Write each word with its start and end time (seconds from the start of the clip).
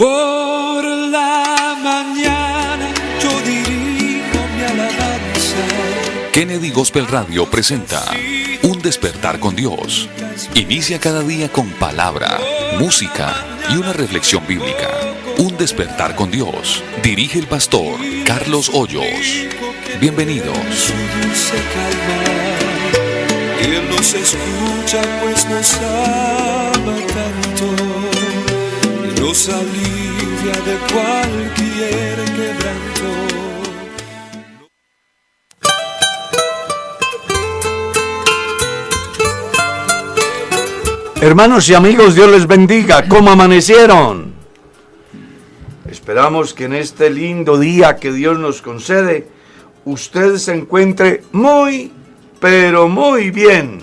Por 0.00 0.82
la 0.82 1.76
mañana 1.78 2.88
yo 3.22 3.38
dirijo 3.42 4.38
mi 4.56 4.64
alabanza. 4.64 5.58
Kennedy 6.32 6.70
Gospel 6.70 7.06
Radio 7.06 7.44
presenta 7.50 8.02
Un 8.62 8.80
despertar 8.80 9.38
con 9.38 9.54
Dios. 9.54 10.08
Inicia 10.54 10.98
cada 10.98 11.20
día 11.20 11.52
con 11.52 11.68
palabra, 11.72 12.38
música 12.78 13.44
y 13.68 13.76
una 13.76 13.92
reflexión 13.92 14.46
bíblica. 14.46 14.88
Un 15.36 15.58
despertar 15.58 16.16
con 16.16 16.30
Dios. 16.30 16.82
Dirige 17.02 17.38
el 17.38 17.46
pastor 17.46 18.00
Carlos 18.24 18.70
Hoyos. 18.72 19.04
Bienvenidos. 20.00 20.94
Él 23.62 23.86
nos 23.90 24.14
escucha 24.14 25.02
pues 25.20 25.46
nos 25.46 25.74
ama 25.74 27.49
nos 29.20 29.48
alivia 29.50 30.56
de 30.64 30.76
cualquier 30.92 32.16
quebranto. 32.36 33.08
Hermanos 41.20 41.68
y 41.68 41.74
amigos, 41.74 42.14
Dios 42.14 42.30
les 42.30 42.46
bendiga. 42.46 43.06
¿Cómo 43.06 43.30
amanecieron? 43.30 44.32
Esperamos 45.90 46.54
que 46.54 46.64
en 46.64 46.74
este 46.74 47.10
lindo 47.10 47.58
día 47.58 47.96
que 47.96 48.12
Dios 48.12 48.38
nos 48.38 48.62
concede, 48.62 49.28
usted 49.84 50.36
se 50.36 50.54
encuentre 50.54 51.24
muy, 51.32 51.92
pero 52.40 52.88
muy 52.88 53.30
bien. 53.30 53.82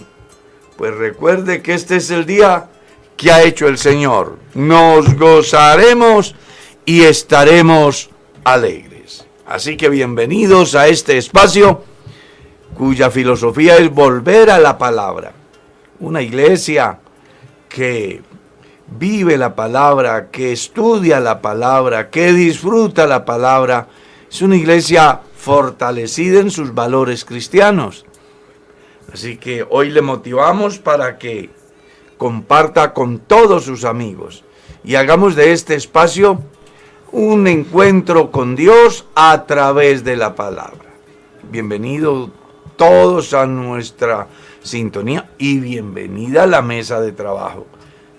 Pues 0.78 0.96
recuerde 0.96 1.62
que 1.62 1.76
este 1.76 1.98
es 1.98 2.10
el 2.10 2.26
día 2.26 2.70
que 3.18 3.32
ha 3.32 3.44
hecho 3.44 3.68
el 3.68 3.78
Señor. 3.78 4.38
Nos 4.54 5.16
gozaremos 5.16 6.36
y 6.86 7.02
estaremos 7.04 8.10
alegres. 8.44 9.26
Así 9.46 9.76
que 9.76 9.90
bienvenidos 9.90 10.76
a 10.76 10.88
este 10.88 11.18
espacio 11.18 11.84
cuya 12.78 13.10
filosofía 13.10 13.78
es 13.78 13.90
volver 13.90 14.52
a 14.52 14.60
la 14.60 14.78
palabra. 14.78 15.34
Una 16.00 16.22
iglesia 16.22 17.00
que 17.68 18.22
vive 18.88 19.38
la 19.38 19.56
palabra, 19.56 20.30
que 20.30 20.52
estudia 20.52 21.20
la 21.20 21.42
palabra, 21.42 22.10
que 22.10 22.32
disfruta 22.34 23.08
la 23.08 23.26
palabra, 23.26 23.88
es 24.30 24.42
una 24.42 24.56
iglesia 24.56 25.22
fortalecida 25.36 26.40
en 26.40 26.52
sus 26.52 26.74
valores 26.74 27.26
cristianos. 27.26 28.06
Así 29.12 29.38
que 29.38 29.66
hoy 29.68 29.90
le 29.90 30.02
motivamos 30.02 30.78
para 30.78 31.18
que 31.18 31.50
comparta 32.18 32.94
con 32.94 33.20
todos 33.20 33.64
sus 33.64 33.86
amigos 33.86 34.44
y 34.84 34.96
hagamos 34.96 35.36
de 35.36 35.52
este 35.52 35.76
espacio 35.76 36.42
un 37.12 37.48
encuentro 37.48 38.32
con 38.32 38.56
Dios 38.56 39.06
a 39.16 39.46
través 39.46 40.04
de 40.04 40.18
la 40.18 40.36
palabra. 40.36 40.94
Bienvenidos 41.50 42.30
todos 42.76 43.34
a 43.34 43.46
nuestra 43.46 44.28
sintonía 44.62 45.30
y 45.38 45.60
bienvenida 45.60 46.44
a 46.44 46.48
la 46.48 46.62
mesa 46.62 47.00
de 47.00 47.12
trabajo. 47.12 47.66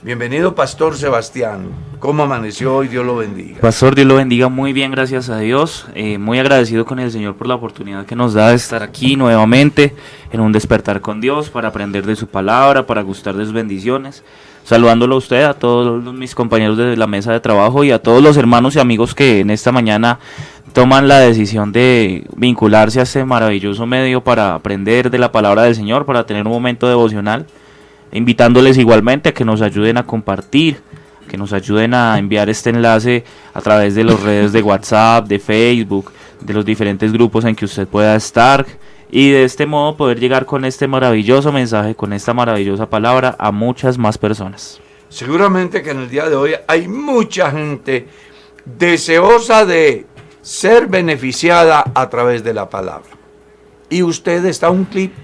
Bienvenido, 0.00 0.54
Pastor 0.54 0.96
Sebastián. 0.96 1.70
¿Cómo 1.98 2.22
amaneció 2.22 2.76
hoy? 2.76 2.86
Dios 2.86 3.04
lo 3.04 3.16
bendiga. 3.16 3.58
Pastor, 3.60 3.96
Dios 3.96 4.06
lo 4.06 4.14
bendiga 4.14 4.48
muy 4.48 4.72
bien, 4.72 4.92
gracias 4.92 5.28
a 5.28 5.40
Dios. 5.40 5.86
Eh, 5.96 6.18
muy 6.18 6.38
agradecido 6.38 6.84
con 6.84 7.00
el 7.00 7.10
Señor 7.10 7.34
por 7.34 7.48
la 7.48 7.56
oportunidad 7.56 8.06
que 8.06 8.14
nos 8.14 8.32
da 8.32 8.50
de 8.50 8.54
estar 8.54 8.84
aquí 8.84 9.16
nuevamente 9.16 9.96
en 10.30 10.38
un 10.38 10.52
despertar 10.52 11.00
con 11.00 11.20
Dios 11.20 11.50
para 11.50 11.68
aprender 11.68 12.06
de 12.06 12.14
su 12.14 12.28
palabra, 12.28 12.86
para 12.86 13.02
gustar 13.02 13.34
de 13.34 13.44
sus 13.44 13.52
bendiciones. 13.52 14.22
Saludándolo 14.62 15.16
a 15.16 15.18
usted, 15.18 15.42
a 15.42 15.54
todos 15.54 16.14
mis 16.14 16.32
compañeros 16.32 16.78
de 16.78 16.96
la 16.96 17.08
mesa 17.08 17.32
de 17.32 17.40
trabajo 17.40 17.82
y 17.82 17.90
a 17.90 18.00
todos 18.00 18.22
los 18.22 18.36
hermanos 18.36 18.76
y 18.76 18.78
amigos 18.78 19.16
que 19.16 19.40
en 19.40 19.50
esta 19.50 19.72
mañana 19.72 20.20
toman 20.74 21.08
la 21.08 21.18
decisión 21.18 21.72
de 21.72 22.24
vincularse 22.36 23.00
a 23.00 23.02
este 23.02 23.24
maravilloso 23.24 23.84
medio 23.84 24.22
para 24.22 24.54
aprender 24.54 25.10
de 25.10 25.18
la 25.18 25.32
palabra 25.32 25.62
del 25.62 25.74
Señor, 25.74 26.06
para 26.06 26.24
tener 26.24 26.46
un 26.46 26.52
momento 26.52 26.86
devocional 26.86 27.46
invitándoles 28.12 28.78
igualmente 28.78 29.30
a 29.30 29.34
que 29.34 29.44
nos 29.44 29.62
ayuden 29.62 29.98
a 29.98 30.06
compartir, 30.06 30.80
que 31.28 31.36
nos 31.36 31.52
ayuden 31.52 31.94
a 31.94 32.18
enviar 32.18 32.48
este 32.48 32.70
enlace 32.70 33.24
a 33.54 33.60
través 33.60 33.94
de 33.94 34.04
las 34.04 34.20
redes 34.22 34.52
de 34.52 34.62
WhatsApp, 34.62 35.26
de 35.26 35.38
Facebook, 35.38 36.12
de 36.40 36.54
los 36.54 36.64
diferentes 36.64 37.12
grupos 37.12 37.44
en 37.44 37.54
que 37.54 37.64
usted 37.64 37.86
pueda 37.86 38.16
estar 38.16 38.66
y 39.10 39.30
de 39.30 39.44
este 39.44 39.66
modo 39.66 39.96
poder 39.96 40.20
llegar 40.20 40.46
con 40.46 40.64
este 40.64 40.86
maravilloso 40.86 41.52
mensaje, 41.52 41.94
con 41.94 42.12
esta 42.12 42.34
maravillosa 42.34 42.88
palabra 42.88 43.36
a 43.38 43.52
muchas 43.52 43.98
más 43.98 44.18
personas. 44.18 44.80
Seguramente 45.08 45.82
que 45.82 45.90
en 45.90 46.00
el 46.00 46.10
día 46.10 46.28
de 46.28 46.36
hoy 46.36 46.54
hay 46.66 46.88
mucha 46.88 47.50
gente 47.50 48.06
deseosa 48.64 49.64
de 49.64 50.06
ser 50.42 50.86
beneficiada 50.86 51.84
a 51.94 52.10
través 52.10 52.44
de 52.44 52.54
la 52.54 52.68
palabra. 52.68 53.08
Y 53.88 54.02
usted 54.02 54.44
está 54.44 54.68
un 54.68 54.84
clip 54.84 55.14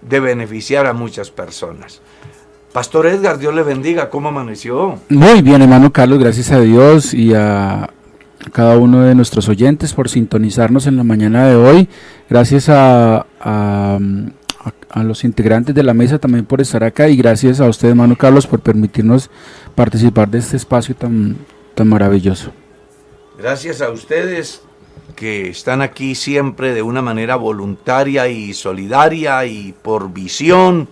de 0.00 0.20
beneficiar 0.20 0.86
a 0.86 0.94
muchas 0.94 1.30
personas. 1.30 2.00
Pastor 2.72 3.06
Edgar, 3.06 3.38
Dios 3.38 3.54
le 3.54 3.62
bendiga. 3.62 4.10
¿Cómo 4.10 4.28
amaneció? 4.28 4.98
Muy 5.08 5.42
bien, 5.42 5.60
hermano 5.62 5.92
Carlos, 5.92 6.18
gracias 6.20 6.52
a 6.52 6.60
Dios 6.60 7.12
y 7.14 7.34
a 7.34 7.90
cada 8.52 8.78
uno 8.78 9.02
de 9.02 9.14
nuestros 9.14 9.48
oyentes 9.48 9.92
por 9.92 10.08
sintonizarnos 10.08 10.86
en 10.86 10.96
la 10.96 11.04
mañana 11.04 11.46
de 11.48 11.56
hoy. 11.56 11.88
Gracias 12.28 12.68
a, 12.68 13.26
a, 13.40 13.98
a- 13.98 13.98
a 14.90 15.02
los 15.04 15.24
integrantes 15.24 15.74
de 15.74 15.82
la 15.82 15.94
mesa 15.94 16.18
también 16.18 16.44
por 16.44 16.60
estar 16.60 16.82
acá 16.84 17.08
y 17.08 17.16
gracias 17.16 17.60
a 17.60 17.68
usted, 17.68 17.88
hermano 17.88 18.16
Carlos, 18.16 18.46
por 18.46 18.60
permitirnos 18.60 19.30
participar 19.74 20.28
de 20.28 20.38
este 20.38 20.56
espacio 20.56 20.94
tan, 20.94 21.36
tan 21.74 21.88
maravilloso. 21.88 22.52
Gracias 23.38 23.80
a 23.82 23.90
ustedes 23.90 24.62
que 25.16 25.48
están 25.48 25.82
aquí 25.82 26.14
siempre 26.14 26.72
de 26.74 26.82
una 26.82 27.02
manera 27.02 27.36
voluntaria 27.36 28.28
y 28.28 28.52
solidaria 28.54 29.44
y 29.46 29.74
por 29.82 30.12
visión, 30.12 30.88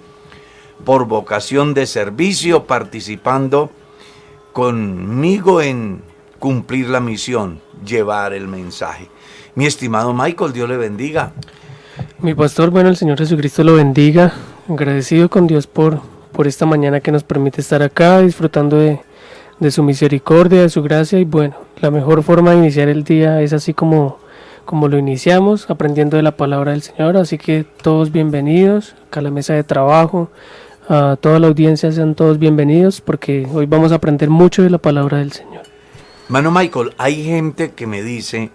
por 0.84 1.06
vocación 1.06 1.74
de 1.74 1.86
servicio, 1.86 2.64
participando 2.64 3.70
conmigo 4.52 5.60
en 5.60 6.02
cumplir 6.38 6.88
la 6.88 7.00
misión, 7.00 7.60
llevar 7.84 8.32
el 8.32 8.48
mensaje. 8.48 9.08
Mi 9.54 9.66
estimado 9.66 10.14
Michael, 10.14 10.52
Dios 10.52 10.68
le 10.68 10.76
bendiga. 10.76 11.32
Mi 12.20 12.34
pastor, 12.34 12.70
bueno, 12.70 12.88
el 12.88 12.96
Señor 12.96 13.18
Jesucristo 13.18 13.64
lo 13.64 13.74
bendiga. 13.74 14.32
Agradecido 14.68 15.28
con 15.28 15.46
Dios 15.46 15.66
por, 15.66 16.00
por 16.32 16.46
esta 16.46 16.66
mañana 16.66 17.00
que 17.00 17.12
nos 17.12 17.24
permite 17.24 17.60
estar 17.60 17.82
acá, 17.82 18.20
disfrutando 18.20 18.76
de, 18.76 19.00
de 19.58 19.70
su 19.70 19.82
misericordia, 19.82 20.62
de 20.62 20.68
su 20.68 20.82
gracia. 20.82 21.18
Y 21.18 21.24
bueno, 21.24 21.56
la 21.80 21.90
mejor 21.90 22.22
forma 22.22 22.52
de 22.52 22.58
iniciar 22.58 22.88
el 22.88 23.04
día 23.04 23.40
es 23.42 23.52
así 23.52 23.74
como, 23.74 24.18
como 24.64 24.88
lo 24.88 24.98
iniciamos, 24.98 25.70
aprendiendo 25.70 26.16
de 26.16 26.22
la 26.22 26.36
palabra 26.36 26.72
del 26.72 26.82
Señor. 26.82 27.16
Así 27.16 27.38
que 27.38 27.64
todos 27.82 28.12
bienvenidos 28.12 28.94
acá 29.08 29.20
a 29.20 29.22
la 29.22 29.30
mesa 29.30 29.54
de 29.54 29.64
trabajo. 29.64 30.30
A 30.90 31.16
toda 31.20 31.38
la 31.38 31.48
audiencia 31.48 31.92
sean 31.92 32.14
todos 32.14 32.38
bienvenidos 32.38 33.02
porque 33.02 33.46
hoy 33.52 33.66
vamos 33.66 33.92
a 33.92 33.96
aprender 33.96 34.30
mucho 34.30 34.62
de 34.62 34.70
la 34.70 34.78
palabra 34.78 35.18
del 35.18 35.32
Señor. 35.32 35.64
Mano 36.30 36.50
Michael, 36.50 36.94
hay 36.96 37.22
gente 37.24 37.72
que 37.72 37.86
me 37.86 38.02
dice 38.02 38.50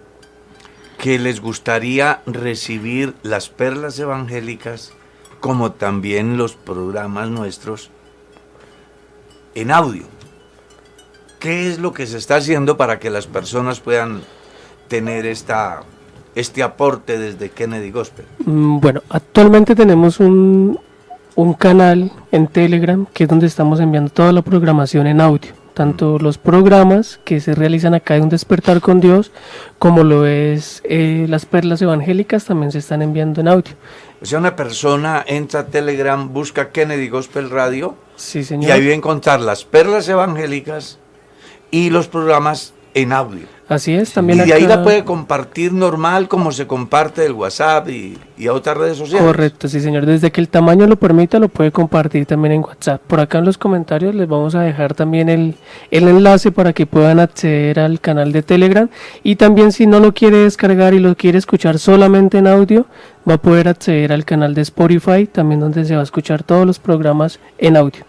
que 0.98 1.20
les 1.20 1.40
gustaría 1.40 2.22
recibir 2.26 3.14
las 3.22 3.50
perlas 3.50 4.00
evangélicas 4.00 4.92
como 5.38 5.72
también 5.72 6.36
los 6.36 6.56
programas 6.56 7.28
nuestros 7.28 7.90
en 9.54 9.70
audio. 9.70 10.02
¿Qué 11.38 11.68
es 11.68 11.78
lo 11.78 11.92
que 11.92 12.08
se 12.08 12.18
está 12.18 12.36
haciendo 12.36 12.76
para 12.76 12.98
que 12.98 13.10
las 13.10 13.28
personas 13.28 13.78
puedan 13.78 14.22
tener 14.88 15.24
esta, 15.26 15.82
este 16.34 16.64
aporte 16.64 17.16
desde 17.16 17.50
Kennedy 17.50 17.92
Gospel? 17.92 18.26
Mm, 18.44 18.80
Bueno, 18.80 19.02
actualmente 19.08 19.76
tenemos 19.76 20.18
un, 20.18 20.80
un 21.36 21.54
canal 21.54 22.12
en 22.32 22.46
Telegram 22.46 23.06
que 23.12 23.24
es 23.24 23.28
donde 23.30 23.46
estamos 23.46 23.80
enviando 23.80 24.10
toda 24.10 24.32
la 24.32 24.42
programación 24.42 25.06
en 25.06 25.20
audio. 25.20 25.52
Tanto 25.74 26.20
los 26.20 26.38
programas 26.38 27.18
que 27.24 27.40
se 27.40 27.52
realizan 27.52 27.94
acá 27.94 28.14
en 28.14 28.22
Un 28.22 28.28
Despertar 28.28 28.80
con 28.80 29.00
Dios, 29.00 29.32
como 29.80 30.04
lo 30.04 30.24
es 30.24 30.80
eh, 30.84 31.26
las 31.28 31.46
perlas 31.46 31.82
evangélicas, 31.82 32.44
también 32.44 32.70
se 32.70 32.78
están 32.78 33.02
enviando 33.02 33.40
en 33.40 33.48
audio. 33.48 33.74
O 34.22 34.24
sea, 34.24 34.38
una 34.38 34.54
persona 34.54 35.24
entra 35.26 35.60
a 35.60 35.66
Telegram, 35.66 36.32
busca 36.32 36.70
Kennedy 36.70 37.08
Gospel 37.08 37.50
Radio 37.50 37.96
Sí, 38.14 38.44
señor. 38.44 38.68
y 38.68 38.72
ahí 38.72 38.86
va 38.86 38.92
a 38.92 38.96
encontrar 38.96 39.40
las 39.40 39.64
perlas 39.64 40.08
evangélicas 40.08 41.00
y 41.72 41.90
los 41.90 42.06
programas 42.06 42.72
en 42.94 43.12
audio. 43.12 43.46
Así 43.66 43.94
es, 43.94 44.10
Y 44.10 44.14
también 44.14 44.44
de 44.44 44.52
ahí 44.52 44.66
la 44.66 44.82
puede 44.82 45.04
compartir 45.04 45.72
normal 45.72 46.28
como 46.28 46.52
se 46.52 46.66
comparte 46.66 47.24
el 47.24 47.32
WhatsApp 47.32 47.88
y, 47.88 48.18
y 48.36 48.46
a 48.46 48.52
otras 48.52 48.76
redes 48.76 48.98
sociales. 48.98 49.26
Correcto, 49.26 49.68
sí 49.68 49.80
señor. 49.80 50.04
Desde 50.04 50.30
que 50.30 50.42
el 50.42 50.48
tamaño 50.48 50.86
lo 50.86 50.96
permita, 50.96 51.38
lo 51.38 51.48
puede 51.48 51.72
compartir 51.72 52.26
también 52.26 52.52
en 52.52 52.60
WhatsApp. 52.60 53.00
Por 53.06 53.20
acá 53.20 53.38
en 53.38 53.46
los 53.46 53.56
comentarios 53.56 54.14
les 54.14 54.28
vamos 54.28 54.54
a 54.54 54.60
dejar 54.60 54.92
también 54.94 55.30
el, 55.30 55.56
el 55.90 56.08
enlace 56.08 56.52
para 56.52 56.74
que 56.74 56.84
puedan 56.84 57.20
acceder 57.20 57.80
al 57.80 58.00
canal 58.00 58.32
de 58.32 58.42
Telegram. 58.42 58.88
Y 59.22 59.36
también 59.36 59.72
si 59.72 59.86
no 59.86 59.98
lo 59.98 60.12
quiere 60.12 60.38
descargar 60.38 60.92
y 60.92 61.00
lo 61.00 61.16
quiere 61.16 61.38
escuchar 61.38 61.78
solamente 61.78 62.38
en 62.38 62.46
audio, 62.46 62.86
va 63.28 63.34
a 63.34 63.38
poder 63.38 63.68
acceder 63.68 64.12
al 64.12 64.26
canal 64.26 64.54
de 64.54 64.60
Spotify, 64.60 65.26
también 65.26 65.60
donde 65.60 65.86
se 65.86 65.94
va 65.94 66.00
a 66.00 66.04
escuchar 66.04 66.42
todos 66.42 66.66
los 66.66 66.78
programas 66.78 67.40
en 67.56 67.78
audio. 67.78 68.04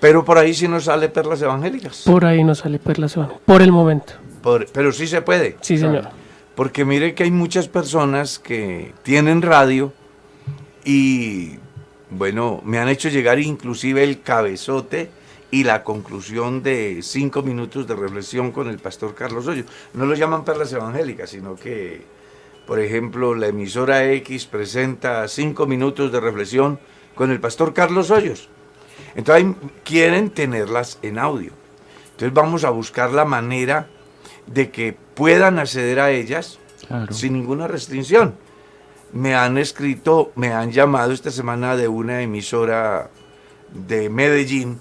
Pero 0.00 0.24
por 0.24 0.38
ahí 0.38 0.54
sí 0.54 0.66
nos 0.66 0.84
sale 0.84 1.08
perlas 1.10 1.42
evangélicas. 1.42 2.02
Por 2.06 2.24
ahí 2.24 2.42
no 2.42 2.54
sale 2.54 2.78
perlas 2.78 3.14
evangélicas, 3.16 3.44
por 3.46 3.62
el 3.62 3.70
momento. 3.72 4.14
Por- 4.42 4.66
pero 4.72 4.92
sí 4.92 5.06
se 5.06 5.20
puede. 5.22 5.56
Sí, 5.60 5.76
señor. 5.76 6.08
Porque 6.54 6.84
mire 6.84 7.14
que 7.14 7.24
hay 7.24 7.30
muchas 7.30 7.68
personas 7.68 8.38
que 8.38 8.92
tienen 9.02 9.42
radio 9.42 9.92
y, 10.84 11.52
bueno, 12.10 12.60
me 12.64 12.78
han 12.78 12.88
hecho 12.88 13.08
llegar 13.08 13.38
inclusive 13.38 14.02
el 14.02 14.22
cabezote 14.22 15.10
y 15.50 15.64
la 15.64 15.82
conclusión 15.84 16.62
de 16.62 17.00
cinco 17.02 17.42
minutos 17.42 17.86
de 17.86 17.94
reflexión 17.96 18.52
con 18.52 18.68
el 18.68 18.78
pastor 18.78 19.14
Carlos 19.14 19.46
Hoyos. 19.46 19.66
No 19.94 20.06
lo 20.06 20.14
llaman 20.14 20.44
perlas 20.44 20.72
evangélicas, 20.72 21.30
sino 21.30 21.56
que, 21.56 22.02
por 22.66 22.78
ejemplo, 22.78 23.34
la 23.34 23.48
emisora 23.48 24.04
X 24.12 24.46
presenta 24.46 25.26
cinco 25.28 25.66
minutos 25.66 26.12
de 26.12 26.20
reflexión 26.20 26.78
con 27.14 27.30
el 27.30 27.40
pastor 27.40 27.74
Carlos 27.74 28.10
Hoyos. 28.10 28.48
Entonces 29.14 29.46
quieren 29.84 30.30
tenerlas 30.30 30.98
en 31.02 31.18
audio. 31.18 31.52
Entonces 32.12 32.32
vamos 32.34 32.64
a 32.64 32.70
buscar 32.70 33.12
la 33.12 33.24
manera 33.24 33.88
de 34.46 34.70
que 34.70 34.96
puedan 35.14 35.58
acceder 35.58 36.00
a 36.00 36.10
ellas 36.10 36.58
Claro. 36.86 37.12
sin 37.12 37.34
ninguna 37.34 37.68
restricción. 37.68 38.34
Me 39.12 39.34
han 39.34 39.58
escrito, 39.58 40.32
me 40.34 40.52
han 40.52 40.72
llamado 40.72 41.12
esta 41.12 41.30
semana 41.30 41.76
de 41.76 41.88
una 41.88 42.22
emisora 42.22 43.10
de 43.72 44.08
Medellín, 44.08 44.78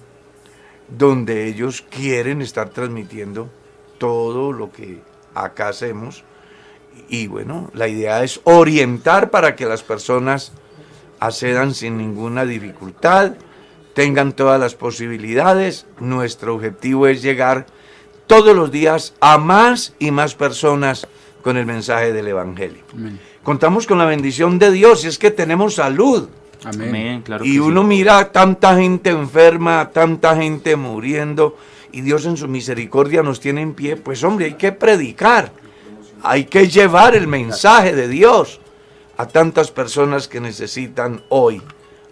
donde 0.87 1.45
ellos 1.47 1.83
quieren 1.89 2.41
estar 2.41 2.69
transmitiendo 2.69 3.49
todo 3.97 4.51
lo 4.53 4.71
que 4.71 5.01
acá 5.35 5.67
hacemos. 5.69 6.23
Y 7.09 7.27
bueno, 7.27 7.69
la 7.73 7.87
idea 7.87 8.23
es 8.23 8.39
orientar 8.43 9.29
para 9.29 9.55
que 9.55 9.65
las 9.65 9.83
personas 9.83 10.51
accedan 11.19 11.73
sin 11.75 11.97
ninguna 11.97 12.45
dificultad, 12.45 13.33
tengan 13.99 14.31
todas 14.31 14.57
las 14.57 14.75
posibilidades. 14.75 15.85
Nuestro 15.99 16.55
objetivo 16.55 17.07
es 17.07 17.21
llegar 17.21 17.65
todos 18.27 18.55
los 18.55 18.71
días 18.71 19.13
a 19.19 19.37
más 19.37 19.93
y 19.99 20.11
más 20.11 20.35
personas 20.35 21.05
con 21.41 21.57
el 21.57 21.65
mensaje 21.65 22.13
del 22.13 22.29
Evangelio. 22.29 22.81
Amén. 22.93 23.19
Contamos 23.43 23.85
con 23.85 23.97
la 23.97 24.05
bendición 24.05 24.57
de 24.57 24.71
Dios 24.71 25.03
y 25.03 25.09
es 25.09 25.19
que 25.19 25.31
tenemos 25.31 25.75
salud. 25.75 26.29
Amén. 26.63 26.87
Amén, 26.87 27.21
claro 27.23 27.43
y 27.43 27.59
uno 27.59 27.81
sí. 27.81 27.87
mira 27.87 28.31
tanta 28.31 28.77
gente 28.77 29.09
enferma, 29.09 29.89
tanta 29.91 30.33
gente 30.37 30.77
muriendo, 30.77 31.57
y 31.91 31.99
Dios 31.99 32.25
en 32.25 32.37
su 32.37 32.47
misericordia 32.47 33.21
nos 33.21 33.41
tiene 33.41 33.61
en 33.61 33.73
pie. 33.73 33.97
Pues 33.97 34.23
hombre, 34.23 34.45
hay 34.45 34.53
que 34.53 34.71
predicar, 34.71 35.51
hay 36.23 36.45
que 36.45 36.69
llevar 36.69 37.17
el 37.17 37.27
mensaje 37.27 37.93
de 37.93 38.07
Dios 38.07 38.61
a 39.17 39.27
tantas 39.27 39.71
personas 39.71 40.29
que 40.29 40.39
necesitan 40.39 41.21
hoy 41.27 41.61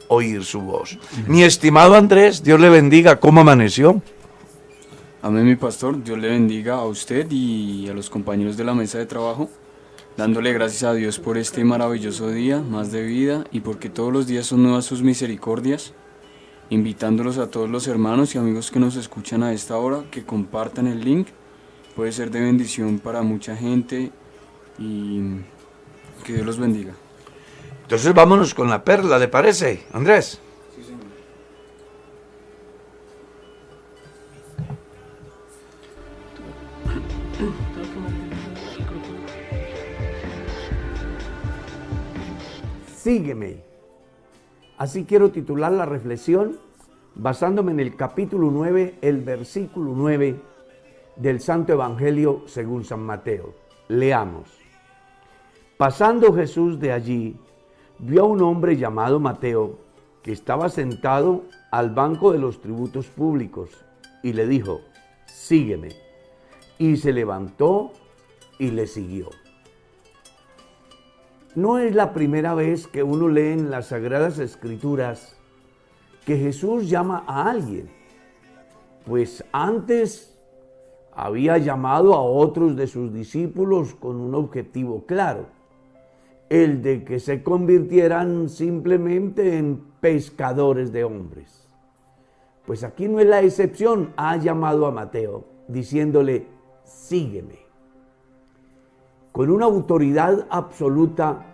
oír 0.08 0.44
su 0.44 0.62
voz. 0.62 0.98
Mi 1.28 1.44
estimado 1.44 1.96
Andrés, 1.96 2.44
Dios 2.44 2.60
le 2.60 2.70
bendiga, 2.70 3.20
¿cómo 3.20 3.42
amaneció? 3.42 4.02
Amén, 5.22 5.46
mi 5.46 5.56
pastor. 5.56 6.04
Dios 6.04 6.18
le 6.18 6.30
bendiga 6.30 6.76
a 6.76 6.86
usted 6.86 7.28
y 7.32 7.90
a 7.90 7.94
los 7.94 8.10
compañeros 8.10 8.56
de 8.56 8.64
la 8.64 8.74
mesa 8.74 8.98
de 8.98 9.06
trabajo, 9.06 9.50
dándole 10.16 10.54
gracias 10.54 10.84
a 10.84 10.94
Dios 10.94 11.20
por 11.20 11.38
este 11.38 11.66
maravilloso 11.66 12.30
día, 12.30 12.60
más 12.60 12.92
de 12.92 13.04
vida, 13.04 13.44
y 13.52 13.62
porque 13.62 13.90
todos 13.90 14.14
los 14.14 14.28
días 14.28 14.46
son 14.46 14.64
nuevas 14.64 14.86
sus 14.86 15.02
misericordias, 15.02 15.94
invitándolos 16.70 17.40
a 17.40 17.50
todos 17.50 17.70
los 17.70 17.88
hermanos 17.88 18.36
y 18.36 18.38
amigos 18.38 18.72
que 18.72 18.80
nos 18.80 18.96
escuchan 18.96 19.44
a 19.44 19.54
esta 19.54 19.78
hora, 19.78 20.04
que 20.12 20.24
compartan 20.24 20.88
el 20.88 21.04
link. 21.04 21.28
Puede 21.96 22.12
ser 22.12 22.30
de 22.30 22.42
bendición 22.42 23.00
para 23.00 23.24
mucha 23.24 23.56
gente 23.56 24.12
y 24.78 25.20
que 26.24 26.34
Dios 26.34 26.46
los 26.46 26.60
bendiga. 26.60 26.94
Entonces 27.88 28.14
vámonos 28.14 28.54
con 28.54 28.70
la 28.70 28.84
perla, 28.84 29.18
¿le 29.18 29.30
parece, 29.30 29.86
Andrés? 29.94 30.42
Sígueme. 42.94 43.64
Así 44.78 45.06
quiero 45.06 45.32
titular 45.32 45.72
la 45.72 45.86
reflexión 45.86 46.60
basándome 47.16 47.72
en 47.72 47.80
el 47.80 47.96
capítulo 47.96 48.52
9, 48.52 48.96
el 49.02 49.22
versículo 49.22 49.94
9 49.96 50.36
del 51.16 51.40
Santo 51.40 51.72
Evangelio 51.72 52.44
según 52.48 52.84
San 52.84 53.00
Mateo. 53.00 53.56
Leamos. 53.88 54.50
Pasando 55.78 56.34
Jesús 56.34 56.82
de 56.82 56.92
allí, 56.92 57.38
vio 58.00 58.24
a 58.24 58.28
un 58.28 58.42
hombre 58.42 58.78
llamado 58.78 59.20
Mateo 59.20 59.80
que 60.22 60.32
estaba 60.32 60.70
sentado 60.70 61.44
al 61.72 61.92
banco 61.92 62.32
de 62.32 62.40
los 62.40 62.62
tributos 62.62 63.08
públicos 63.08 63.70
y 64.24 64.34
le 64.34 64.48
dijo, 64.48 64.82
sígueme. 65.26 65.90
Y 66.80 66.98
se 66.98 67.12
levantó 67.12 67.92
y 68.60 68.72
le 68.72 68.86
siguió. 68.88 69.30
No 71.56 71.80
es 71.80 71.96
la 71.96 72.14
primera 72.14 72.54
vez 72.54 72.88
que 72.88 73.02
uno 73.02 73.30
lee 73.30 73.54
en 73.54 73.72
las 73.72 73.88
Sagradas 73.88 74.38
Escrituras 74.38 75.38
que 76.24 76.38
Jesús 76.38 76.90
llama 76.90 77.24
a 77.26 77.50
alguien, 77.50 77.90
pues 79.06 79.44
antes 79.54 80.38
había 81.16 81.58
llamado 81.58 82.14
a 82.14 82.22
otros 82.22 82.76
de 82.76 82.86
sus 82.86 83.14
discípulos 83.14 83.96
con 83.96 84.18
un 84.18 84.36
objetivo 84.36 85.06
claro, 85.08 85.48
el 86.50 86.82
de 86.82 87.04
que 87.04 87.20
se 87.20 87.44
convirtieran 87.44 88.50
simplemente 88.50 89.58
en 89.58 89.84
pescadores 90.00 90.92
de 90.92 91.04
hombres. 91.04 91.68
Pues 92.66 92.84
aquí 92.84 93.08
no 93.08 93.20
es 93.20 93.28
la 93.28 93.42
excepción, 93.42 94.14
ha 94.18 94.38
llamado 94.38 94.86
a 94.86 94.92
Mateo 94.92 95.46
diciéndole, 95.68 96.48
sígueme. 96.84 97.60
Con 99.32 99.52
una 99.52 99.66
autoridad 99.66 100.48
absoluta, 100.50 101.46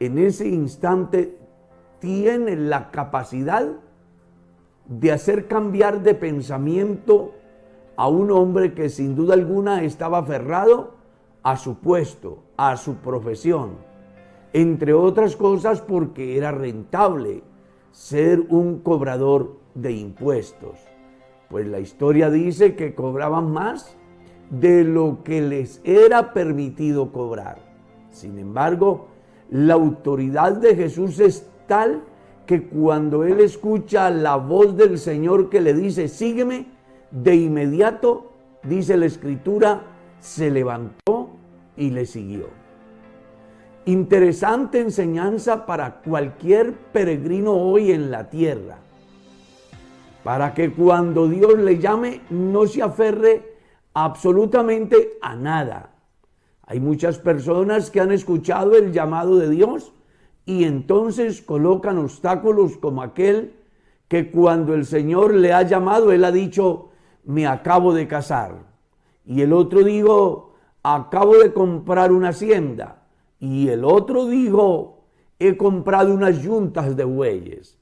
en 0.00 0.18
ese 0.18 0.48
instante 0.48 1.38
tiene 1.98 2.56
la 2.56 2.90
capacidad 2.90 3.66
de 4.86 5.12
hacer 5.12 5.48
cambiar 5.48 6.02
de 6.02 6.14
pensamiento 6.14 7.32
a 7.96 8.08
un 8.08 8.30
hombre 8.30 8.74
que 8.74 8.88
sin 8.88 9.16
duda 9.16 9.34
alguna 9.34 9.82
estaba 9.82 10.18
aferrado 10.18 10.94
a 11.42 11.56
su 11.56 11.78
puesto, 11.78 12.44
a 12.56 12.76
su 12.76 12.96
profesión, 12.96 13.76
entre 14.56 14.94
otras 14.94 15.36
cosas 15.36 15.82
porque 15.82 16.38
era 16.38 16.50
rentable 16.50 17.42
ser 17.92 18.40
un 18.48 18.78
cobrador 18.78 19.58
de 19.74 19.92
impuestos. 19.92 20.78
Pues 21.50 21.66
la 21.66 21.78
historia 21.78 22.30
dice 22.30 22.74
que 22.74 22.94
cobraban 22.94 23.52
más 23.52 23.98
de 24.48 24.82
lo 24.82 25.18
que 25.24 25.42
les 25.42 25.82
era 25.84 26.32
permitido 26.32 27.12
cobrar. 27.12 27.58
Sin 28.10 28.38
embargo, 28.38 29.08
la 29.50 29.74
autoridad 29.74 30.52
de 30.52 30.74
Jesús 30.74 31.20
es 31.20 31.46
tal 31.66 32.04
que 32.46 32.66
cuando 32.66 33.24
él 33.24 33.40
escucha 33.40 34.08
la 34.08 34.36
voz 34.36 34.74
del 34.74 34.98
Señor 34.98 35.50
que 35.50 35.60
le 35.60 35.74
dice, 35.74 36.08
sígueme, 36.08 36.64
de 37.10 37.36
inmediato, 37.36 38.32
dice 38.62 38.96
la 38.96 39.04
escritura, 39.04 39.82
se 40.18 40.50
levantó 40.50 41.28
y 41.76 41.90
le 41.90 42.06
siguió. 42.06 42.65
Interesante 43.88 44.80
enseñanza 44.80 45.64
para 45.64 46.00
cualquier 46.00 46.72
peregrino 46.92 47.52
hoy 47.52 47.92
en 47.92 48.10
la 48.10 48.28
tierra, 48.28 48.78
para 50.24 50.54
que 50.54 50.72
cuando 50.72 51.28
Dios 51.28 51.56
le 51.56 51.78
llame 51.78 52.22
no 52.30 52.66
se 52.66 52.82
aferre 52.82 53.54
absolutamente 53.94 55.18
a 55.22 55.36
nada. 55.36 55.94
Hay 56.66 56.80
muchas 56.80 57.20
personas 57.20 57.92
que 57.92 58.00
han 58.00 58.10
escuchado 58.10 58.74
el 58.74 58.90
llamado 58.90 59.36
de 59.36 59.50
Dios 59.50 59.92
y 60.44 60.64
entonces 60.64 61.40
colocan 61.40 61.96
obstáculos 61.98 62.78
como 62.78 63.02
aquel 63.02 63.54
que 64.08 64.32
cuando 64.32 64.74
el 64.74 64.84
Señor 64.84 65.32
le 65.32 65.52
ha 65.52 65.62
llamado, 65.62 66.10
él 66.10 66.24
ha 66.24 66.32
dicho, 66.32 66.88
me 67.22 67.46
acabo 67.46 67.94
de 67.94 68.08
casar. 68.08 68.64
Y 69.24 69.42
el 69.42 69.52
otro 69.52 69.84
dijo, 69.84 70.56
acabo 70.82 71.38
de 71.38 71.52
comprar 71.52 72.10
una 72.10 72.30
hacienda. 72.30 73.05
Y 73.38 73.68
el 73.68 73.84
otro 73.84 74.26
dijo, 74.26 75.04
he 75.38 75.56
comprado 75.56 76.14
unas 76.14 76.42
yuntas 76.42 76.96
de 76.96 77.04
bueyes. 77.04 77.78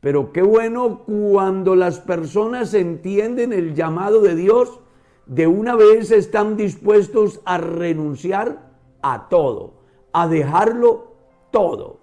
Pero 0.00 0.32
qué 0.32 0.42
bueno 0.42 1.04
cuando 1.04 1.74
las 1.74 2.00
personas 2.00 2.74
entienden 2.74 3.52
el 3.52 3.74
llamado 3.74 4.20
de 4.20 4.34
Dios, 4.34 4.80
de 5.26 5.46
una 5.46 5.74
vez 5.76 6.10
están 6.10 6.56
dispuestos 6.56 7.40
a 7.44 7.58
renunciar 7.58 8.72
a 9.02 9.28
todo, 9.28 9.74
a 10.12 10.28
dejarlo 10.28 11.12
todo. 11.50 12.00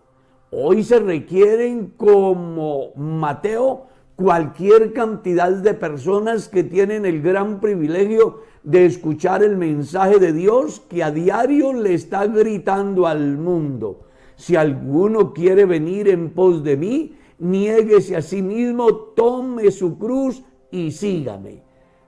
Hoy 0.52 0.84
se 0.84 1.00
requieren 1.00 1.94
como 1.98 2.94
Mateo 2.96 3.88
cualquier 4.16 4.94
cantidad 4.94 5.52
de 5.52 5.74
personas 5.74 6.48
que 6.48 6.64
tienen 6.64 7.06
el 7.06 7.22
gran 7.22 7.60
privilegio 7.60 8.42
de 8.66 8.86
escuchar 8.86 9.44
el 9.44 9.58
mensaje 9.58 10.18
de 10.18 10.34
Dios 10.34 10.82
que 10.90 11.04
a 11.04 11.12
diario 11.12 11.72
le 11.72 11.94
está 11.94 12.26
gritando 12.26 13.06
al 13.06 13.38
mundo. 13.38 14.08
Si 14.36 14.56
alguno 14.56 15.34
quiere 15.34 15.66
venir 15.66 16.10
en 16.10 16.32
pos 16.32 16.64
de 16.64 16.76
mí, 16.76 17.16
niéguese 17.38 18.16
a 18.16 18.24
sí 18.24 18.42
mismo, 18.42 18.92
tome 19.16 19.70
su 19.70 20.00
cruz 20.00 20.42
y 20.72 20.92
sígame. 20.92 21.62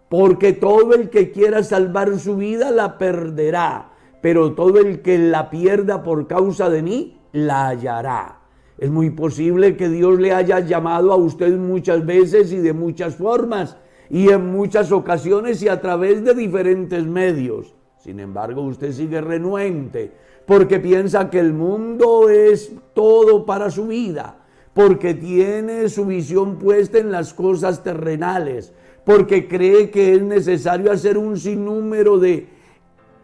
Porque 0.09 0.53
todo 0.53 0.95
el 0.95 1.09
que 1.09 1.31
quiera 1.31 1.63
salvar 1.63 2.17
su 2.17 2.37
vida 2.37 2.71
la 2.71 2.97
perderá, 2.97 3.91
pero 4.21 4.53
todo 4.53 4.79
el 4.79 5.03
que 5.03 5.19
la 5.19 5.51
pierda 5.51 6.01
por 6.01 6.25
causa 6.25 6.71
de 6.71 6.81
mí 6.81 7.19
la 7.33 7.67
hallará. 7.67 8.39
Es 8.79 8.89
muy 8.89 9.11
posible 9.11 9.77
que 9.77 9.89
Dios 9.89 10.19
le 10.19 10.33
haya 10.33 10.59
llamado 10.59 11.13
a 11.13 11.17
usted 11.17 11.55
muchas 11.55 12.03
veces 12.03 12.51
y 12.51 12.57
de 12.57 12.73
muchas 12.73 13.15
formas 13.15 13.77
y 14.09 14.29
en 14.29 14.51
muchas 14.51 14.91
ocasiones 14.91 15.61
y 15.61 15.67
a 15.67 15.81
través 15.81 16.23
de 16.23 16.33
diferentes 16.33 17.05
medios. 17.05 17.75
Sin 17.97 18.19
embargo, 18.19 18.61
usted 18.61 18.91
sigue 18.91 19.21
renuente 19.21 20.11
porque 20.45 20.79
piensa 20.79 21.29
que 21.29 21.39
el 21.39 21.53
mundo 21.53 22.29
es 22.29 22.71
todo 22.93 23.45
para 23.45 23.69
su 23.69 23.87
vida, 23.87 24.37
porque 24.73 25.13
tiene 25.13 25.89
su 25.89 26.05
visión 26.05 26.57
puesta 26.57 26.99
en 26.99 27.11
las 27.11 27.33
cosas 27.33 27.83
terrenales, 27.83 28.71
porque 29.03 29.47
cree 29.47 29.89
que 29.89 30.13
es 30.13 30.21
necesario 30.21 30.91
hacer 30.91 31.17
un 31.17 31.37
sinnúmero 31.37 32.17
de 32.17 32.47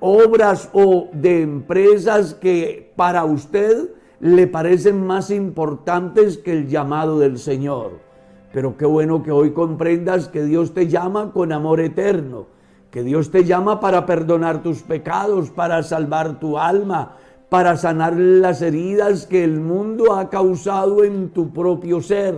obras 0.02 0.70
o 0.74 1.08
de 1.14 1.44
empresas 1.44 2.34
que 2.34 2.92
para 2.98 3.24
usted 3.24 3.90
le 4.20 4.48
parecen 4.48 5.06
más 5.06 5.32
importantes 5.32 6.38
que 6.38 6.52
el 6.52 6.68
llamado 6.68 7.20
del 7.20 7.40
Señor. 7.40 8.00
Pero 8.54 8.78
qué 8.78 8.86
bueno 8.86 9.22
que 9.22 9.32
hoy 9.32 9.52
comprendas 9.52 10.30
que 10.30 10.44
Dios 10.46 10.74
te 10.74 10.88
llama 10.88 11.34
con 11.34 11.52
amor 11.52 11.82
eterno 11.82 12.54
que 12.94 13.02
Dios 13.02 13.32
te 13.32 13.44
llama 13.44 13.80
para 13.80 14.06
perdonar 14.06 14.62
tus 14.62 14.84
pecados, 14.84 15.50
para 15.50 15.82
salvar 15.82 16.40
tu 16.40 16.60
alma, 16.60 17.18
para 17.50 17.76
sanar 17.76 18.16
las 18.16 18.62
heridas 18.62 19.26
que 19.26 19.44
el 19.44 19.60
mundo 19.60 20.14
ha 20.14 20.30
causado 20.30 21.04
en 21.04 21.32
tu 21.32 21.52
propio 21.52 22.02
ser. 22.02 22.36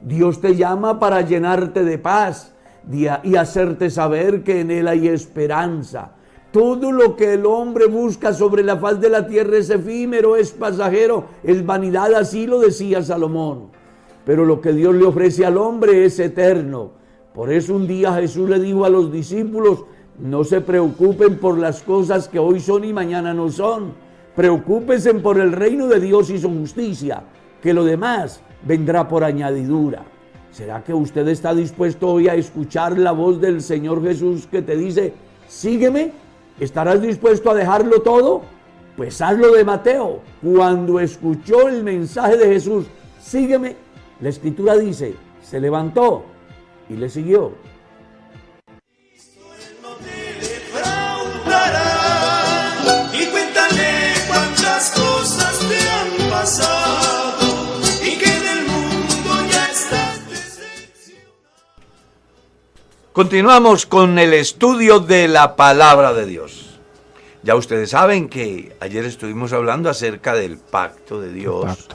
Dios 0.00 0.40
te 0.40 0.56
llama 0.56 0.98
para 0.98 1.20
llenarte 1.20 1.84
de 1.84 1.98
paz 1.98 2.54
y 2.90 3.36
hacerte 3.36 3.90
saber 3.90 4.42
que 4.42 4.62
en 4.62 4.70
Él 4.70 4.88
hay 4.88 5.06
esperanza. 5.06 6.12
Todo 6.50 6.92
lo 6.92 7.14
que 7.14 7.34
el 7.34 7.44
hombre 7.44 7.84
busca 7.84 8.32
sobre 8.32 8.62
la 8.62 8.78
faz 8.78 9.02
de 9.02 9.10
la 9.10 9.26
tierra 9.26 9.58
es 9.58 9.68
efímero, 9.68 10.34
es 10.34 10.50
pasajero, 10.50 11.26
es 11.42 11.64
vanidad, 11.66 12.14
así 12.14 12.46
lo 12.46 12.58
decía 12.58 13.02
Salomón. 13.02 13.79
Pero 14.30 14.44
lo 14.44 14.60
que 14.60 14.72
Dios 14.72 14.94
le 14.94 15.06
ofrece 15.06 15.44
al 15.44 15.58
hombre 15.58 16.04
es 16.04 16.20
eterno. 16.20 16.92
Por 17.34 17.52
eso 17.52 17.74
un 17.74 17.88
día 17.88 18.14
Jesús 18.14 18.48
le 18.48 18.60
dijo 18.60 18.84
a 18.84 18.88
los 18.88 19.10
discípulos, 19.10 19.82
no 20.20 20.44
se 20.44 20.60
preocupen 20.60 21.38
por 21.38 21.58
las 21.58 21.82
cosas 21.82 22.28
que 22.28 22.38
hoy 22.38 22.60
son 22.60 22.84
y 22.84 22.92
mañana 22.92 23.34
no 23.34 23.50
son. 23.50 23.92
Preocúpense 24.36 25.14
por 25.14 25.40
el 25.40 25.50
reino 25.50 25.88
de 25.88 25.98
Dios 25.98 26.30
y 26.30 26.38
su 26.38 26.48
justicia, 26.48 27.24
que 27.60 27.74
lo 27.74 27.82
demás 27.82 28.40
vendrá 28.62 29.08
por 29.08 29.24
añadidura. 29.24 30.04
¿Será 30.52 30.84
que 30.84 30.94
usted 30.94 31.26
está 31.26 31.52
dispuesto 31.52 32.06
hoy 32.06 32.28
a 32.28 32.36
escuchar 32.36 32.96
la 32.98 33.10
voz 33.10 33.40
del 33.40 33.60
Señor 33.60 34.00
Jesús 34.00 34.46
que 34.46 34.62
te 34.62 34.76
dice, 34.76 35.12
sígueme? 35.48 36.12
¿Estarás 36.60 37.02
dispuesto 37.02 37.50
a 37.50 37.54
dejarlo 37.54 38.00
todo? 38.02 38.42
Pues 38.96 39.20
hazlo 39.20 39.50
de 39.50 39.64
Mateo. 39.64 40.20
Cuando 40.40 41.00
escuchó 41.00 41.66
el 41.66 41.82
mensaje 41.82 42.36
de 42.36 42.46
Jesús, 42.46 42.86
sígueme, 43.20 43.89
la 44.20 44.28
escritura 44.28 44.76
dice, 44.76 45.14
se 45.42 45.60
levantó 45.60 46.24
y 46.88 46.94
le 46.94 47.08
siguió. 47.08 47.52
y 53.12 53.26
cuéntale 53.26 54.14
cuántas 54.28 54.90
cosas 54.90 55.58
te 55.60 55.90
han 55.90 56.30
pasado 56.30 57.80
y 58.02 58.18
que 58.18 58.36
en 58.36 58.58
el 58.58 58.66
mundo 58.66 59.50
ya 59.50 59.66
estás 59.66 60.20
Continuamos 63.12 63.86
con 63.86 64.18
el 64.18 64.34
estudio 64.34 65.00
de 65.00 65.28
la 65.28 65.56
palabra 65.56 66.12
de 66.12 66.26
Dios. 66.26 66.78
Ya 67.42 67.54
ustedes 67.54 67.90
saben 67.90 68.28
que 68.28 68.76
ayer 68.80 69.06
estuvimos 69.06 69.54
hablando 69.54 69.88
acerca 69.88 70.34
del 70.34 70.58
pacto 70.58 71.20
de 71.20 71.32
Dios 71.32 71.88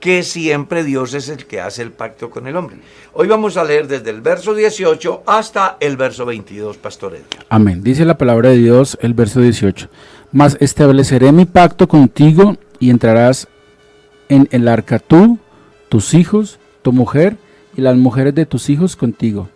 que 0.00 0.22
siempre 0.22 0.84
Dios 0.84 1.14
es 1.14 1.28
el 1.28 1.46
que 1.46 1.60
hace 1.60 1.82
el 1.82 1.92
pacto 1.92 2.30
con 2.30 2.46
el 2.46 2.56
hombre. 2.56 2.78
Hoy 3.12 3.26
vamos 3.26 3.56
a 3.56 3.64
leer 3.64 3.88
desde 3.88 4.10
el 4.10 4.20
verso 4.20 4.54
18 4.54 5.24
hasta 5.26 5.76
el 5.80 5.96
verso 5.96 6.24
22, 6.24 6.76
Pastor 6.76 7.14
Edgar. 7.14 7.44
Amén. 7.48 7.82
Dice 7.82 8.04
la 8.04 8.18
palabra 8.18 8.50
de 8.50 8.58
Dios, 8.58 8.98
el 9.00 9.14
verso 9.14 9.40
18. 9.40 9.88
Mas 10.32 10.56
estableceré 10.60 11.32
mi 11.32 11.46
pacto 11.46 11.88
contigo 11.88 12.56
y 12.78 12.90
entrarás 12.90 13.48
en 14.28 14.48
el 14.52 14.68
arca 14.68 14.98
tú, 14.98 15.38
tus 15.88 16.14
hijos, 16.14 16.58
tu 16.82 16.92
mujer 16.92 17.36
y 17.76 17.80
las 17.80 17.96
mujeres 17.96 18.34
de 18.34 18.46
tus 18.46 18.70
hijos 18.70 18.94
contigo. 18.94 19.48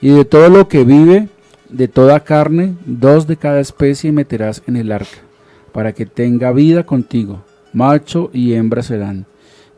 Y 0.00 0.10
de 0.10 0.24
todo 0.24 0.48
lo 0.48 0.68
que 0.68 0.84
vive, 0.84 1.28
de 1.68 1.88
toda 1.88 2.20
carne, 2.20 2.74
dos 2.84 3.26
de 3.26 3.36
cada 3.36 3.60
especie 3.60 4.12
meterás 4.12 4.62
en 4.66 4.76
el 4.76 4.92
arca, 4.92 5.18
para 5.72 5.92
que 5.92 6.06
tenga 6.06 6.52
vida 6.52 6.84
contigo. 6.84 7.42
Macho 7.72 8.30
y 8.32 8.54
hembra 8.54 8.82
serán 8.82 9.26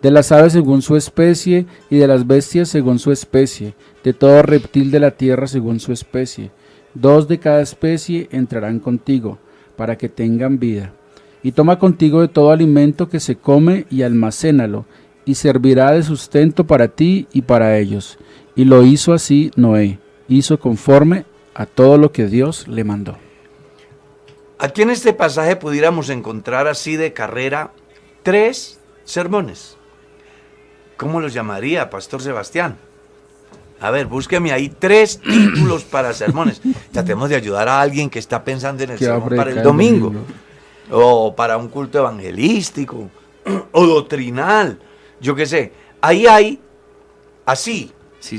de 0.03 0.11
las 0.11 0.33
aves 0.33 0.53
según 0.53 0.83
su 0.83 0.97
especie, 0.97 1.67
y 1.91 1.99
de 1.99 2.07
las 2.07 2.27
bestias 2.27 2.69
según 2.69 2.99
su 2.99 3.13
especie, 3.13 3.75
de 4.03 4.13
todo 4.13 4.43
reptil 4.43 4.91
de 4.91 5.01
la 5.01 5.11
tierra 5.11 5.47
según 5.47 5.81
su 5.81 5.93
especie. 5.93 6.51
Dos 6.95 7.29
de 7.29 7.39
cada 7.39 7.61
especie 7.61 8.29
entrarán 8.33 8.81
contigo, 8.81 9.39
para 9.77 9.97
que 9.97 10.09
tengan 10.09 10.59
vida. 10.59 10.93
Y 11.43 11.53
toma 11.53 11.79
contigo 11.79 12.21
de 12.21 12.29
todo 12.29 12.51
alimento 12.51 13.09
que 13.09 13.21
se 13.21 13.37
come 13.37 13.87
y 13.91 14.03
almacénalo, 14.03 14.87
y 15.25 15.35
servirá 15.35 15.93
de 15.93 16.03
sustento 16.03 16.67
para 16.67 16.89
ti 16.89 17.27
y 17.33 17.43
para 17.43 17.79
ellos. 17.79 18.19
Y 18.57 18.65
lo 18.65 18.85
hizo 18.85 19.13
así 19.13 19.51
Noé, 19.57 19.99
hizo 20.29 20.59
conforme 20.59 21.25
a 21.55 21.67
todo 21.67 21.99
lo 21.99 22.13
que 22.13 22.27
Dios 22.27 22.69
le 22.69 22.85
mandó. 22.85 23.17
Aquí 24.59 24.83
en 24.83 24.91
este 24.91 25.13
pasaje 25.13 25.57
pudiéramos 25.57 26.11
encontrar 26.11 26.69
así 26.69 26.97
de 26.97 27.13
carrera 27.13 27.73
tres 28.23 28.79
sermones. 29.05 29.79
¿Cómo 31.01 31.19
los 31.19 31.33
llamaría, 31.33 31.89
Pastor 31.89 32.21
Sebastián? 32.21 32.77
A 33.81 33.91
ver, 33.91 34.05
búsqueme 34.05 34.53
ahí 34.53 34.69
tres 34.69 35.19
títulos 35.25 35.83
para 35.85 36.13
sermones. 36.13 36.61
Tratemos 36.93 37.31
de 37.31 37.37
ayudar 37.37 37.69
a 37.69 37.81
alguien 37.81 38.11
que 38.11 38.19
está 38.19 38.45
pensando 38.45 38.85
en 38.85 38.91
el 38.91 38.99
sermón 38.99 39.35
para 39.35 39.51
el 39.51 39.63
domingo. 39.63 40.13
O 40.91 41.35
para 41.35 41.57
un 41.57 41.69
culto 41.69 41.99
evangelístico. 41.99 43.09
O 43.73 43.87
doctrinal. 43.87 44.79
Yo 45.23 45.35
qué 45.35 45.47
sé. 45.47 45.73
Ahí 46.03 46.27
hay, 46.27 46.61
así, 47.47 47.91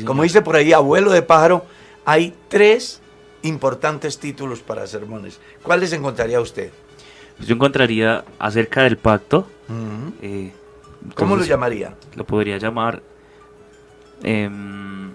como 0.05 0.21
dice 0.21 0.43
por 0.43 0.55
ahí 0.55 0.71
abuelo 0.71 1.11
de 1.11 1.23
pájaro, 1.23 1.65
hay 2.05 2.35
tres 2.47 3.01
importantes 3.41 4.19
títulos 4.19 4.59
para 4.59 4.85
sermones. 4.85 5.39
¿Cuáles 5.63 5.91
encontraría 5.93 6.39
usted? 6.39 6.69
Yo 7.39 7.55
encontraría 7.55 8.23
acerca 8.37 8.83
del 8.83 8.97
pacto. 8.97 9.47
¿Cómo 11.15 11.35
lo 11.35 11.43
llamaría? 11.43 11.95
Lo 12.15 12.25
podría 12.25 12.57
llamar 12.57 13.01
em, 14.23 15.11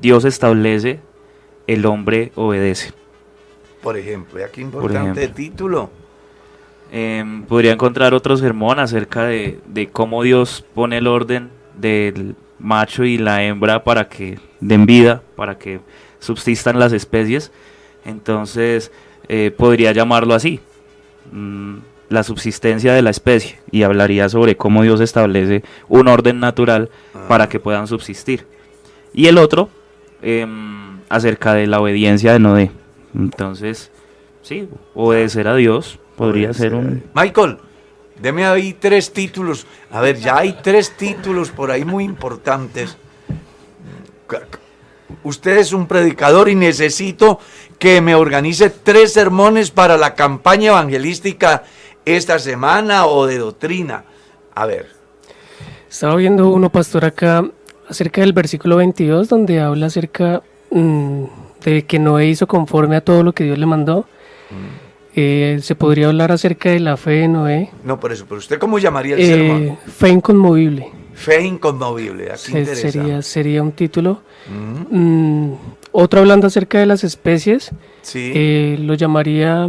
Dios 0.00 0.24
establece, 0.24 1.00
el 1.66 1.86
hombre 1.86 2.32
obedece. 2.34 2.92
Por 3.82 3.96
ejemplo, 3.96 4.40
qué 4.52 4.60
importante 4.60 5.28
título. 5.28 5.90
Em, 6.90 7.42
podría 7.44 7.72
encontrar 7.72 8.14
otro 8.14 8.36
sermón 8.36 8.78
acerca 8.78 9.24
de, 9.24 9.90
cómo 9.92 10.22
Dios 10.22 10.64
pone 10.74 10.98
el 10.98 11.06
orden 11.06 11.50
del 11.76 12.34
macho 12.58 13.04
y 13.04 13.18
la 13.18 13.44
hembra 13.44 13.84
para 13.84 14.08
que 14.08 14.38
den 14.60 14.86
vida, 14.86 15.22
para 15.36 15.58
que 15.58 15.80
subsistan 16.18 16.78
las 16.78 16.92
especies. 16.92 17.52
Entonces, 18.04 18.90
eh, 19.28 19.52
podría 19.56 19.92
llamarlo 19.92 20.34
así. 20.34 20.60
Mm, 21.30 21.78
la 22.08 22.22
subsistencia 22.22 22.94
de 22.94 23.02
la 23.02 23.10
especie 23.10 23.58
y 23.70 23.82
hablaría 23.82 24.28
sobre 24.28 24.56
cómo 24.56 24.82
Dios 24.82 25.00
establece 25.00 25.62
un 25.88 26.08
orden 26.08 26.40
natural 26.40 26.90
ah. 27.14 27.26
para 27.28 27.48
que 27.48 27.60
puedan 27.60 27.86
subsistir. 27.86 28.46
Y 29.12 29.26
el 29.26 29.38
otro, 29.38 29.68
em, 30.22 31.00
acerca 31.08 31.54
de 31.54 31.66
la 31.66 31.80
obediencia 31.80 32.32
de 32.32 32.38
Noé. 32.38 32.70
Entonces, 33.14 33.90
sí, 34.42 34.68
obedecer 34.94 35.48
a 35.48 35.56
Dios 35.56 35.98
podría 36.16 36.52
ser 36.52 36.74
un... 36.74 37.04
Michael, 37.14 37.58
deme 38.20 38.44
ahí 38.46 38.74
tres 38.78 39.12
títulos. 39.12 39.66
A 39.90 40.00
ver, 40.00 40.18
ya 40.18 40.38
hay 40.38 40.58
tres 40.62 40.96
títulos 40.96 41.50
por 41.50 41.70
ahí 41.70 41.84
muy 41.84 42.04
importantes. 42.04 42.96
Usted 45.22 45.58
es 45.58 45.72
un 45.72 45.86
predicador 45.86 46.48
y 46.48 46.54
necesito 46.54 47.40
que 47.78 48.00
me 48.00 48.14
organice 48.14 48.70
tres 48.70 49.12
sermones 49.12 49.70
para 49.70 49.96
la 49.96 50.14
campaña 50.14 50.68
evangelística 50.68 51.64
esta 52.16 52.38
semana 52.38 53.06
o 53.06 53.26
de 53.26 53.38
doctrina. 53.38 54.04
A 54.54 54.66
ver. 54.66 54.86
Estaba 55.90 56.16
viendo 56.16 56.48
uno, 56.50 56.70
pastor, 56.70 57.04
acá 57.04 57.44
acerca 57.88 58.20
del 58.20 58.32
versículo 58.32 58.76
22, 58.76 59.28
donde 59.28 59.60
habla 59.60 59.86
acerca 59.86 60.42
mm, 60.70 61.24
de 61.64 61.84
que 61.86 61.98
Noé 61.98 62.26
hizo 62.26 62.46
conforme 62.46 62.96
a 62.96 63.00
todo 63.00 63.22
lo 63.22 63.32
que 63.32 63.44
Dios 63.44 63.58
le 63.58 63.66
mandó. 63.66 64.00
Mm. 64.50 64.88
Eh, 65.20 65.58
¿Se 65.62 65.74
podría 65.74 66.08
hablar 66.08 66.30
acerca 66.30 66.70
de 66.70 66.80
la 66.80 66.96
fe 66.96 67.10
de 67.12 67.28
Noé? 67.28 67.70
No, 67.82 67.98
por 67.98 68.12
eso, 68.12 68.24
pero 68.28 68.38
usted 68.38 68.58
cómo 68.58 68.78
llamaría 68.78 69.16
el 69.16 69.20
eh, 69.22 69.78
Fe 69.86 70.10
inconmovible. 70.10 70.90
Fe 71.14 71.42
inconmovible. 71.44 72.30
Aquí 72.30 72.52
Se- 72.52 72.76
sería, 72.76 73.22
sería 73.22 73.62
un 73.62 73.72
título. 73.72 74.22
Ujú. 74.48 74.94
Mm, 74.96 75.54
otro 75.92 76.20
hablando 76.20 76.46
acerca 76.46 76.78
de 76.78 76.86
las 76.86 77.02
especies, 77.02 77.70
Sí, 78.02 78.30
eh, 78.34 78.76
lo 78.80 78.94
llamaría 78.94 79.68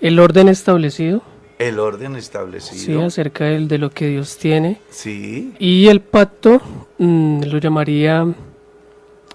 el 0.00 0.18
orden 0.18 0.48
establecido, 0.48 1.22
el 1.58 1.78
orden 1.78 2.12
sí, 2.14 2.18
establecido. 2.18 3.04
acerca 3.06 3.44
del- 3.44 3.66
de 3.68 3.78
lo 3.78 3.90
que 3.90 4.08
Dios 4.08 4.36
tiene. 4.36 4.80
Sí, 4.90 5.54
Y 5.58 5.88
el 5.88 6.00
pacto 6.00 6.60
mm, 6.98 7.42
lo 7.44 7.58
llamaría, 7.58 8.26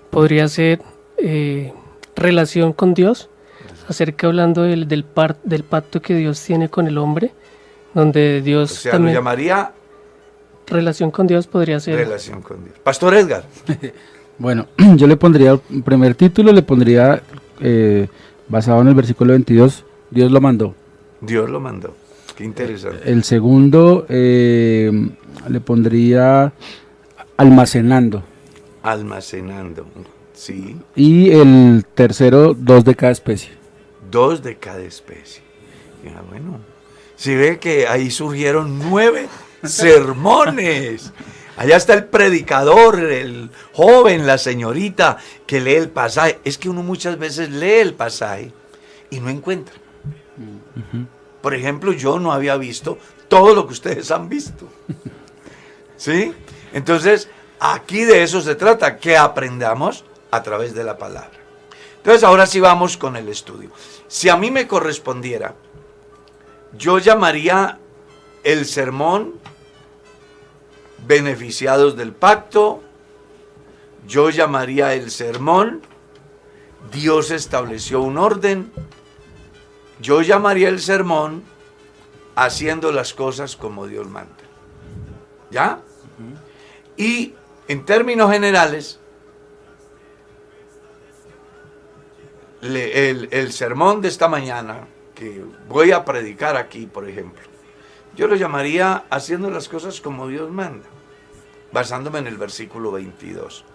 podría 0.09 0.47
ser 0.47 0.81
eh, 1.17 1.73
relación 2.15 2.73
con 2.73 2.93
Dios, 2.93 3.29
acerca 3.87 4.27
hablando 4.27 4.63
del, 4.63 4.87
del, 4.87 5.03
par- 5.03 5.37
del 5.43 5.63
pacto 5.63 6.01
que 6.01 6.15
Dios 6.15 6.41
tiene 6.43 6.69
con 6.69 6.87
el 6.87 6.97
hombre, 6.97 7.31
donde 7.93 8.39
o 8.39 8.43
Dios 8.43 8.71
sea, 8.71 8.93
lo 8.93 8.97
también, 8.97 9.15
llamaría 9.15 9.71
relación 10.67 11.11
con 11.11 11.27
Dios 11.27 11.47
podría 11.47 11.79
ser, 11.79 11.95
relación 11.97 12.41
con 12.41 12.63
Dios. 12.63 12.75
Pastor 12.83 13.13
Edgar. 13.15 13.43
Bueno, 14.37 14.65
yo 14.95 15.05
le 15.05 15.17
pondría 15.17 15.51
el 15.69 15.83
primer 15.83 16.15
título, 16.15 16.51
le 16.51 16.63
pondría, 16.63 17.21
eh, 17.59 18.07
basado 18.47 18.81
en 18.81 18.87
el 18.87 18.95
versículo 18.95 19.33
22, 19.33 19.85
Dios 20.11 20.31
lo 20.31 20.39
mandó. 20.41 20.75
Dios 21.21 21.49
lo 21.49 21.59
mandó. 21.59 21.95
Qué 22.35 22.43
interesante. 22.43 23.09
El 23.11 23.23
segundo 23.23 24.05
eh, 24.09 24.91
le 25.49 25.59
pondría 25.61 26.53
almacenando. 27.37 28.23
Almacenando. 28.83 29.85
Sí, 30.33 30.77
Y 30.95 31.31
el 31.31 31.85
tercero, 31.93 32.53
dos 32.55 32.83
de 32.83 32.95
cada 32.95 33.11
especie. 33.11 33.51
dos 34.09 34.41
de 34.43 34.55
cada 34.57 34.81
especie. 34.81 35.43
Ya, 36.03 36.21
bueno. 36.29 36.59
Si 37.15 37.35
ve 37.35 37.59
que 37.59 37.87
ahí 37.87 38.09
surgieron 38.09 38.79
nueve 38.79 39.27
sermones. 39.63 41.11
Allá 41.57 41.75
está 41.77 41.93
el 41.93 42.05
predicador, 42.05 42.99
el 42.99 43.51
joven, 43.73 44.25
la 44.25 44.39
señorita 44.39 45.17
que 45.45 45.61
lee 45.61 45.75
el 45.75 45.89
pasaje. 45.89 46.39
Es 46.43 46.57
que 46.57 46.69
uno 46.69 46.81
muchas 46.81 47.19
veces 47.19 47.51
lee 47.51 47.79
el 47.81 47.93
pasaje 47.93 48.51
y 49.11 49.19
no 49.19 49.29
encuentra. 49.29 49.75
Por 51.41 51.53
ejemplo, 51.53 51.91
yo 51.91 52.19
no 52.19 52.31
había 52.31 52.55
visto 52.57 52.97
todo 53.27 53.53
lo 53.53 53.67
que 53.67 53.73
ustedes 53.73 54.11
han 54.11 54.29
visto. 54.29 54.67
¿Sí? 55.97 56.33
Entonces, 56.73 57.29
aquí 57.59 58.03
de 58.03 58.23
eso 58.23 58.41
se 58.41 58.55
trata, 58.55 58.97
que 58.97 59.17
aprendamos 59.17 60.05
a 60.31 60.43
través 60.43 60.73
de 60.73 60.83
la 60.83 60.97
palabra. 60.97 61.39
Entonces, 61.97 62.23
ahora 62.23 62.45
sí 62.45 62.59
vamos 62.59 62.97
con 62.97 63.15
el 63.15 63.27
estudio. 63.29 63.69
Si 64.07 64.29
a 64.29 64.35
mí 64.35 64.51
me 64.51 64.67
correspondiera, 64.67 65.55
yo 66.77 66.99
llamaría 66.99 67.79
el 68.43 68.65
sermón 68.65 69.33
beneficiados 71.05 71.95
del 71.95 72.13
pacto, 72.13 72.81
yo 74.07 74.29
llamaría 74.29 74.93
el 74.93 75.11
sermón 75.11 75.81
Dios 76.89 77.31
estableció 77.31 78.01
un 78.01 78.17
orden, 78.17 78.71
yo 80.01 80.21
llamaría 80.21 80.69
el 80.69 80.79
sermón 80.79 81.43
haciendo 82.35 82.91
las 82.91 83.13
cosas 83.13 83.55
como 83.55 83.87
Dios 83.87 84.07
manda. 84.09 84.35
¿Ya? 85.49 85.79
Y 86.97 87.33
en 87.67 87.85
términos 87.85 88.31
generales, 88.31 88.99
le- 92.61 93.09
el, 93.09 93.27
el 93.31 93.51
sermón 93.51 94.01
de 94.01 94.07
esta 94.07 94.27
mañana 94.27 94.87
que 95.15 95.43
voy 95.67 95.91
a 95.91 96.05
predicar 96.05 96.55
aquí, 96.57 96.85
por 96.87 97.07
ejemplo, 97.07 97.41
yo 98.15 98.27
lo 98.27 98.35
llamaría 98.35 99.05
haciendo 99.09 99.49
las 99.49 99.67
cosas 99.69 100.01
como 100.01 100.27
Dios 100.27 100.49
manda, 100.51 100.87
basándome 101.71 102.19
en 102.19 102.27
el 102.27 102.37
versículo 102.37 102.91
22. 102.91 103.65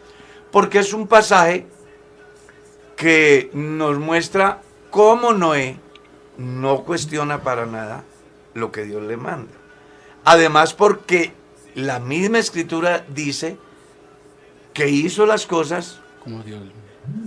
Porque 0.51 0.79
es 0.79 0.93
un 0.93 1.07
pasaje 1.07 1.67
que 2.97 3.51
nos 3.53 3.99
muestra 3.99 4.62
cómo 4.91 5.33
Noé 5.33 5.79
no 6.38 6.83
cuestiona 6.85 7.42
para 7.42 7.66
nada 7.66 8.05
lo 8.55 8.70
que 8.72 8.85
Dios 8.85 9.03
le 9.03 9.16
manda. 9.16 9.53
Además 10.25 10.75
porque 10.75 11.33
la 11.75 11.99
misma 12.01 12.38
escritura 12.38 13.05
dice 13.09 13.57
que 14.72 14.88
hizo 14.88 15.25
las 15.27 15.46
cosas 15.46 16.01
Como 16.22 16.42
Dios. 16.42 16.62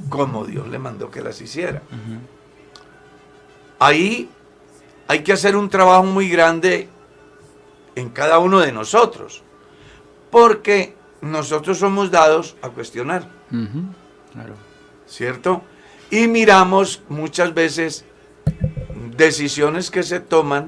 como 0.10 0.46
Dios 0.46 0.68
le 0.68 0.80
mandó 0.80 1.10
que 1.10 1.22
las 1.22 1.40
hiciera. 1.42 1.82
Ahí 3.80 4.30
hay 5.08 5.24
que 5.24 5.34
hacer 5.34 5.56
un 5.56 5.70
trabajo 5.70 6.04
muy 6.04 6.30
grande 6.30 6.90
en 7.96 8.10
cada 8.10 8.40
uno 8.40 8.60
de 8.60 8.72
nosotros, 8.72 9.42
porque 10.30 10.96
nosotros 11.22 11.78
somos 11.80 12.12
dados 12.12 12.56
a 12.62 12.70
cuestionar, 12.70 13.28
Claro. 13.50 14.54
¿cierto? 15.08 15.64
Y 16.12 16.28
miramos 16.28 17.02
muchas 17.10 17.54
veces 17.54 18.06
decisiones 19.20 19.92
que 19.92 20.02
se 20.02 20.20
toman 20.20 20.68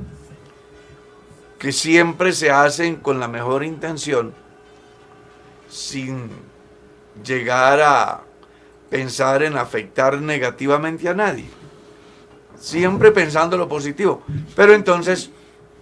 que 1.57 1.71
siempre 1.71 2.33
se 2.33 2.51
hacen 2.51 2.97
con 2.97 3.19
la 3.19 3.27
mejor 3.27 3.63
intención, 3.63 4.33
sin 5.69 6.29
llegar 7.23 7.79
a 7.81 8.21
pensar 8.89 9.43
en 9.43 9.57
afectar 9.57 10.19
negativamente 10.21 11.07
a 11.07 11.13
nadie. 11.13 11.45
Siempre 12.59 13.11
pensando 13.11 13.57
lo 13.57 13.67
positivo. 13.67 14.21
Pero 14.55 14.73
entonces 14.73 15.29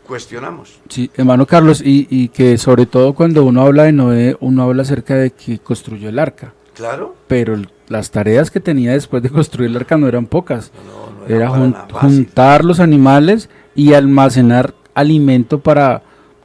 cuestionamos. 0.05 0.79
Sí, 0.89 1.09
hermano 1.15 1.45
Carlos, 1.45 1.81
y, 1.83 2.07
y 2.09 2.27
que 2.29 2.57
sobre 2.57 2.85
todo 2.85 3.13
cuando 3.13 3.43
uno 3.45 3.61
habla 3.61 3.83
de 3.83 3.91
Noé, 3.93 4.37
uno 4.41 4.63
habla 4.63 4.81
acerca 4.83 5.15
de 5.15 5.31
que 5.31 5.59
construyó 5.59 6.09
el 6.09 6.19
arca, 6.19 6.53
Claro. 6.75 7.15
pero 7.27 7.53
el- 7.53 7.69
las 7.87 8.11
tareas 8.11 8.51
que 8.51 8.59
tenía 8.59 8.91
después 8.91 9.23
de 9.23 9.29
construir 9.29 9.69
el 9.71 9.77
arca 9.77 9.97
no 9.97 10.07
eran 10.07 10.25
pocas. 10.27 10.71
No, 10.85 11.18
no 11.18 11.18
Era 11.29 11.49
jun- 11.49 11.75
juntar 11.91 12.65
los 12.65 12.79
animales 12.79 13.49
y 13.75 13.93
almacenar 13.93 14.73
alimento 14.93 15.59
para 15.61 16.01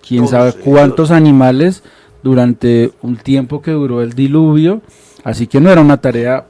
quién 0.07 0.21
Todos 0.21 0.31
sabe 0.31 0.51
ellos. 0.51 0.61
cuántos 0.65 1.11
animales 1.11 1.83
durante 2.23 2.93
un 3.03 3.17
tiempo 3.17 3.63
que 3.63 3.71
duró 3.73 4.03
el 4.03 4.13
diluvio. 4.13 4.83
Así 5.25 5.47
que 5.47 5.59
no 5.61 5.71
era 5.71 5.81
una 5.81 6.01
tarea 6.01 6.47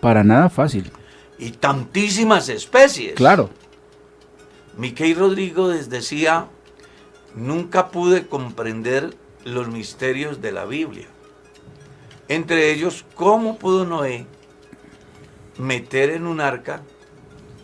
para 0.00 0.24
nada 0.24 0.50
fácil. 0.50 0.90
Y 1.38 1.50
tantísimas 1.52 2.48
especies. 2.48 3.14
Claro. 3.14 3.50
Miquel 4.76 5.14
Rodríguez 5.16 5.88
decía, 5.88 6.46
nunca 7.36 7.88
pude 7.90 8.26
comprender 8.26 9.14
los 9.44 9.68
misterios 9.68 10.42
de 10.42 10.50
la 10.52 10.64
Biblia. 10.64 11.06
Entre 12.28 12.72
ellos, 12.72 13.04
cómo 13.14 13.58
pudo 13.58 13.84
Noé 13.84 14.26
meter 15.58 16.10
en 16.10 16.26
un 16.26 16.40
arca 16.40 16.82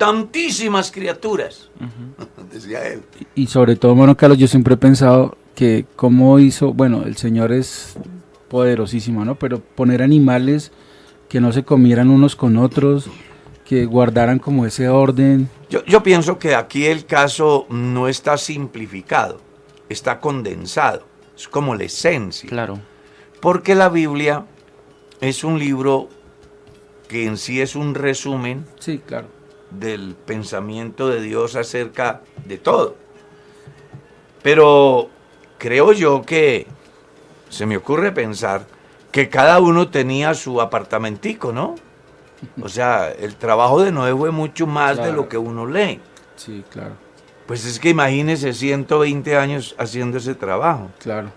tantísimas 0.01 0.91
criaturas, 0.91 1.69
decía 2.51 2.87
él. 2.87 3.03
Y 3.35 3.49
sobre 3.49 3.77
todo, 3.77 3.93
hermano 3.93 4.17
Carlos, 4.17 4.39
yo 4.39 4.49
siempre 4.49 4.73
he 4.73 4.79
pensado 4.79 5.37
que 5.55 5.85
cómo 5.95 6.39
hizo, 6.39 6.73
bueno, 6.73 7.03
el 7.05 7.19
Señor 7.19 7.53
es 7.53 7.99
poderosísimo, 8.49 9.27
¿no? 9.27 9.35
Pero 9.35 9.61
poner 9.61 10.03
animales 10.03 10.73
que 11.29 11.43
no 11.43 11.53
se 11.53 11.65
comieran 11.65 12.09
unos 12.09 12.35
con 12.35 12.57
otros, 12.57 13.11
que 13.67 13.85
guardaran 13.85 14.39
como 14.39 14.65
ese 14.65 14.89
orden. 14.89 15.51
Yo, 15.69 15.85
yo 15.85 16.03
pienso 16.03 16.39
que 16.39 16.55
aquí 16.55 16.87
el 16.87 17.05
caso 17.05 17.67
no 17.69 18.09
está 18.09 18.39
simplificado, 18.39 19.39
está 19.91 20.19
condensado, 20.19 21.05
es 21.37 21.47
como 21.47 21.75
la 21.75 21.85
esencia. 21.85 22.49
Claro. 22.49 22.81
Porque 23.43 23.75
la 23.75 23.91
Biblia 23.91 24.47
es 25.21 25.45
un 25.45 25.59
libro 25.59 26.09
que 27.07 27.27
en 27.27 27.37
sí 27.37 27.61
es 27.61 27.77
un 27.77 27.95
resumen 27.95 28.65
Sí, 28.79 28.99
claro. 29.07 29.40
Del 29.71 30.15
pensamiento 30.15 31.09
de 31.09 31.21
Dios 31.21 31.57
acerca 31.57 32.23
de 32.45 32.59
todo. 32.59 32.97
Pero 34.43 35.09
creo 35.59 35.93
yo 35.93 36.23
que 36.23 36.67
se 37.49 37.67
me 37.67 37.77
ocurre 37.77 38.13
pensar 38.13 38.67
que 39.13 39.29
cada 39.29 39.61
uno 39.61 39.89
tenía 39.89 40.35
su 40.35 40.61
apartamentico, 40.61 41.53
¿no? 41.53 41.75
O 42.63 42.69
sea, 42.69 43.11
el 43.11 43.37
trabajo 43.37 43.83
de 43.83 43.93
Noé 43.93 44.15
fue 44.15 44.31
mucho 44.31 44.67
más 44.67 44.97
de 44.97 45.13
lo 45.13 45.29
que 45.29 45.37
uno 45.37 45.67
lee. 45.67 46.01
Sí, 46.37 46.65
claro, 46.71 46.95
Pues 47.47 47.67
es 47.67 47.79
que 47.79 47.91
imagínese 47.91 48.55
120 48.55 49.37
años 49.37 49.75
haciendo 49.79 50.19
ese 50.19 50.35
trabajo. 50.35 50.91
claro. 50.99 51.31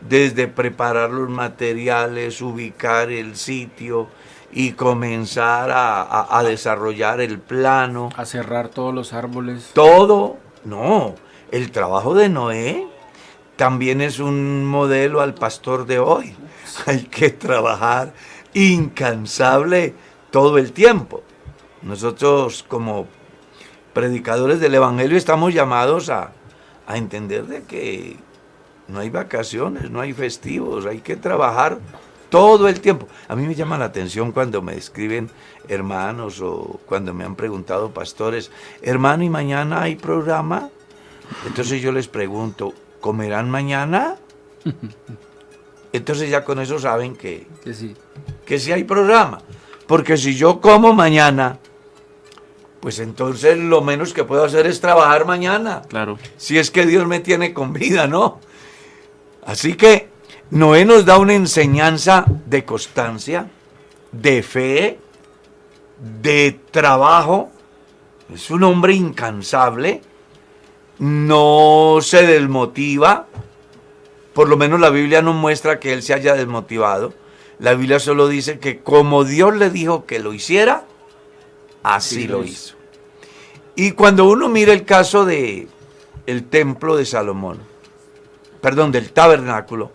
Desde 0.00 0.48
preparar 0.48 1.10
los 1.10 1.30
materiales, 1.30 2.40
ubicar 2.42 3.10
el 3.10 3.36
sitio 3.36 4.08
y 4.56 4.72
comenzar 4.72 5.70
a, 5.72 6.00
a- 6.02 6.38
a 6.38 6.42
desarrollar 6.44 7.20
el 7.20 7.38
plano. 7.40 8.08
A 8.16 8.24
cerrar 8.24 8.68
todos 8.68 8.94
los 8.94 9.12
árboles. 9.12 9.70
Todo, 9.74 10.38
no, 10.64 11.16
el 11.50 11.70
trabajo 11.72 12.14
de 12.14 12.28
Noé 12.28 12.86
también 13.56 14.00
es 14.00 14.20
un 14.20 14.64
modelo 14.64 15.20
al 15.20 15.34
pastor 15.34 15.86
de 15.86 15.98
hoy. 15.98 16.34
Hay 16.86 17.02
que 17.04 17.30
trabajar 17.30 18.12
incansable 18.54 19.94
todo 20.30 20.58
el 20.58 20.72
tiempo. 20.72 21.22
Nosotros 21.82 22.64
como 22.66 23.06
predicadores 23.92 24.60
del 24.60 24.74
Evangelio 24.74 25.16
estamos 25.16 25.52
llamados 25.52 26.10
a, 26.10 26.32
a 26.86 26.96
entender 26.96 27.46
de 27.46 27.62
que 27.64 28.16
no 28.88 29.00
hay 29.00 29.10
vacaciones, 29.10 29.90
no 29.90 30.00
hay 30.00 30.12
festivos, 30.12 30.86
hay 30.86 30.98
que 31.00 31.16
trabajar 31.16 31.78
todo 32.34 32.66
el 32.66 32.80
tiempo. 32.80 33.06
A 33.28 33.36
mí 33.36 33.46
me 33.46 33.54
llama 33.54 33.78
la 33.78 33.84
atención 33.84 34.32
cuando 34.32 34.60
me 34.60 34.76
escriben 34.76 35.30
hermanos 35.68 36.40
o 36.40 36.80
cuando 36.84 37.14
me 37.14 37.22
han 37.22 37.36
preguntado 37.36 37.92
pastores, 37.92 38.50
hermano, 38.82 39.22
¿y 39.22 39.30
mañana 39.30 39.82
hay 39.82 39.94
programa? 39.94 40.68
Entonces 41.46 41.80
yo 41.80 41.92
les 41.92 42.08
pregunto, 42.08 42.74
¿comerán 43.00 43.50
mañana? 43.50 44.16
Entonces 45.92 46.28
ya 46.28 46.44
con 46.44 46.58
eso 46.58 46.80
saben 46.80 47.14
que, 47.14 47.46
Que 47.62 47.72
sí. 47.72 47.94
que 48.44 48.58
sí 48.58 48.72
hay 48.72 48.82
programa. 48.82 49.38
Porque 49.86 50.16
si 50.16 50.34
yo 50.34 50.60
como 50.60 50.92
mañana, 50.92 51.60
pues 52.80 52.98
entonces 52.98 53.56
lo 53.58 53.80
menos 53.80 54.12
que 54.12 54.24
puedo 54.24 54.42
hacer 54.42 54.66
es 54.66 54.80
trabajar 54.80 55.24
mañana. 55.24 55.82
Claro. 55.88 56.18
Si 56.36 56.58
es 56.58 56.72
que 56.72 56.84
Dios 56.84 57.06
me 57.06 57.20
tiene 57.20 57.54
con 57.54 57.72
vida, 57.72 58.08
¿no? 58.08 58.40
Así 59.46 59.74
que 59.74 60.13
Noé 60.50 60.84
nos 60.84 61.04
da 61.04 61.18
una 61.18 61.34
enseñanza 61.34 62.24
de 62.46 62.64
constancia, 62.64 63.48
de 64.12 64.42
fe, 64.42 64.98
de 66.20 66.60
trabajo. 66.70 67.50
Es 68.32 68.50
un 68.50 68.62
hombre 68.62 68.94
incansable, 68.94 70.02
no 70.98 71.98
se 72.00 72.26
desmotiva. 72.26 73.26
Por 74.32 74.48
lo 74.48 74.56
menos 74.56 74.80
la 74.80 74.90
Biblia 74.90 75.22
no 75.22 75.32
muestra 75.32 75.80
que 75.80 75.92
él 75.92 76.02
se 76.02 76.14
haya 76.14 76.34
desmotivado. 76.34 77.14
La 77.58 77.74
Biblia 77.74 78.00
solo 78.00 78.28
dice 78.28 78.58
que 78.58 78.80
como 78.80 79.24
Dios 79.24 79.56
le 79.56 79.70
dijo 79.70 80.06
que 80.06 80.18
lo 80.18 80.32
hiciera, 80.32 80.84
así 81.82 82.22
Sí, 82.22 82.26
lo 82.26 82.38
lo 82.38 82.44
hizo. 82.44 82.74
Y 83.76 83.92
cuando 83.92 84.26
uno 84.26 84.48
mira 84.48 84.72
el 84.72 84.84
caso 84.84 85.24
de 85.24 85.68
el 86.26 86.44
templo 86.44 86.96
de 86.96 87.06
Salomón, 87.06 87.60
perdón, 88.60 88.92
del 88.92 89.12
tabernáculo, 89.12 89.92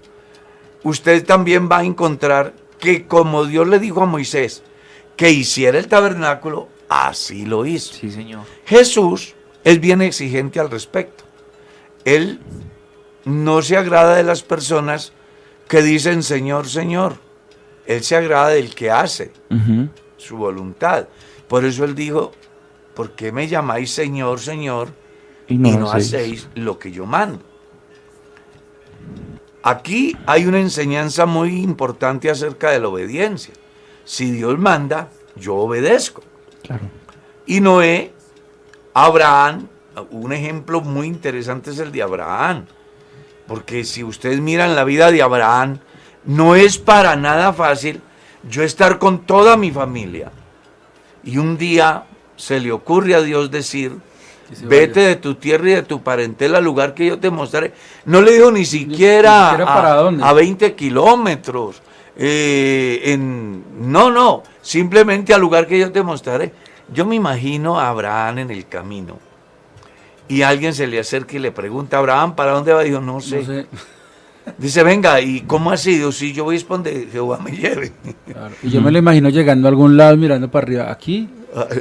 usted 0.84 1.26
también 1.26 1.70
va 1.72 1.80
a 1.80 1.84
encontrar 1.84 2.54
que 2.80 3.08
como 3.08 3.46
Dios 3.46 3.68
le 3.68 3.80
dijo 3.80 4.02
a 4.02 4.06
Moisés 4.06 4.64
que 5.16 5.32
hiciera 5.32 5.78
el 5.78 5.88
tabernáculo, 5.88 6.70
así 6.88 7.46
lo 7.46 7.66
hizo. 7.66 7.94
Sí, 7.94 8.10
señor. 8.10 8.46
Jesús 8.66 9.36
es 9.64 9.80
bien 9.80 10.02
exigente 10.02 10.60
al 10.60 10.72
respecto. 10.72 11.26
Él 12.06 12.40
no 13.26 13.62
se 13.62 13.78
agrada 13.78 14.16
de 14.16 14.24
las 14.24 14.44
personas 14.44 15.14
que 15.68 15.82
dicen 15.82 16.24
Señor, 16.24 16.68
Señor. 16.68 17.18
Él 17.86 18.04
se 18.04 18.16
agrada 18.16 18.50
del 18.50 18.74
que 18.74 18.92
hace 18.92 19.32
su 20.18 20.38
voluntad. 20.38 21.08
Por 21.48 21.66
eso 21.66 21.84
él 21.84 21.96
dijo, 21.96 22.32
¿por 22.94 23.12
qué 23.12 23.32
me 23.32 23.48
llamáis 23.48 23.92
Señor, 23.92 24.40
Señor 24.40 24.90
Y 25.48 25.56
y 25.56 25.58
no 25.58 25.92
hacéis 25.92 26.48
lo 26.56 26.78
que 26.78 26.92
yo 26.92 27.06
mando? 27.06 27.44
Aquí 29.62 30.16
hay 30.26 30.46
una 30.46 30.60
enseñanza 30.60 31.26
muy 31.26 31.62
importante 31.62 32.30
acerca 32.30 32.72
de 32.72 32.80
la 32.80 32.88
obediencia. 32.88 33.54
Si 34.06 34.32
Dios 34.32 34.58
manda, 34.58 35.10
yo 35.36 35.56
obedezco. 35.56 36.24
Claro. 36.64 36.84
Y 37.46 37.62
Noé, 37.62 38.14
Abraham, 38.94 39.68
un 40.12 40.34
ejemplo 40.34 40.82
muy 40.82 41.08
interesante 41.08 41.72
es 41.72 41.80
el 41.80 41.92
de 41.92 42.02
Abraham. 42.02 42.66
Porque 43.48 43.84
si 43.84 44.04
ustedes 44.04 44.40
miran 44.40 44.76
la 44.76 44.84
vida 44.84 45.12
de 45.12 45.22
Abraham, 45.22 45.80
no 46.26 46.56
es 46.56 46.78
para 46.78 47.16
nada 47.16 47.52
fácil 47.54 48.02
yo 48.48 48.64
estar 48.64 49.00
con 49.00 49.26
toda 49.26 49.58
mi 49.58 49.72
familia. 49.72 50.32
Y 51.24 51.38
un 51.38 51.58
día 51.58 52.06
se 52.36 52.60
le 52.60 52.72
ocurre 52.72 53.16
a 53.16 53.22
Dios 53.22 53.52
decir, 53.52 53.98
vete 54.64 55.00
vaya. 55.00 55.08
de 55.10 55.16
tu 55.18 55.36
tierra 55.36 55.70
y 55.70 55.74
de 55.76 55.84
tu 55.84 56.02
parentela 56.02 56.58
al 56.60 56.64
lugar 56.64 56.94
que 56.94 57.06
yo 57.06 57.20
te 57.20 57.30
mostraré. 57.30 57.74
No 58.06 58.22
le 58.22 58.34
dijo 58.34 58.52
ni 58.52 58.66
siquiera, 58.66 59.52
siquiera 59.52 59.72
a, 59.72 59.76
para 59.76 59.94
dónde. 59.96 60.24
a 60.24 60.34
20 60.34 60.74
kilómetros. 60.76 61.82
eh, 62.18 63.02
en, 63.06 63.64
no, 63.92 64.12
no, 64.12 64.44
simplemente 64.62 65.34
al 65.34 65.42
lugar 65.42 65.68
que 65.68 65.80
yo 65.80 65.92
te 65.92 66.04
mostraré. 66.04 66.52
Yo 66.94 67.06
me 67.06 67.16
imagino 67.16 67.80
a 67.80 67.90
Abraham 67.90 68.40
en 68.40 68.52
el 68.52 68.68
camino. 68.68 69.20
Y 70.28 70.42
alguien 70.44 70.74
se 70.74 70.86
le 70.86 71.00
acerca 71.00 71.36
y 71.36 71.40
le 71.40 71.52
pregunta, 71.52 71.98
Abraham, 71.98 72.36
¿para 72.36 72.52
dónde 72.52 72.74
va? 72.74 72.84
Dijo, 72.84 73.00
no 73.00 73.20
sé. 73.22 73.38
No 73.40 73.46
sé. 73.46 73.66
Dice, 74.58 74.84
venga, 74.84 75.22
¿y 75.22 75.42
cómo 75.42 75.72
ha 75.72 75.78
sido? 75.78 76.12
Si 76.12 76.34
yo 76.34 76.44
voy 76.44 76.56
a 76.56 76.58
responder, 76.58 77.08
Jehová 77.12 77.40
me 77.44 77.52
lleve. 77.52 77.92
Claro. 78.26 78.54
Y 78.64 78.70
yo 78.70 78.82
me 78.82 78.92
lo 78.92 78.98
imagino 78.98 79.30
llegando 79.30 79.68
a 79.68 79.70
algún 79.70 79.96
lado 79.98 80.18
mirando 80.18 80.50
para 80.50 80.66
arriba. 80.66 80.92
¿Aquí? 80.92 81.30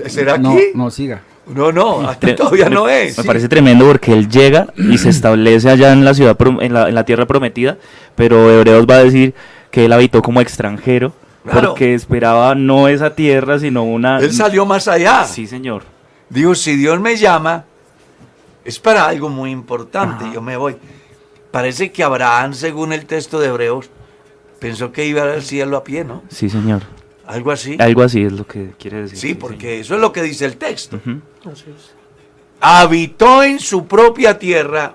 ¿Será 0.06 0.38
no, 0.38 0.52
aquí? 0.52 0.62
No, 0.74 0.90
siga. 0.90 1.22
No, 1.54 1.72
no, 1.72 2.08
hasta 2.08 2.34
todavía 2.36 2.68
no 2.68 2.88
es. 2.88 3.16
Me 3.18 3.24
parece 3.24 3.48
tremendo 3.48 3.86
porque 3.86 4.12
él 4.12 4.28
llega 4.28 4.66
y 4.76 4.98
se 4.98 5.08
establece 5.10 5.70
allá 5.70 5.92
en 5.92 6.04
la 6.04 6.14
ciudad, 6.14 6.36
en 6.60 6.72
la, 6.74 6.88
en 6.88 6.94
la 6.94 7.04
tierra 7.04 7.26
prometida, 7.26 7.78
pero 8.14 8.50
Hebreos 8.50 8.86
va 8.88 8.96
a 8.96 9.04
decir 9.04 9.34
que 9.70 9.84
él 9.86 9.92
habitó 9.92 10.22
como 10.22 10.40
extranjero 10.40 11.12
Claro. 11.44 11.68
porque 11.70 11.94
esperaba 11.94 12.54
no 12.54 12.88
esa 12.88 13.14
tierra, 13.14 13.58
sino 13.58 13.82
una... 13.82 14.18
Él 14.18 14.32
salió 14.32 14.66
más 14.66 14.86
allá. 14.86 15.24
Sí, 15.24 15.46
señor. 15.46 15.82
Digo, 16.28 16.54
si 16.54 16.76
Dios 16.76 17.00
me 17.00 17.16
llama, 17.16 17.64
es 18.64 18.78
para 18.78 19.06
algo 19.06 19.30
muy 19.30 19.50
importante, 19.50 20.24
Ajá. 20.24 20.34
yo 20.34 20.42
me 20.42 20.58
voy. 20.58 20.76
Parece 21.50 21.90
que 21.90 22.02
Abraham, 22.04 22.52
según 22.52 22.92
el 22.92 23.06
texto 23.06 23.40
de 23.40 23.46
Hebreos, 23.48 23.88
pensó 24.58 24.92
que 24.92 25.06
iba 25.06 25.22
al 25.22 25.42
cielo 25.42 25.78
a 25.78 25.84
pie, 25.84 26.04
¿no? 26.04 26.22
Sí, 26.28 26.50
señor. 26.50 26.82
Algo 27.28 27.50
así. 27.50 27.76
Algo 27.78 28.02
así 28.02 28.22
es 28.22 28.32
lo 28.32 28.46
que 28.46 28.70
quiere 28.78 29.02
decir. 29.02 29.18
Sí, 29.18 29.34
porque 29.34 29.80
eso 29.80 29.94
es 29.94 30.00
lo 30.00 30.12
que 30.12 30.22
dice 30.22 30.46
el 30.46 30.56
texto. 30.56 30.98
Así 31.44 31.64
es. 31.68 31.92
Habitó 32.58 33.42
en 33.42 33.60
su 33.60 33.86
propia 33.86 34.38
tierra 34.38 34.94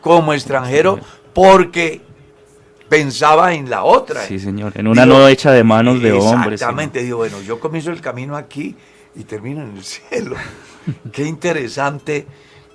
como 0.00 0.34
extranjero 0.34 0.98
porque 1.32 2.00
pensaba 2.88 3.54
en 3.54 3.70
la 3.70 3.84
otra. 3.84 4.22
Sí, 4.22 4.40
señor. 4.40 4.72
En 4.74 4.88
una 4.88 5.04
Digo, 5.04 5.18
no 5.18 5.28
hecha 5.28 5.52
de 5.52 5.62
manos 5.62 6.02
de 6.02 6.12
hombres. 6.12 6.54
Exactamente, 6.54 7.00
digo, 7.04 7.18
bueno, 7.18 7.40
yo 7.42 7.60
comienzo 7.60 7.92
el 7.92 8.00
camino 8.00 8.36
aquí 8.36 8.74
y 9.14 9.22
termino 9.22 9.62
en 9.62 9.76
el 9.76 9.84
cielo. 9.84 10.34
Qué 11.12 11.26
interesante 11.26 12.26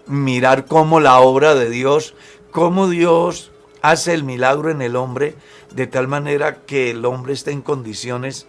mirar 0.07 0.65
cómo 0.65 1.01
la 1.01 1.19
obra 1.19 1.55
de 1.55 1.69
Dios, 1.69 2.15
cómo 2.51 2.87
Dios 2.87 3.51
hace 3.81 4.13
el 4.13 4.23
milagro 4.23 4.71
en 4.71 4.81
el 4.81 4.95
hombre 4.95 5.35
de 5.75 5.87
tal 5.87 6.07
manera 6.07 6.59
que 6.65 6.91
el 6.91 7.03
hombre 7.03 7.33
está 7.33 7.51
en 7.51 7.61
condiciones 7.61 8.47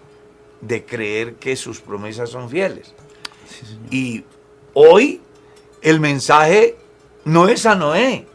de 0.60 0.84
creer 0.84 1.34
que 1.34 1.56
sus 1.56 1.80
promesas 1.80 2.30
son 2.30 2.48
fieles. 2.48 2.94
Y 3.90 4.24
hoy 4.72 5.20
el 5.82 6.00
mensaje 6.00 6.76
no 7.24 7.48
es 7.48 7.66
a 7.66 7.74
Noé, 7.74 8.26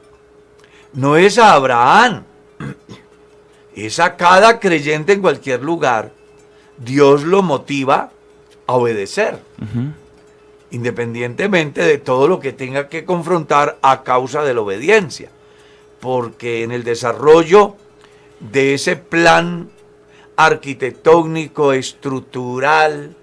no 0.94 1.18
es 1.18 1.38
a 1.38 1.54
Abraham, 1.54 2.24
es 3.76 4.00
a 4.00 4.16
cada 4.16 4.60
creyente 4.60 5.14
en 5.14 5.22
cualquier 5.22 5.64
lugar. 5.64 6.12
Dios 6.78 7.24
lo 7.24 7.42
motiva 7.42 8.12
a 8.66 8.74
obedecer, 8.74 9.40
independientemente 10.72 11.84
de 11.84 11.98
todo 11.98 12.28
lo 12.28 12.40
que 12.40 12.54
tenga 12.54 12.88
que 12.88 13.04
confrontar 13.04 13.78
a 13.82 14.04
causa 14.04 14.44
de 14.44 14.54
la 14.54 14.62
obediencia. 14.62 15.30
Porque 16.00 16.64
en 16.64 16.72
el 16.72 16.84
desarrollo 16.84 17.76
de 18.40 18.76
ese 18.76 18.96
plan 18.96 19.70
arquitectónico, 20.40 21.74
estructural, 21.74 23.14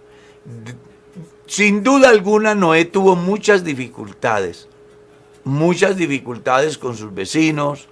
sin 1.47 1.83
duda 1.83 2.11
alguna 2.11 2.55
Noé 2.55 2.85
tuvo 2.85 3.17
muchas 3.17 3.65
dificultades. 3.65 4.69
Muchas 5.43 5.97
dificultades 5.97 6.77
con 6.77 6.95
sus 6.95 7.15
vecinos, 7.15 7.89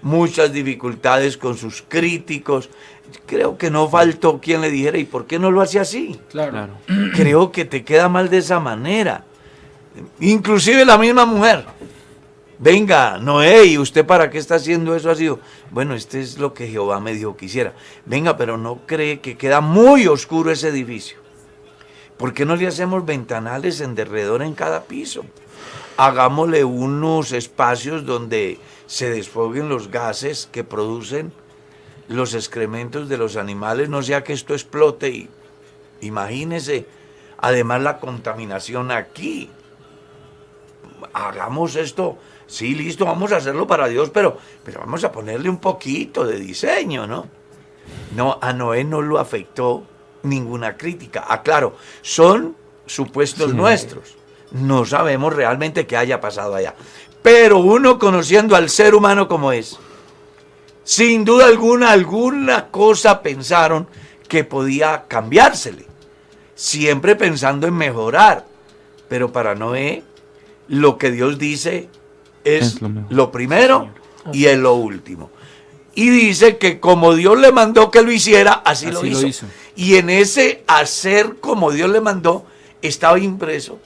muchas 0.00 0.52
dificultades 0.52 1.36
con 1.36 1.56
sus 1.56 1.82
críticos. 1.82 2.70
Creo 3.26 3.58
que 3.58 3.68
no 3.68 3.88
faltó 3.88 4.40
quien 4.40 4.60
le 4.60 4.70
dijera, 4.70 4.96
¿y 4.96 5.04
por 5.06 5.26
qué 5.26 5.40
no 5.40 5.50
lo 5.50 5.60
hace 5.60 5.80
así? 5.80 6.20
Claro. 6.30 6.52
Claro. 6.52 6.74
Creo 7.16 7.50
que 7.50 7.64
te 7.64 7.82
queda 7.82 8.08
mal 8.08 8.30
de 8.30 8.38
esa 8.38 8.60
manera. 8.60 9.24
Inclusive 10.20 10.84
la 10.84 10.98
misma 10.98 11.26
mujer. 11.26 11.64
Venga, 12.62 13.18
Noé, 13.18 13.64
¿y 13.64 13.78
usted 13.78 14.06
para 14.06 14.30
qué 14.30 14.38
está 14.38 14.54
haciendo 14.54 14.94
eso? 14.94 15.10
Ha 15.10 15.16
sido, 15.16 15.40
bueno, 15.72 15.96
este 15.96 16.20
es 16.20 16.38
lo 16.38 16.54
que 16.54 16.68
Jehová 16.68 17.00
me 17.00 17.12
dijo 17.12 17.36
que 17.36 17.46
hiciera. 17.46 17.74
Venga, 18.06 18.36
pero 18.36 18.56
no 18.56 18.86
cree 18.86 19.18
que 19.18 19.36
queda 19.36 19.60
muy 19.60 20.06
oscuro 20.06 20.48
ese 20.52 20.68
edificio. 20.68 21.18
¿Por 22.16 22.32
qué 22.32 22.44
no 22.44 22.54
le 22.54 22.68
hacemos 22.68 23.04
ventanales 23.04 23.80
en 23.80 23.96
derredor 23.96 24.42
en 24.42 24.54
cada 24.54 24.84
piso? 24.84 25.24
Hagámosle 25.96 26.62
unos 26.62 27.32
espacios 27.32 28.06
donde 28.06 28.60
se 28.86 29.10
desfoguen 29.10 29.68
los 29.68 29.90
gases 29.90 30.48
que 30.52 30.62
producen 30.62 31.32
los 32.06 32.32
excrementos 32.32 33.08
de 33.08 33.18
los 33.18 33.34
animales, 33.34 33.88
no 33.88 34.04
sea 34.04 34.22
que 34.22 34.34
esto 34.34 34.54
explote 34.54 35.08
y 35.08 35.28
imagínese, 36.00 36.86
además 37.38 37.82
la 37.82 37.98
contaminación 37.98 38.92
aquí. 38.92 39.50
Hagamos 41.12 41.74
esto, 41.74 42.18
sí, 42.52 42.74
listo, 42.74 43.04
vamos 43.06 43.32
a 43.32 43.36
hacerlo 43.38 43.66
para 43.66 43.88
Dios, 43.88 44.10
pero, 44.10 44.36
pero 44.62 44.80
vamos 44.80 45.02
a 45.04 45.10
ponerle 45.10 45.48
un 45.48 45.58
poquito 45.58 46.24
de 46.26 46.38
diseño, 46.38 47.06
¿no? 47.06 47.26
No, 48.14 48.38
a 48.40 48.52
Noé 48.52 48.84
no 48.84 49.00
lo 49.00 49.18
afectó 49.18 49.84
ninguna 50.22 50.76
crítica. 50.76 51.24
Aclaro, 51.28 51.76
son 52.02 52.54
supuestos 52.86 53.50
Sí. 53.50 53.56
nuestros. 53.56 54.16
No 54.52 54.84
sabemos 54.84 55.34
realmente 55.34 55.86
qué 55.86 55.96
haya 55.96 56.20
pasado 56.20 56.54
allá. 56.54 56.74
Pero 57.22 57.58
uno 57.58 57.98
conociendo 57.98 58.54
al 58.54 58.68
ser 58.68 58.94
humano 58.94 59.28
como 59.28 59.52
es, 59.52 59.78
Sin 60.84 61.24
duda 61.24 61.46
alguna, 61.46 61.92
alguna 61.92 62.66
cosa 62.70 63.22
pensaron 63.22 63.86
que 64.28 64.42
podía 64.42 65.04
cambiársele, 65.06 65.86
siempre 66.56 67.14
pensando 67.14 67.66
en 67.68 67.74
mejorar. 67.74 68.46
Pero 69.08 69.30
para 69.30 69.54
Noé, 69.54 70.02
lo 70.66 70.98
que 70.98 71.10
Dios 71.12 71.38
dice 71.38 71.88
es, 72.44 72.74
Es 72.74 72.80
lo 73.10 73.30
primero 73.30 73.90
y 74.32 74.46
es 74.46 74.58
lo 74.58 74.74
último. 74.74 75.30
Y 75.94 76.08
dice 76.08 76.56
que 76.56 76.80
como 76.80 77.14
Dios 77.14 77.38
le 77.38 77.52
mandó 77.52 77.90
que 77.90 78.02
lo 78.02 78.10
hiciera, 78.10 78.52
así, 78.64 78.86
lo, 78.90 79.00
Así 79.00 79.10
lo 79.10 79.18
hizo. 79.18 79.26
hizo. 79.26 79.46
Y 79.76 79.96
en 79.96 80.08
ese 80.10 80.64
hacer 80.66 81.36
como 81.40 81.70
Dios 81.70 81.90
le 81.90 82.00
mandó, 82.00 82.44
estaba 82.80 83.18
impreso 83.18 83.78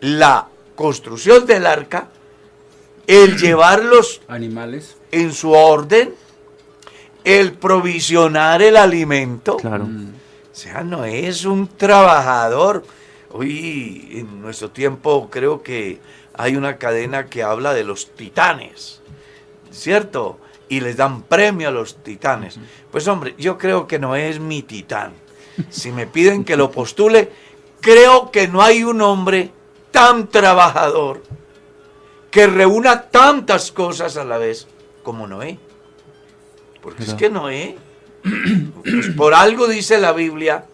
la 0.00 0.48
construcción 0.74 1.46
del 1.46 1.66
arca, 1.66 2.08
el 3.06 3.36
llevarlos 3.40 4.20
Animales. 4.28 4.96
en 5.12 5.32
su 5.32 5.52
orden, 5.52 6.14
el 7.24 7.52
provisionar 7.52 8.60
el 8.60 8.76
alimento. 8.76 9.56
Claro. 9.56 9.84
O 9.84 10.56
sea, 10.56 10.82
no 10.82 11.04
es 11.04 11.44
un 11.46 11.66
trabajador. 11.68 12.84
Hoy, 13.32 14.08
en 14.12 14.40
nuestro 14.42 14.70
tiempo, 14.70 15.28
creo 15.30 15.62
que 15.62 15.98
hay 16.34 16.56
una 16.56 16.78
cadena 16.78 17.26
que 17.26 17.42
habla 17.42 17.74
de 17.74 17.84
los 17.84 18.14
titanes, 18.14 19.00
¿cierto? 19.70 20.38
Y 20.68 20.80
les 20.80 20.96
dan 20.96 21.22
premio 21.22 21.68
a 21.68 21.72
los 21.72 22.02
titanes. 22.02 22.58
Pues 22.90 23.06
hombre, 23.08 23.34
yo 23.38 23.58
creo 23.58 23.86
que 23.86 23.98
no 23.98 24.16
es 24.16 24.40
mi 24.40 24.62
titán. 24.62 25.12
Si 25.70 25.92
me 25.92 26.06
piden 26.06 26.44
que 26.44 26.56
lo 26.56 26.70
postule, 26.70 27.30
creo 27.80 28.30
que 28.30 28.48
no 28.48 28.62
hay 28.62 28.82
un 28.82 29.00
hombre 29.02 29.52
tan 29.92 30.28
trabajador 30.28 31.22
que 32.30 32.48
reúna 32.48 33.02
tantas 33.02 33.70
cosas 33.70 34.16
a 34.16 34.24
la 34.24 34.38
vez 34.38 34.66
como 35.04 35.28
Noé. 35.28 35.58
Porque 36.82 37.04
es 37.04 37.14
que 37.14 37.30
Noé, 37.30 37.78
pues 38.74 39.10
por 39.16 39.34
algo 39.34 39.68
dice 39.68 39.98
la 39.98 40.12
Biblia, 40.12 40.66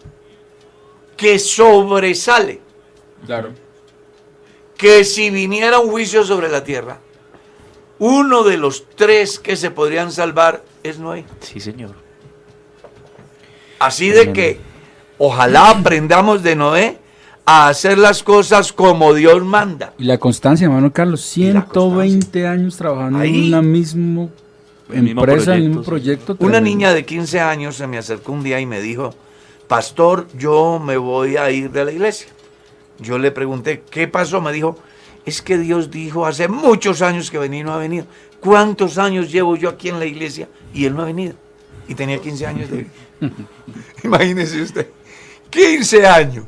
que 1.15 1.37
sobresale, 1.37 2.61
Claro. 3.27 3.51
Que 4.81 5.03
si 5.03 5.29
viniera 5.29 5.77
un 5.77 5.91
juicio 5.91 6.23
sobre 6.23 6.49
la 6.49 6.63
tierra, 6.63 6.97
uno 7.99 8.41
de 8.41 8.57
los 8.57 8.87
tres 8.95 9.37
que 9.37 9.55
se 9.55 9.69
podrían 9.69 10.11
salvar 10.11 10.63
es 10.81 10.97
Noé. 10.97 11.23
Sí, 11.39 11.59
señor. 11.59 11.91
Así 13.77 14.09
de 14.09 14.33
que 14.33 14.59
ojalá 15.19 15.69
aprendamos 15.69 16.41
de 16.41 16.55
Noé 16.55 16.97
a 17.45 17.67
hacer 17.67 17.99
las 17.99 18.23
cosas 18.23 18.73
como 18.73 19.13
Dios 19.13 19.43
manda. 19.43 19.93
Y 19.99 20.05
la 20.05 20.17
constancia, 20.17 20.65
hermano 20.65 20.91
Carlos, 20.91 21.37
Y 21.37 21.51
la 21.51 21.61
120 21.61 22.47
años 22.47 22.75
trabajando 22.75 23.19
Ahí. 23.19 23.37
en 23.37 23.47
una 23.49 23.61
misma 23.61 24.29
empresa, 24.89 25.51
en 25.55 25.61
el 25.61 25.69
mismo 25.69 25.83
proyecto, 25.83 25.83
proyecto. 25.83 26.31
Una 26.39 26.53
tremendo. 26.53 26.61
niña 26.61 26.93
de 26.95 27.05
15 27.05 27.39
años 27.39 27.75
se 27.75 27.85
me 27.85 27.99
acercó 27.99 28.31
un 28.31 28.41
día 28.41 28.59
y 28.59 28.65
me 28.65 28.81
dijo, 28.81 29.13
pastor, 29.67 30.25
yo 30.35 30.81
me 30.83 30.97
voy 30.97 31.37
a 31.37 31.51
ir 31.51 31.69
de 31.69 31.85
la 31.85 31.91
iglesia. 31.91 32.29
Yo 33.01 33.17
le 33.17 33.31
pregunté, 33.31 33.83
¿qué 33.89 34.07
pasó? 34.07 34.41
Me 34.41 34.53
dijo, 34.53 34.77
es 35.25 35.41
que 35.41 35.57
Dios 35.57 35.91
dijo 35.91 36.25
hace 36.25 36.47
muchos 36.47 37.01
años 37.01 37.29
que 37.29 37.37
venía 37.37 37.61
y 37.61 37.63
no 37.63 37.73
ha 37.73 37.77
venido. 37.77 38.05
¿Cuántos 38.39 38.97
años 38.97 39.31
llevo 39.31 39.55
yo 39.55 39.69
aquí 39.69 39.89
en 39.89 39.99
la 39.99 40.05
iglesia 40.05 40.47
y 40.73 40.85
él 40.85 40.95
no 40.95 41.03
ha 41.03 41.05
venido? 41.05 41.35
Y 41.87 41.95
tenía 41.95 42.19
15 42.19 42.45
años 42.45 42.69
de... 42.69 42.87
Imagínese 44.03 44.61
usted, 44.61 44.87
15 45.49 46.07
años. 46.07 46.45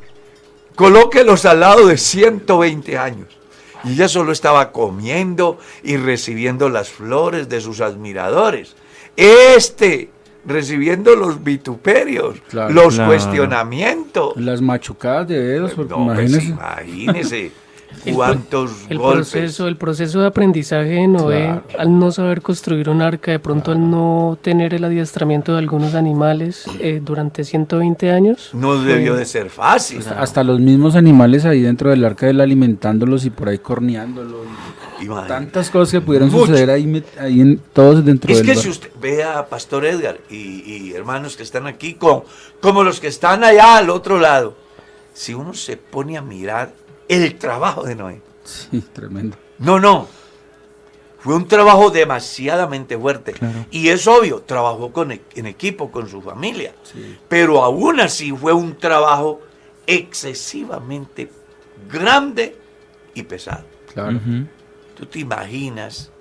Colóquelos 0.76 1.46
al 1.46 1.60
lado 1.60 1.88
de 1.88 1.98
120 1.98 2.98
años. 2.98 3.28
Y 3.84 3.94
ella 3.94 4.08
solo 4.08 4.32
estaba 4.32 4.72
comiendo 4.72 5.60
y 5.84 5.98
recibiendo 5.98 6.70
las 6.70 6.90
flores 6.90 7.50
de 7.50 7.62
sus 7.62 7.82
admiradores. 7.82 8.76
Este 9.16 10.10
recibiendo 10.46 11.16
los 11.16 11.44
vituperios, 11.44 12.40
Claro. 12.50 12.74
los 12.74 12.96
Claro. 12.96 13.10
cuestionamientos. 13.12 14.36
Las 14.38 14.62
machucadas 14.62 15.28
de 15.28 15.40
dedos, 15.40 15.74
porque 15.74 15.94
No, 15.94 16.06
pues, 16.14 16.32
imagínese. 16.50 17.52
Imagínese 18.06 18.10
El, 18.10 18.16
cuántos 18.16 18.72
el 18.90 18.98
golpes. 18.98 19.30
proceso, 19.32 19.68
el 19.68 19.78
proceso 19.78 20.20
de 20.22 20.28
aprendizaje 20.28 20.90
de 20.90 21.08
Noé, 21.08 21.44
Claro. 21.44 21.64
al 21.80 22.00
no 22.00 22.12
saber 22.12 22.42
construir 22.42 22.90
un 22.90 23.02
arca, 23.02 23.32
de 23.32 23.40
pronto 23.40 23.72
al 23.72 23.90
no 23.90 24.38
tener 24.42 24.74
el 24.74 24.84
adiestramiento 24.84 25.54
de 25.54 25.60
algunos 25.60 25.94
animales 25.96 26.66
eh, 26.80 27.02
durante 27.04 27.44
120 27.44 28.12
años. 28.12 28.50
No 28.54 28.78
debió 28.84 29.16
de 29.16 29.26
ser 29.26 29.50
fácil. 29.50 30.04
Hasta 30.18 30.44
los 30.44 30.60
mismos 30.60 30.96
animales 30.96 31.46
ahí 31.46 31.62
dentro 31.62 31.90
del 31.90 32.04
arca 32.06 32.26
del 32.28 32.42
alimentándolos 32.42 33.26
y 33.26 33.30
por 33.30 33.50
ahí 33.50 33.60
corneándolos. 33.60 34.46
Imagínese. 35.02 35.28
Tantas 35.28 35.70
cosas 35.70 35.92
que 35.92 36.02
pudieron 36.02 36.30
Mucho. 36.32 36.46
suceder 36.46 36.70
ahí, 36.70 37.04
ahí 37.20 37.42
en, 37.42 37.60
todos 37.74 38.06
dentro 38.06 38.32
Es 38.32 38.38
del 38.38 38.46
que 38.46 38.52
barco. 38.54 38.64
si 38.64 38.70
usted 38.70 38.90
ve 39.02 39.24
a 39.24 39.46
Pastor 39.48 39.86
Edgar 39.86 40.18
y, 40.30 40.36
y 40.66 40.94
hermanos 40.94 41.36
que 41.36 41.44
están 41.44 41.68
aquí, 41.68 41.96
como, 41.96 42.24
como 42.62 42.84
los 42.84 43.00
que 43.02 43.08
están 43.08 43.44
allá 43.44 43.78
al 43.78 43.90
otro 43.90 44.18
lado, 44.18 44.56
si 45.14 45.34
uno 45.34 45.54
se 45.54 45.76
pone 45.78 46.18
a 46.18 46.22
mirar 46.22 46.74
el 47.08 47.36
trabajo 47.38 47.84
de 47.84 47.96
Noé, 47.96 48.22
Sí, 48.44 48.82
tremendo. 48.94 49.38
no, 49.60 49.80
no, 49.80 50.08
fue 51.20 51.36
un 51.36 51.48
trabajo 51.48 51.90
demasiadamente 51.90 52.98
fuerte. 52.98 53.32
Claro. 53.34 53.66
Y 53.72 53.88
es 53.90 54.06
obvio, 54.08 54.42
trabajó 54.42 54.92
con, 54.92 55.12
e- 55.14 55.22
en 55.36 55.46
equipo 55.46 55.90
con 55.92 56.10
su 56.10 56.22
familia, 56.22 56.74
Sí. 56.84 57.18
pero 57.30 57.64
aún 57.64 58.00
así 58.02 58.32
fue 58.32 58.52
un 58.54 58.78
trabajo 58.78 59.42
excesivamente 59.88 61.30
grande 61.90 62.58
y 63.14 63.24
pesado. 63.24 63.64
Claro. 63.94 64.20
¿Tú 64.96 65.06
te 65.06 65.20
imaginas 65.20 66.12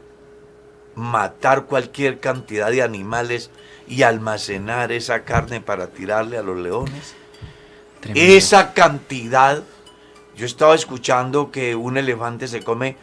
matar 0.95 1.64
cualquier 1.66 2.21
cantidad 2.21 2.71
de 2.71 2.83
animales 2.83 3.51
y 3.88 4.03
almacenar 4.03 4.92
esa 4.92 5.25
carne 5.25 5.61
para 5.61 5.88
tirarle 5.88 6.38
a 6.38 6.42
los 6.42 6.57
leones? 6.59 7.14
Tremendo. 8.01 8.33
Esa 8.35 8.73
cantidad, 8.75 9.62
yo 10.37 10.47
estaba 10.47 10.75
escuchando 10.75 11.51
que 11.51 11.75
un 11.75 11.97
elefante 11.97 12.49
se 12.49 12.62
come 12.62 12.97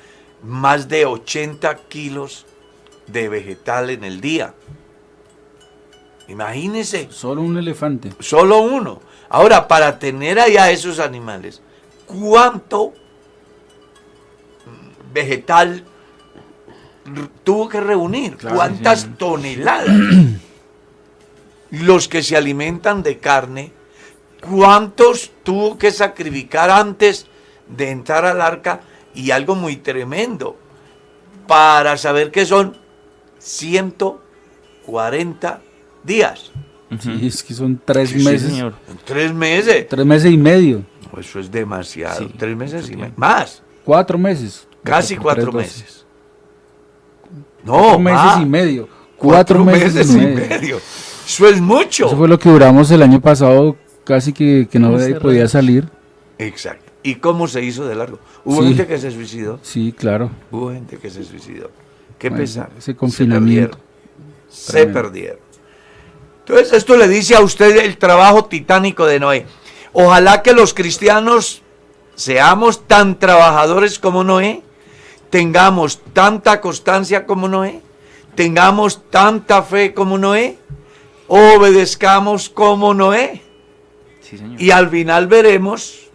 más 0.44 0.88
de 0.88 1.06
80 1.06 1.76
kilos 1.88 2.46
de 3.08 3.30
vegetal 3.30 3.90
en 3.90 4.04
el 4.04 4.22
día. 4.22 4.54
Imagínese, 6.28 7.08
Solo 7.12 7.42
un 7.42 7.58
elefante. 7.58 8.12
solo 8.20 8.60
uno. 8.60 9.02
Ahora, 9.30 9.68
para 9.68 9.98
tener 10.00 10.40
allá 10.40 10.70
esos 10.72 11.00
animales, 11.00 11.62
¿cuánto 12.06 12.94
vegetal 15.12 15.84
tuvo 17.44 17.68
que 17.70 17.80
reunir? 17.80 18.38
Claro, 18.38 18.56
¿Cuántas 18.56 19.02
sí. 19.02 19.10
toneladas? 19.18 19.88
Los 21.72 22.08
que 22.08 22.24
se 22.24 22.36
alimentan 22.38 23.04
de 23.04 23.20
carne, 23.20 23.72
¿cuántos 24.48 25.32
tuvo 25.44 25.78
que 25.78 25.92
sacrificar 25.92 26.70
antes 26.70 27.28
de 27.68 27.92
entrar 27.92 28.26
al 28.26 28.42
arca? 28.42 28.82
Y 29.14 29.32
algo 29.32 29.56
muy 29.56 29.78
tremendo, 29.78 30.56
para 31.48 31.98
saber 31.98 32.32
que 32.32 32.46
son 32.46 32.78
140 33.40 35.62
días. 36.04 36.52
Sí, 37.00 37.28
es 37.28 37.44
que 37.44 37.54
son 37.54 37.80
tres 37.84 38.10
Sí, 38.10 38.18
meses. 38.24 38.50
señor. 38.52 38.74
Tres 39.06 39.34
meses. 39.34 39.88
Tres 39.88 40.06
meses 40.06 40.32
y 40.32 40.38
medio. 40.38 40.84
Eso 41.20 41.40
es 41.40 41.52
demasiado. 41.52 42.20
Sí, 42.20 42.34
tres 42.38 42.56
meses 42.56 42.86
y 42.86 42.96
tiempo. 42.96 43.06
me- 43.08 43.14
más. 43.18 43.62
Cuatro 43.86 44.18
meses. 44.18 44.68
Casi 44.84 45.18
cuatro 45.18 45.52
meses. 45.52 46.06
No, 47.64 47.74
Cuatro 47.74 48.00
meses 48.00 48.32
y 48.42 48.46
medio. 48.46 48.90
Cuatro, 49.18 49.66
meses, 49.66 50.10
y 50.16 50.18
medio. 50.18 50.78
Eso 51.28 51.48
es 51.48 51.60
mucho. 51.60 52.08
Eso 52.08 52.16
fue 52.16 52.28
lo 52.30 52.40
que 52.40 52.50
duramos 52.50 52.90
el 52.90 53.02
año 53.04 53.20
pasado, 53.20 53.76
casi 54.10 54.34
que, 54.34 54.68
que 54.72 54.80
no 54.80 54.98
podía 55.22 55.48
salir. 55.48 55.88
Exacto. 56.40 56.92
¿Y 57.04 57.16
cómo 57.16 57.48
se 57.48 57.64
hizo 57.64 57.88
de 57.88 57.94
largo? 57.94 58.18
Hubo 58.44 58.64
Sí. 58.64 58.70
gente 58.70 58.88
que 58.88 58.98
se 58.98 59.12
suicidó. 59.12 59.60
Sí, 59.62 59.94
claro. 59.96 60.32
Hubo 60.50 60.72
gente 60.72 60.98
que 60.98 61.12
se 61.12 61.24
suicidó. 61.24 61.70
Qué 62.18 62.30
Bueno, 62.30 62.44
pesar. 62.44 62.70
ese 62.76 62.96
confinamiento. 62.96 63.78
Se 64.50 64.72
Tremendo. 64.72 65.00
perdieron. 65.02 65.40
Entonces, 66.40 66.74
esto 66.74 66.98
le 66.98 67.08
dice 67.08 67.36
a 67.36 67.42
usted 67.42 67.78
el 67.86 68.00
trabajo 68.00 68.46
titánico 68.46 69.06
de 69.06 69.20
Noé. 69.20 69.46
Ojalá 69.94 70.42
que 70.42 70.54
los 70.54 70.74
cristianos 70.74 71.62
seamos 72.16 72.88
tan 72.88 73.20
trabajadores 73.20 74.00
como 74.00 74.24
Noé, 74.24 74.64
tengamos 75.30 76.02
tanta 76.14 76.60
constancia 76.62 77.28
como 77.28 77.48
Noé, 77.48 77.82
tengamos 78.34 79.04
tanta 79.12 79.62
fe 79.62 79.94
como 79.94 80.18
Noé, 80.18 80.58
obedezcamos 81.28 82.50
como 82.50 82.96
Noé. 82.96 83.44
Y 84.58 84.72
al 84.72 84.90
final 84.90 85.28
veremos 85.28 86.10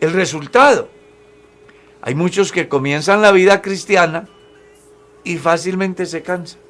el 0.00 0.12
resultado. 0.12 0.88
Hay 2.02 2.14
muchos 2.14 2.52
que 2.52 2.68
comienzan 2.68 3.22
la 3.22 3.32
vida 3.32 3.62
cristiana 3.62 4.28
y 5.24 5.38
fácilmente 5.38 6.06
se 6.06 6.22
cansan. 6.22 6.60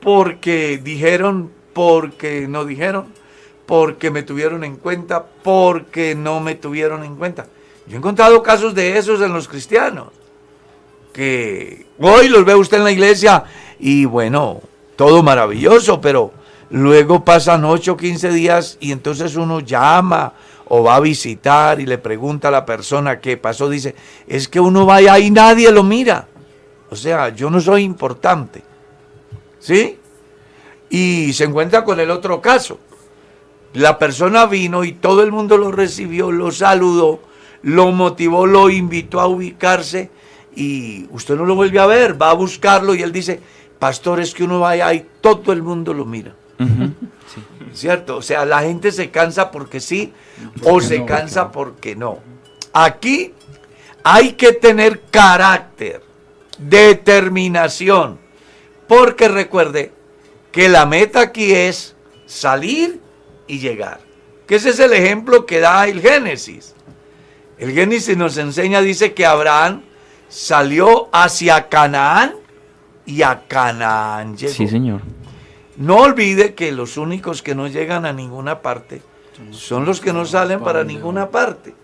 Porque 0.00 0.78
dijeron, 0.82 1.50
porque 1.72 2.46
no 2.48 2.64
dijeron, 2.64 3.06
porque 3.66 4.10
me 4.10 4.22
tuvieron 4.22 4.64
en 4.64 4.76
cuenta, 4.76 5.26
porque 5.42 6.14
no 6.14 6.40
me 6.40 6.54
tuvieron 6.54 7.04
en 7.04 7.16
cuenta. 7.16 7.46
Yo 7.86 7.94
he 7.94 7.98
encontrado 7.98 8.42
casos 8.42 8.74
de 8.74 8.98
esos 8.98 9.20
en 9.20 9.32
los 9.32 9.48
cristianos. 9.48 10.08
Que 11.12 11.86
hoy 11.98 12.28
los 12.28 12.44
ve 12.44 12.54
usted 12.54 12.78
en 12.78 12.84
la 12.84 12.92
iglesia 12.92 13.44
y 13.80 14.04
bueno, 14.04 14.60
todo 14.94 15.22
maravilloso, 15.22 16.00
pero 16.00 16.32
luego 16.70 17.24
pasan 17.24 17.64
8 17.64 17.92
o 17.92 17.96
15 17.96 18.30
días 18.30 18.78
y 18.80 18.92
entonces 18.92 19.36
uno 19.36 19.60
llama 19.60 20.32
o 20.68 20.84
va 20.84 20.96
a 20.96 21.00
visitar 21.00 21.80
y 21.80 21.86
le 21.86 21.98
pregunta 21.98 22.48
a 22.48 22.52
la 22.52 22.64
persona 22.64 23.20
qué 23.20 23.36
pasó, 23.36 23.68
dice, 23.68 23.96
es 24.28 24.48
que 24.48 24.60
uno 24.60 24.86
vaya 24.86 25.18
y 25.18 25.30
nadie 25.30 25.70
lo 25.72 25.82
mira. 25.82 26.28
O 26.90 26.96
sea, 26.96 27.30
yo 27.30 27.50
no 27.50 27.60
soy 27.60 27.82
importante. 27.82 28.62
¿Sí? 29.58 29.98
Y 30.88 31.32
se 31.32 31.44
encuentra 31.44 31.84
con 31.84 31.98
el 31.98 32.10
otro 32.10 32.40
caso. 32.40 32.78
La 33.74 33.98
persona 33.98 34.46
vino 34.46 34.84
y 34.84 34.92
todo 34.92 35.22
el 35.22 35.32
mundo 35.32 35.56
lo 35.56 35.72
recibió, 35.72 36.30
lo 36.30 36.50
saludó, 36.52 37.20
lo 37.62 37.90
motivó, 37.92 38.46
lo 38.46 38.70
invitó 38.70 39.20
a 39.20 39.26
ubicarse 39.26 40.10
y 40.54 41.06
usted 41.10 41.36
no 41.36 41.46
lo 41.46 41.54
vuelve 41.54 41.78
a 41.78 41.86
ver, 41.86 42.20
va 42.20 42.30
a 42.30 42.34
buscarlo 42.34 42.94
y 42.94 43.02
él 43.02 43.12
dice, 43.12 43.40
pastor, 43.78 44.20
es 44.20 44.34
que 44.34 44.44
uno 44.44 44.60
vaya 44.60 44.92
y 44.94 45.06
todo 45.20 45.52
el 45.52 45.62
mundo 45.62 45.94
lo 45.94 46.04
mira. 46.04 46.34
¿Cierto? 47.72 48.16
O 48.16 48.22
sea, 48.22 48.44
la 48.44 48.60
gente 48.60 48.92
se 48.92 49.10
cansa 49.10 49.50
porque 49.50 49.80
sí 49.80 50.12
o 50.64 50.80
se 50.80 51.04
cansa 51.04 51.50
porque 51.52 51.96
no. 51.96 52.18
Aquí 52.72 53.34
hay 54.02 54.32
que 54.32 54.52
tener 54.52 55.02
carácter, 55.10 56.02
determinación, 56.58 58.18
porque 58.86 59.28
recuerde 59.28 59.92
que 60.52 60.68
la 60.68 60.86
meta 60.86 61.20
aquí 61.20 61.52
es 61.52 61.94
salir 62.26 63.00
y 63.46 63.58
llegar. 63.58 64.00
Que 64.46 64.56
ese 64.56 64.70
es 64.70 64.80
el 64.80 64.92
ejemplo 64.92 65.46
que 65.46 65.60
da 65.60 65.86
el 65.86 66.00
Génesis. 66.00 66.74
El 67.58 67.72
Génesis 67.72 68.16
nos 68.16 68.36
enseña, 68.36 68.80
dice 68.80 69.12
que 69.12 69.26
Abraham 69.26 69.82
salió 70.28 71.08
hacia 71.12 71.68
Canaán 71.68 72.34
y 73.04 73.22
a 73.22 73.46
Canaán 73.46 74.36
llegó. 74.36 74.54
Sí, 74.54 74.66
señor. 74.66 75.02
No 75.76 75.98
olvide 75.98 76.54
que 76.54 76.72
los 76.72 76.96
únicos 76.96 77.42
que 77.42 77.54
no 77.54 77.68
llegan 77.68 78.04
a 78.04 78.12
ninguna 78.12 78.60
parte 78.60 79.02
son 79.52 79.84
los 79.84 80.00
que 80.00 80.12
no 80.12 80.26
salen 80.26 80.60
para 80.60 80.84
ninguna 80.84 81.30
parte. 81.30 81.74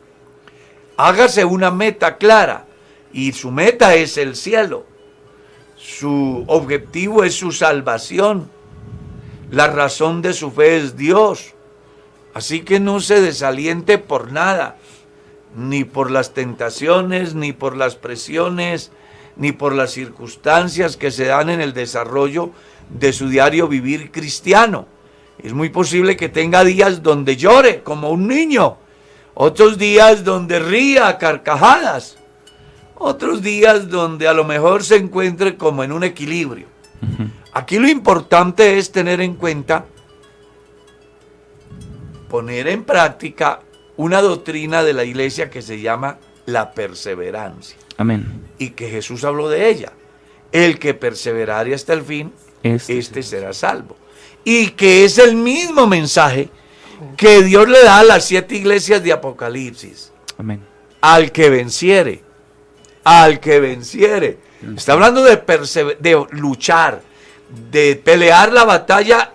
Hágase 0.97 1.45
una 1.45 1.71
meta 1.71 2.17
clara 2.17 2.67
y 3.13 3.33
su 3.33 3.51
meta 3.51 3.95
es 3.95 4.19
el 4.19 4.37
cielo. 4.37 4.85
Su 5.77 6.45
objetivo 6.49 7.25
es 7.25 7.35
su 7.35 7.53
salvación. 7.53 8.51
La 9.51 9.69
razón 9.69 10.23
de 10.23 10.33
su 10.33 10.51
fe 10.51 10.77
es 10.77 10.97
Dios. 10.97 11.55
Así 12.35 12.61
que 12.61 12.81
no 12.81 13.01
se 13.01 13.21
desaliente 13.21 13.97
por 13.97 14.33
nada, 14.33 14.77
ni 15.57 15.85
por 15.85 16.11
las 16.11 16.35
tentaciones, 16.35 17.35
ni 17.35 17.53
por 17.53 17.77
las 17.77 17.95
presiones, 17.95 18.91
ni 19.37 19.53
por 19.53 19.75
las 19.75 19.93
circunstancias 19.93 20.97
que 20.97 21.11
se 21.11 21.27
dan 21.27 21.49
en 21.49 21.61
el 21.61 21.73
desarrollo 21.73 22.51
de 22.91 23.13
su 23.13 23.29
diario 23.29 23.69
vivir 23.69 24.11
cristiano. 24.11 24.87
Es 25.39 25.53
muy 25.53 25.69
posible 25.69 26.17
que 26.17 26.29
tenga 26.29 26.65
días 26.65 27.03
donde 27.03 27.37
llore 27.37 27.83
como 27.83 28.11
un 28.11 28.27
niño, 28.27 28.79
otros 29.35 29.79
días 29.79 30.25
donde 30.25 30.59
ría 30.59 31.09
a 31.09 31.19
carcajadas, 31.19 32.17
otros 32.95 33.43
días 33.43 33.89
donde 33.91 34.29
a 34.29 34.33
lo 34.33 34.45
mejor 34.45 34.83
se 34.83 34.97
encuentre 34.97 35.57
como 35.57 35.85
en 35.85 35.93
un 35.93 36.05
equilibrio. 36.05 36.67
Aquí 37.53 37.79
lo 37.79 37.89
importante 37.89 38.79
es 38.79 38.93
tener 38.93 39.21
en 39.21 39.35
cuenta, 39.35 39.85
poner 42.29 42.69
en 42.69 42.85
práctica 42.85 43.61
una 43.97 44.21
doctrina 44.21 44.83
de 44.83 44.93
la 44.93 45.05
iglesia 45.05 45.51
que 45.51 45.63
se 45.63 45.81
llama 45.81 46.19
la 46.47 46.73
perseverancia. 46.73 47.77
Amén. 47.97 48.43
Y 48.59 48.71
que 48.71 48.89
Jesús 48.89 49.25
habló 49.25 49.49
de 49.49 49.69
ella. 49.69 49.93
El 50.53 50.79
que 50.79 50.95
perseverare 50.95 51.75
hasta 51.75 51.93
el 51.93 52.03
fin, 52.03 52.33
Este 52.75 52.99
este 52.99 53.23
será 53.23 53.53
salvo. 53.53 53.97
Y 54.45 54.71
que 54.71 55.05
es 55.05 55.19
el 55.19 55.35
mismo 55.35 55.87
mensaje 55.87 56.51
que 57.17 57.43
Dios 57.43 57.69
le 57.69 57.83
da 57.83 57.99
a 57.99 58.05
las 58.05 58.25
siete 58.25 58.55
iglesias 58.57 59.03
de 59.03 59.13
Apocalipsis. 59.13 60.13
Amén. 60.39 60.65
Al 61.01 61.33
que 61.33 61.51
venciere, 61.51 62.23
al 63.05 63.41
que 63.41 63.61
venciere. 63.61 64.39
Está 64.77 64.95
hablando 64.95 65.23
de, 65.23 65.37
de 66.01 66.27
luchar, 66.31 67.03
de 67.71 67.97
pelear 67.97 68.53
la 68.53 68.65
batalla, 68.65 69.33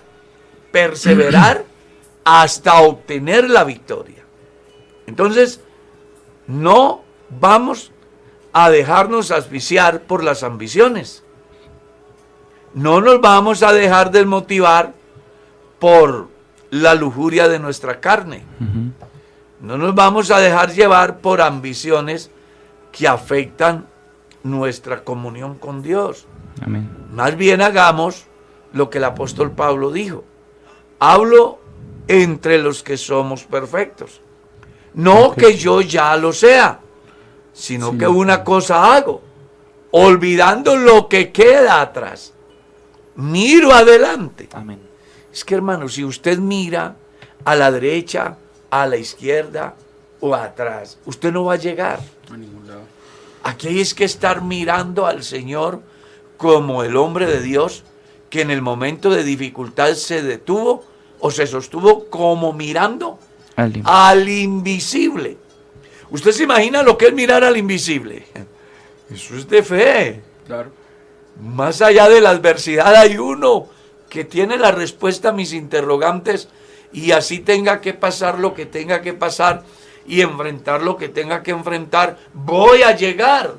perseverar 0.72 1.64
hasta 2.24 2.82
obtener 2.82 3.50
la 3.50 3.64
victoria. 3.64 4.24
Entonces, 5.08 5.62
no 6.48 7.04
vamos 7.30 7.92
a 8.54 8.70
dejarnos 8.70 9.32
asfixiar 9.32 10.02
por 10.02 10.24
las 10.24 10.44
ambiciones. 10.44 11.24
No 12.74 13.01
nos 13.01 13.19
vamos 13.19 13.63
a 13.63 13.74
dejar 13.74 14.11
desmotivar 14.11 14.93
por 15.80 16.30
la 16.69 16.95
lujuria 16.95 17.47
de 17.47 17.59
nuestra 17.59 17.99
carne. 17.99 18.43
No 19.59 19.78
nos 19.78 19.93
vamos 19.93 20.32
a 20.32 20.39
dejar 20.39 20.72
llevar 20.72 21.19
por 21.19 21.41
ambiciones 21.41 22.32
que 22.91 23.07
afectan 23.07 23.88
nuestra 24.43 25.03
comunión 25.03 25.55
con 25.57 25.82
Dios. 25.82 26.28
Amén. 26.61 26.89
Más 27.11 27.36
bien 27.36 27.61
hagamos 27.61 28.26
lo 28.74 28.89
que 28.89 28.97
el 28.97 29.03
apóstol 29.03 29.51
Pablo 29.51 29.91
dijo. 29.91 30.24
Hablo 30.99 31.59
entre 32.07 32.57
los 32.57 32.84
que 32.84 32.97
somos 32.97 33.43
perfectos. 33.43 34.22
No 34.93 35.34
que 35.34 35.55
yo 35.55 35.82
ya 35.82 36.15
lo 36.17 36.34
sea, 36.34 36.80
sino 37.53 37.97
que 37.97 38.07
una 38.07 38.43
cosa 38.43 38.93
hago, 38.93 39.22
olvidando 39.91 40.76
lo 40.76 41.07
que 41.07 41.32
queda 41.32 41.82
atrás. 41.82 42.34
Miro 43.16 43.74
adelante. 43.74 44.47
Amén. 44.53 44.80
Es 45.32 45.43
que 45.45 45.55
hermano, 45.55 45.88
si 45.89 46.03
usted 46.03 46.38
mira 46.39 46.95
a 47.45 47.55
la 47.55 47.72
derecha, 47.72 48.38
a 48.70 48.86
la 48.88 48.97
izquierda 48.97 49.76
o 50.20 50.36
atrás, 50.36 50.97
usted 51.05 51.32
no 51.32 51.45
va 51.45 51.53
a 51.53 51.57
llegar. 51.57 51.99
A 52.32 52.38
ningún 52.38 52.68
lado. 52.68 52.82
Aquí 53.43 53.68
hay 53.70 53.82
es 53.82 53.93
que 53.93 54.03
estar 54.05 54.41
mirando 54.41 55.05
al 55.07 55.24
Señor 55.24 55.82
como 56.38 56.84
el 56.84 56.95
hombre 56.95 57.26
de 57.26 57.41
Dios 57.41 57.84
que 58.30 58.41
en 58.41 58.51
el 58.51 58.62
momento 58.62 59.09
de 59.09 59.24
dificultad 59.24 59.93
se 59.95 60.22
detuvo 60.22 60.86
o 61.20 61.32
se 61.32 61.47
sostuvo 61.47 62.05
como 62.09 62.53
mirando 62.53 63.20
Al- 63.55 63.82
al 63.84 64.30
invisible. 64.30 65.38
¿Usted 66.12 66.32
se 66.32 66.43
imagina 66.43 66.84
lo 66.84 66.97
que 66.97 67.07
es 67.07 67.14
mirar 67.14 67.43
al 67.43 67.57
invisible? 67.57 68.26
Eso 69.09 69.36
es 69.36 69.47
de 69.49 69.64
fe. 69.64 70.22
Claro. 70.47 70.72
Más 71.40 71.82
allá 71.82 72.10
de 72.10 72.22
la 72.22 72.32
adversidad 72.32 72.96
hay 72.96 73.18
uno 73.18 73.68
que 74.10 74.26
tiene 74.26 74.58
la 74.58 74.72
respuesta 74.72 75.30
a 75.30 75.34
mis 75.34 75.54
interrogantes 75.54 76.50
y 76.92 77.12
así 77.12 77.40
tenga 77.40 77.82
que 77.82 77.94
pasar 77.94 78.40
lo 78.40 78.54
que 78.54 78.66
tenga 78.66 79.02
que 79.02 79.14
pasar 79.14 79.64
y 80.06 80.22
enfrentar 80.22 80.82
lo 80.82 80.98
que 80.98 81.10
tenga 81.10 81.44
que 81.44 81.52
enfrentar, 81.52 82.18
voy 82.34 82.84
a 82.84 82.96
llegar. 82.96 83.56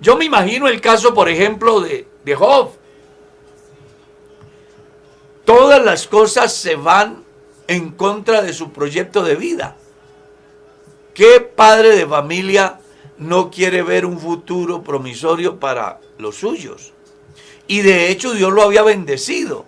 Yo 0.00 0.16
me 0.16 0.24
imagino 0.24 0.68
el 0.68 0.80
caso, 0.80 1.14
por 1.14 1.28
ejemplo, 1.28 1.80
de, 1.80 2.06
de 2.24 2.34
Job. 2.34 2.72
Todas 5.44 5.82
las 5.82 6.06
cosas 6.06 6.52
se 6.52 6.76
van 6.76 7.24
en 7.66 7.90
contra 7.90 8.42
de 8.42 8.52
su 8.52 8.72
proyecto 8.72 9.22
de 9.22 9.36
vida. 9.36 9.76
¿Qué 11.14 11.40
padre 11.40 11.96
de 11.96 12.06
familia 12.06 12.80
no 13.18 13.50
quiere 13.50 13.82
ver 13.82 14.06
un 14.06 14.18
futuro 14.18 14.82
promisorio 14.82 15.58
para 15.58 16.00
los 16.22 16.36
suyos? 16.36 16.92
Y 17.66 17.80
de 17.82 18.08
hecho 18.10 18.32
Dios 18.32 18.52
lo 18.52 18.62
había 18.62 18.82
bendecido. 18.82 19.66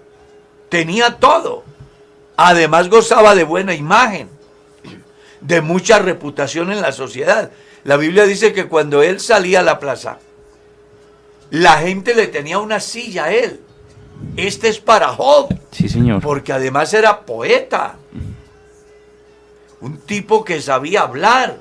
Tenía 0.68 1.16
todo. 1.18 1.64
Además 2.36 2.88
gozaba 2.88 3.34
de 3.34 3.44
buena 3.44 3.74
imagen, 3.74 4.28
de 5.40 5.60
mucha 5.60 5.98
reputación 5.98 6.72
en 6.72 6.80
la 6.80 6.92
sociedad. 6.92 7.50
La 7.84 7.96
Biblia 7.96 8.24
dice 8.24 8.52
que 8.52 8.66
cuando 8.66 9.02
él 9.02 9.20
salía 9.20 9.60
a 9.60 9.62
la 9.62 9.78
plaza, 9.78 10.18
la 11.50 11.74
gente 11.78 12.14
le 12.14 12.26
tenía 12.26 12.58
una 12.58 12.80
silla 12.80 13.24
a 13.26 13.32
él. 13.32 13.60
Este 14.36 14.68
es 14.68 14.80
para 14.80 15.08
Job, 15.08 15.54
Sí, 15.70 15.88
señor. 15.88 16.22
porque 16.22 16.52
además 16.52 16.92
era 16.94 17.20
poeta. 17.26 17.96
Un 19.80 19.98
tipo 19.98 20.44
que 20.44 20.62
sabía 20.62 21.02
hablar, 21.02 21.58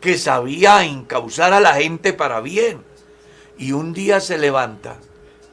que 0.00 0.16
sabía 0.18 0.84
encauzar 0.84 1.52
a 1.52 1.60
la 1.60 1.74
gente 1.74 2.12
para 2.12 2.40
bien. 2.40 2.78
Y 3.58 3.72
un 3.72 3.92
día 3.92 4.20
se 4.20 4.38
levanta 4.38 4.96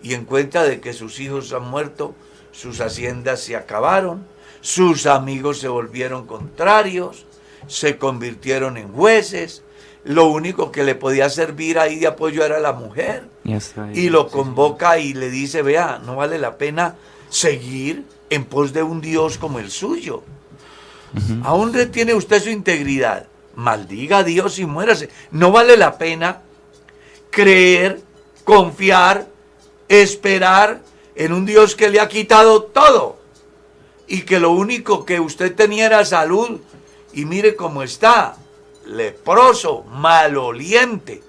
y 0.01 0.13
encuentra 0.13 0.63
de 0.63 0.81
que 0.81 0.93
sus 0.93 1.19
hijos 1.19 1.53
han 1.53 1.69
muerto, 1.69 2.13
sus 2.51 2.81
haciendas 2.81 3.41
se 3.41 3.55
acabaron, 3.55 4.25
sus 4.61 5.05
amigos 5.05 5.59
se 5.59 5.67
volvieron 5.67 6.27
contrarios, 6.27 7.25
se 7.67 7.97
convirtieron 7.97 8.77
en 8.77 8.91
jueces. 8.91 9.63
Lo 10.03 10.27
único 10.27 10.71
que 10.71 10.83
le 10.83 10.95
podía 10.95 11.29
servir 11.29 11.79
ahí 11.79 11.97
de 11.97 12.07
apoyo 12.07 12.43
era 12.43 12.59
la 12.59 12.73
mujer 12.73 13.23
y 13.93 14.09
lo 14.09 14.27
convoca 14.29 14.99
y 14.99 15.13
le 15.13 15.29
dice, 15.29 15.61
vea, 15.61 16.01
no 16.05 16.17
vale 16.17 16.37
la 16.39 16.57
pena 16.57 16.95
seguir 17.29 18.03
en 18.29 18.43
pos 18.43 18.73
de 18.73 18.83
un 18.83 18.99
Dios 18.99 19.37
como 19.37 19.59
el 19.59 19.71
suyo. 19.71 20.23
Aún 21.43 21.73
retiene 21.73 22.13
usted 22.13 22.41
su 22.41 22.49
integridad. 22.49 23.27
Maldiga 23.55 24.19
a 24.19 24.23
Dios 24.23 24.57
y 24.59 24.65
muérase. 24.65 25.09
No 25.31 25.51
vale 25.51 25.77
la 25.77 25.97
pena 25.97 26.41
creer, 27.33 27.99
confiar, 28.43 29.27
esperar, 29.89 30.81
en 31.15 31.33
un 31.33 31.45
Dios 31.45 31.75
que 31.75 31.89
le 31.89 31.99
ha 31.99 32.07
quitado 32.07 32.63
todo 32.63 33.17
y 34.07 34.21
que 34.21 34.39
lo 34.39 34.51
único 34.51 35.05
que 35.05 35.19
usted 35.19 35.53
tenía 35.55 35.87
era 35.87 36.05
salud 36.05 36.61
y 37.11 37.25
mire 37.25 37.55
cómo 37.55 37.83
está, 37.83 38.37
leproso, 38.85 39.83
maloliente, 39.83 41.21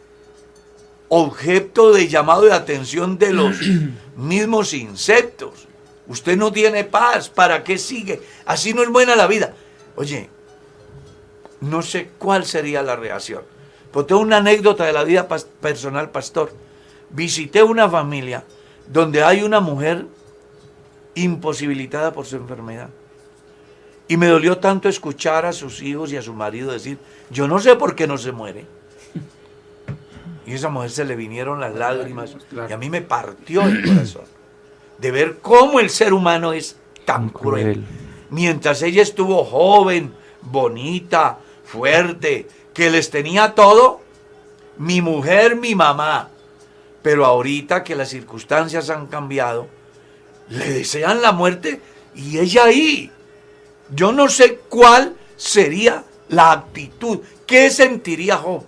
objeto 1.09 1.93
de 1.93 2.09
llamado 2.09 2.43
de 2.43 2.53
atención 2.53 3.19
de 3.19 3.33
los 3.33 3.57
mismos 4.17 4.75
insectos. 4.75 5.69
Usted 6.07 6.37
no 6.37 6.53
tiene 6.53 6.85
paz, 6.85 7.31
¿para 7.31 7.65
qué 7.65 7.79
sigue? 7.79 8.23
Así 8.45 8.75
no 8.75 8.83
es 8.83 8.91
buena 8.91 9.17
la 9.17 9.27
vida. 9.27 9.55
Oye, 9.97 10.29
no 11.61 11.81
sé 11.81 12.11
cuál 12.19 12.45
sería 12.45 12.83
la 12.83 12.97
reacción. 12.97 13.54
Tengo 14.03 14.21
una 14.21 14.39
anécdota 14.39 14.85
de 14.85 14.93
la 14.93 15.05
vida 15.05 15.29
personal, 15.61 16.11
pastor. 16.11 16.53
Visité 17.11 17.63
una 17.63 17.89
familia 17.89 18.43
donde 18.89 19.23
hay 19.23 19.43
una 19.43 19.61
mujer 19.61 20.07
imposibilitada 21.15 22.13
por 22.13 22.27
su 22.27 22.37
enfermedad. 22.37 22.89
Y 24.09 24.17
me 24.17 24.27
dolió 24.27 24.59
tanto 24.59 24.89
escuchar 24.89 25.47
a 25.47 25.53
sus 25.53 25.81
hijos 25.81 26.13
y 26.13 26.17
a 26.17 26.23
su 26.23 26.35
marido 26.35 26.73
decir, 26.73 26.99
yo 27.31 27.47
no 27.47 27.59
sé 27.59 27.77
por 27.77 27.95
qué 27.95 28.07
no 28.07 28.19
se 28.19 28.33
muere. 28.33 28.67
Y 30.47 30.53
a 30.53 30.55
esa 30.57 30.69
mujer 30.69 30.91
se 30.91 31.05
le 31.05 31.17
vinieron 31.17 31.61
las 31.61 31.75
lágrimas 31.75 32.37
y 32.69 32.73
a 32.73 32.77
mí 32.77 32.91
me 32.91 33.01
partió 33.01 33.63
el 33.63 33.83
corazón 33.85 34.25
de 34.99 35.11
ver 35.11 35.39
cómo 35.41 35.81
el 35.81 35.91
ser 35.91 36.13
humano 36.13 36.53
es 36.53 36.77
tan 37.05 37.29
cruel. 37.29 37.85
Mientras 38.31 38.83
ella 38.83 39.03
estuvo 39.03 39.45
joven, 39.45 40.13
bonita, 40.43 41.39
fuerte, 41.65 42.47
que 42.75 42.91
les 42.91 43.11
tenía 43.11 43.55
todo, 43.55 44.01
mi 44.77 45.01
mujer, 45.01 45.57
mi 45.57 45.75
mamá. 45.75 46.29
Pero 47.03 47.25
ahorita 47.25 47.85
que 47.85 47.95
las 47.95 48.09
circunstancias 48.11 48.91
han 48.91 49.07
cambiado, 49.07 49.69
le 50.49 50.69
desean 50.71 51.23
la 51.23 51.33
muerte 51.33 51.81
y 52.15 52.39
ella 52.39 52.65
ahí. 52.65 53.11
Yo 53.91 54.13
no 54.13 54.29
sé 54.29 54.61
cuál 54.69 55.15
sería 55.37 56.05
la 56.29 56.53
actitud, 56.53 57.21
qué 57.47 57.71
sentiría 57.71 58.37
Job 58.37 58.65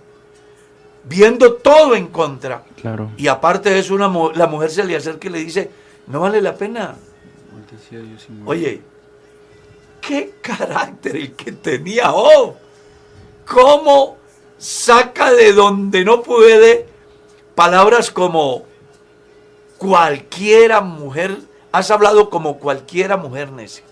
viendo 1.07 1.53
todo 1.53 1.95
en 1.95 2.07
contra. 2.07 2.63
Claro. 2.81 3.11
Y 3.17 3.27
aparte 3.27 3.69
de 3.69 3.79
eso, 3.79 3.95
una, 3.95 4.11
la 4.35 4.47
mujer 4.47 4.69
se 4.69 4.83
le 4.83 4.95
acerca 4.95 5.27
y 5.27 5.31
le 5.31 5.39
dice, 5.39 5.69
no 6.07 6.21
vale 6.21 6.41
la 6.41 6.55
pena. 6.55 6.95
Oye, 8.45 8.81
qué 10.01 10.35
carácter 10.41 11.15
el 11.15 11.33
que 11.33 11.51
tenía 11.53 12.09
Job. 12.09 12.55
¿Cómo 13.47 14.17
saca 14.57 15.31
de 15.31 15.53
donde 15.53 16.03
no 16.03 16.21
puede 16.21 16.85
palabras 17.55 18.11
como 18.11 18.65
cualquiera 19.77 20.81
mujer? 20.81 21.37
Has 21.71 21.91
hablado 21.91 22.29
como 22.29 22.57
cualquiera 22.57 23.17
mujer 23.17 23.51
necia. 23.51 23.83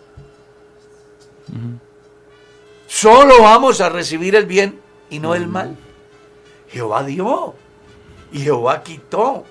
Solo 2.87 3.41
vamos 3.41 3.81
a 3.81 3.89
recibir 3.89 4.35
el 4.35 4.45
bien 4.45 4.79
y 5.09 5.19
no 5.19 5.35
el 5.35 5.47
mal. 5.47 5.75
Jehová 6.69 7.03
dio 7.03 7.53
y 8.31 8.39
Jehová 8.39 8.83
quitó. 8.83 9.45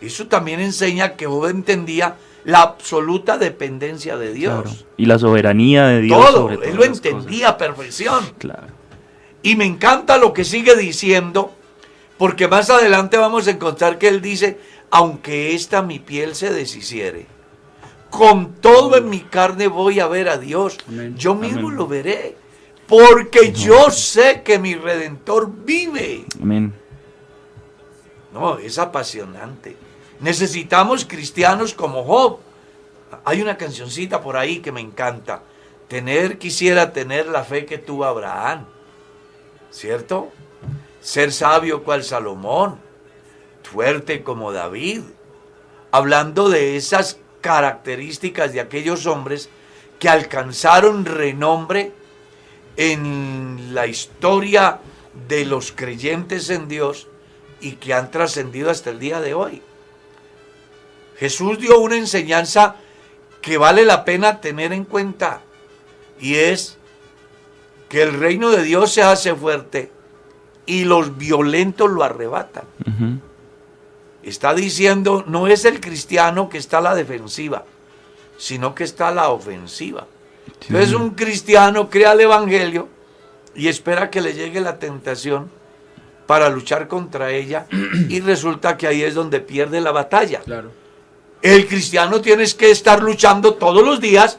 Eso 0.00 0.26
también 0.26 0.60
enseña 0.60 1.14
que 1.14 1.26
Job 1.26 1.46
entendía 1.46 2.16
la 2.44 2.62
absoluta 2.62 3.38
dependencia 3.38 4.16
de 4.16 4.32
Dios. 4.32 4.86
Y 4.96 5.06
la 5.06 5.18
soberanía 5.18 5.86
de 5.86 6.00
Dios. 6.00 6.24
Todo, 6.24 6.50
él 6.50 6.76
lo 6.76 6.84
entendía 6.84 7.50
a 7.50 7.58
perfección. 7.58 8.24
Claro. 8.38 8.75
Y 9.46 9.54
me 9.54 9.64
encanta 9.64 10.18
lo 10.18 10.32
que 10.32 10.42
sigue 10.42 10.74
diciendo, 10.74 11.54
porque 12.18 12.48
más 12.48 12.68
adelante 12.68 13.16
vamos 13.16 13.46
a 13.46 13.52
encontrar 13.52 13.96
que 13.96 14.08
él 14.08 14.20
dice, 14.20 14.58
aunque 14.90 15.54
esta 15.54 15.82
mi 15.82 16.00
piel 16.00 16.34
se 16.34 16.52
deshiciere, 16.52 17.28
con 18.10 18.54
todo 18.54 18.96
en 18.96 19.08
mi 19.08 19.20
carne 19.20 19.68
voy 19.68 20.00
a 20.00 20.08
ver 20.08 20.28
a 20.30 20.36
Dios. 20.36 20.78
Yo 21.14 21.36
mismo 21.36 21.70
lo 21.70 21.86
veré, 21.86 22.36
porque 22.88 23.52
yo 23.52 23.92
sé 23.92 24.42
que 24.42 24.58
mi 24.58 24.74
redentor 24.74 25.48
vive. 25.64 26.24
Amén. 26.42 26.74
No, 28.32 28.58
es 28.58 28.80
apasionante. 28.80 29.76
Necesitamos 30.18 31.04
cristianos 31.04 31.72
como 31.72 32.02
Job. 32.02 32.40
Hay 33.24 33.42
una 33.42 33.56
cancioncita 33.56 34.20
por 34.20 34.36
ahí 34.36 34.58
que 34.58 34.72
me 34.72 34.80
encanta. 34.80 35.42
Tener, 35.86 36.36
quisiera 36.36 36.92
tener 36.92 37.28
la 37.28 37.44
fe 37.44 37.64
que 37.64 37.78
tuvo 37.78 38.06
Abraham. 38.06 38.66
¿Cierto? 39.76 40.32
Ser 41.02 41.32
sabio 41.32 41.84
cual 41.84 42.02
Salomón. 42.02 42.80
Fuerte 43.62 44.22
como 44.22 44.50
David. 44.50 45.02
Hablando 45.90 46.48
de 46.48 46.76
esas 46.78 47.18
características 47.42 48.54
de 48.54 48.60
aquellos 48.60 49.04
hombres 49.04 49.50
que 49.98 50.08
alcanzaron 50.08 51.04
renombre 51.04 51.92
en 52.78 53.74
la 53.74 53.86
historia 53.86 54.80
de 55.28 55.44
los 55.44 55.72
creyentes 55.72 56.48
en 56.48 56.68
Dios 56.68 57.08
y 57.60 57.72
que 57.72 57.92
han 57.92 58.10
trascendido 58.10 58.70
hasta 58.70 58.88
el 58.88 58.98
día 58.98 59.20
de 59.20 59.34
hoy. 59.34 59.62
Jesús 61.18 61.58
dio 61.58 61.80
una 61.80 61.96
enseñanza 61.96 62.76
que 63.42 63.58
vale 63.58 63.84
la 63.84 64.06
pena 64.06 64.40
tener 64.40 64.72
en 64.72 64.84
cuenta 64.84 65.42
y 66.18 66.36
es 66.36 66.78
que 67.88 68.02
el 68.02 68.14
reino 68.14 68.50
de 68.50 68.62
Dios 68.62 68.92
se 68.92 69.02
hace 69.02 69.34
fuerte 69.34 69.90
y 70.66 70.84
los 70.84 71.16
violentos 71.16 71.90
lo 71.90 72.02
arrebatan. 72.02 72.64
Está 74.22 74.54
diciendo, 74.54 75.24
no 75.26 75.46
es 75.46 75.64
el 75.64 75.80
cristiano 75.80 76.48
que 76.48 76.58
está 76.58 76.78
a 76.78 76.80
la 76.80 76.94
defensiva, 76.94 77.64
sino 78.38 78.74
que 78.74 78.84
está 78.84 79.08
a 79.08 79.14
la 79.14 79.28
ofensiva. 79.30 80.06
Entonces 80.68 80.94
un 80.94 81.10
cristiano 81.10 81.88
crea 81.88 82.12
el 82.12 82.20
Evangelio 82.20 82.88
y 83.54 83.68
espera 83.68 84.10
que 84.10 84.20
le 84.20 84.34
llegue 84.34 84.60
la 84.60 84.78
tentación 84.78 85.50
para 86.26 86.48
luchar 86.48 86.88
contra 86.88 87.30
ella 87.30 87.66
y 88.08 88.20
resulta 88.20 88.76
que 88.76 88.86
ahí 88.86 89.02
es 89.02 89.14
donde 89.14 89.40
pierde 89.40 89.80
la 89.80 89.92
batalla. 89.92 90.40
Claro. 90.40 90.70
El 91.40 91.68
cristiano 91.68 92.20
tienes 92.20 92.54
que 92.54 92.70
estar 92.70 93.02
luchando 93.02 93.54
todos 93.54 93.84
los 93.84 94.00
días 94.00 94.38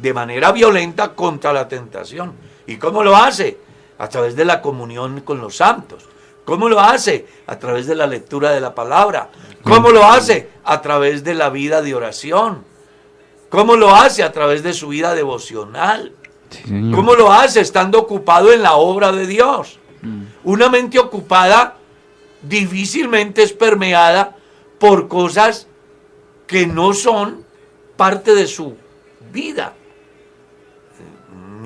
de 0.00 0.12
manera 0.12 0.52
violenta 0.52 1.14
contra 1.14 1.52
la 1.52 1.66
tentación. 1.68 2.34
¿Y 2.66 2.76
cómo 2.76 3.02
lo 3.02 3.16
hace? 3.16 3.58
A 3.98 4.08
través 4.08 4.36
de 4.36 4.44
la 4.44 4.60
comunión 4.60 5.20
con 5.20 5.40
los 5.40 5.56
santos. 5.56 6.04
¿Cómo 6.44 6.68
lo 6.68 6.80
hace? 6.80 7.26
A 7.46 7.58
través 7.58 7.86
de 7.86 7.94
la 7.94 8.06
lectura 8.06 8.50
de 8.52 8.60
la 8.60 8.74
palabra. 8.74 9.30
¿Cómo 9.62 9.90
lo 9.90 10.04
hace? 10.04 10.48
A 10.64 10.80
través 10.80 11.24
de 11.24 11.34
la 11.34 11.50
vida 11.50 11.82
de 11.82 11.94
oración. 11.94 12.64
¿Cómo 13.48 13.76
lo 13.76 13.94
hace? 13.94 14.22
A 14.22 14.32
través 14.32 14.62
de 14.62 14.72
su 14.72 14.88
vida 14.88 15.14
devocional. 15.14 16.12
¿Cómo 16.94 17.14
lo 17.14 17.32
hace? 17.32 17.60
Estando 17.60 17.98
ocupado 17.98 18.52
en 18.52 18.62
la 18.62 18.74
obra 18.74 19.12
de 19.12 19.26
Dios. 19.26 19.78
Mm. 20.02 20.22
Una 20.44 20.68
mente 20.68 20.98
ocupada 20.98 21.76
difícilmente 22.42 23.42
es 23.42 23.52
permeada 23.52 24.36
por 24.78 25.08
cosas 25.08 25.66
que 26.46 26.66
no 26.66 26.92
son 26.92 27.44
parte 27.96 28.34
de 28.34 28.46
su 28.46 28.76
vida. 29.32 29.74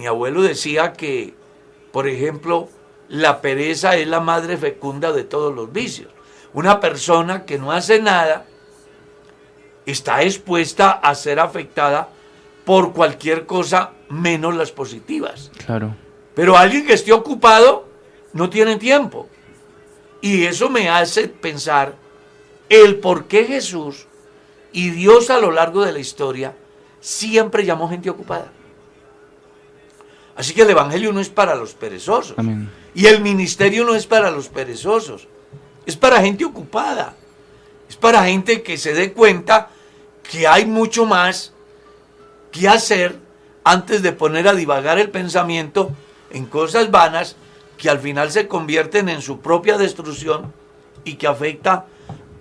Mi 0.00 0.06
abuelo 0.06 0.40
decía 0.40 0.94
que, 0.94 1.34
por 1.92 2.08
ejemplo, 2.08 2.70
la 3.10 3.42
pereza 3.42 3.96
es 3.96 4.08
la 4.08 4.20
madre 4.20 4.56
fecunda 4.56 5.12
de 5.12 5.24
todos 5.24 5.54
los 5.54 5.70
vicios. 5.70 6.08
Una 6.54 6.80
persona 6.80 7.44
que 7.44 7.58
no 7.58 7.70
hace 7.70 8.00
nada 8.00 8.46
está 9.84 10.22
expuesta 10.22 10.92
a 10.92 11.14
ser 11.14 11.38
afectada 11.38 12.08
por 12.64 12.94
cualquier 12.94 13.44
cosa 13.44 13.92
menos 14.08 14.56
las 14.56 14.72
positivas. 14.72 15.52
Claro. 15.66 15.94
Pero 16.34 16.56
alguien 16.56 16.86
que 16.86 16.94
esté 16.94 17.12
ocupado 17.12 17.86
no 18.32 18.48
tiene 18.48 18.76
tiempo. 18.76 19.28
Y 20.22 20.46
eso 20.46 20.70
me 20.70 20.88
hace 20.88 21.28
pensar 21.28 21.94
el 22.70 23.00
por 23.00 23.26
qué 23.26 23.44
Jesús 23.44 24.06
y 24.72 24.88
Dios 24.92 25.28
a 25.28 25.38
lo 25.38 25.50
largo 25.50 25.84
de 25.84 25.92
la 25.92 25.98
historia 25.98 26.56
siempre 27.00 27.66
llamó 27.66 27.86
gente 27.90 28.08
ocupada. 28.08 28.50
Así 30.40 30.54
que 30.54 30.62
el 30.62 30.70
Evangelio 30.70 31.12
no 31.12 31.20
es 31.20 31.28
para 31.28 31.54
los 31.54 31.74
perezosos. 31.74 32.34
Y 32.94 33.04
el 33.04 33.20
ministerio 33.20 33.84
no 33.84 33.94
es 33.94 34.06
para 34.06 34.30
los 34.30 34.48
perezosos. 34.48 35.28
Es 35.84 35.96
para 35.96 36.22
gente 36.22 36.46
ocupada. 36.46 37.14
Es 37.90 37.96
para 37.96 38.24
gente 38.24 38.62
que 38.62 38.78
se 38.78 38.94
dé 38.94 39.12
cuenta 39.12 39.68
que 40.22 40.46
hay 40.46 40.64
mucho 40.64 41.04
más 41.04 41.52
que 42.52 42.66
hacer 42.66 43.18
antes 43.64 44.00
de 44.00 44.12
poner 44.12 44.48
a 44.48 44.54
divagar 44.54 44.98
el 44.98 45.10
pensamiento 45.10 45.90
en 46.30 46.46
cosas 46.46 46.90
vanas 46.90 47.36
que 47.76 47.90
al 47.90 47.98
final 47.98 48.30
se 48.30 48.48
convierten 48.48 49.10
en 49.10 49.20
su 49.20 49.40
propia 49.40 49.76
destrucción 49.76 50.54
y 51.04 51.16
que 51.16 51.26
afecta 51.26 51.84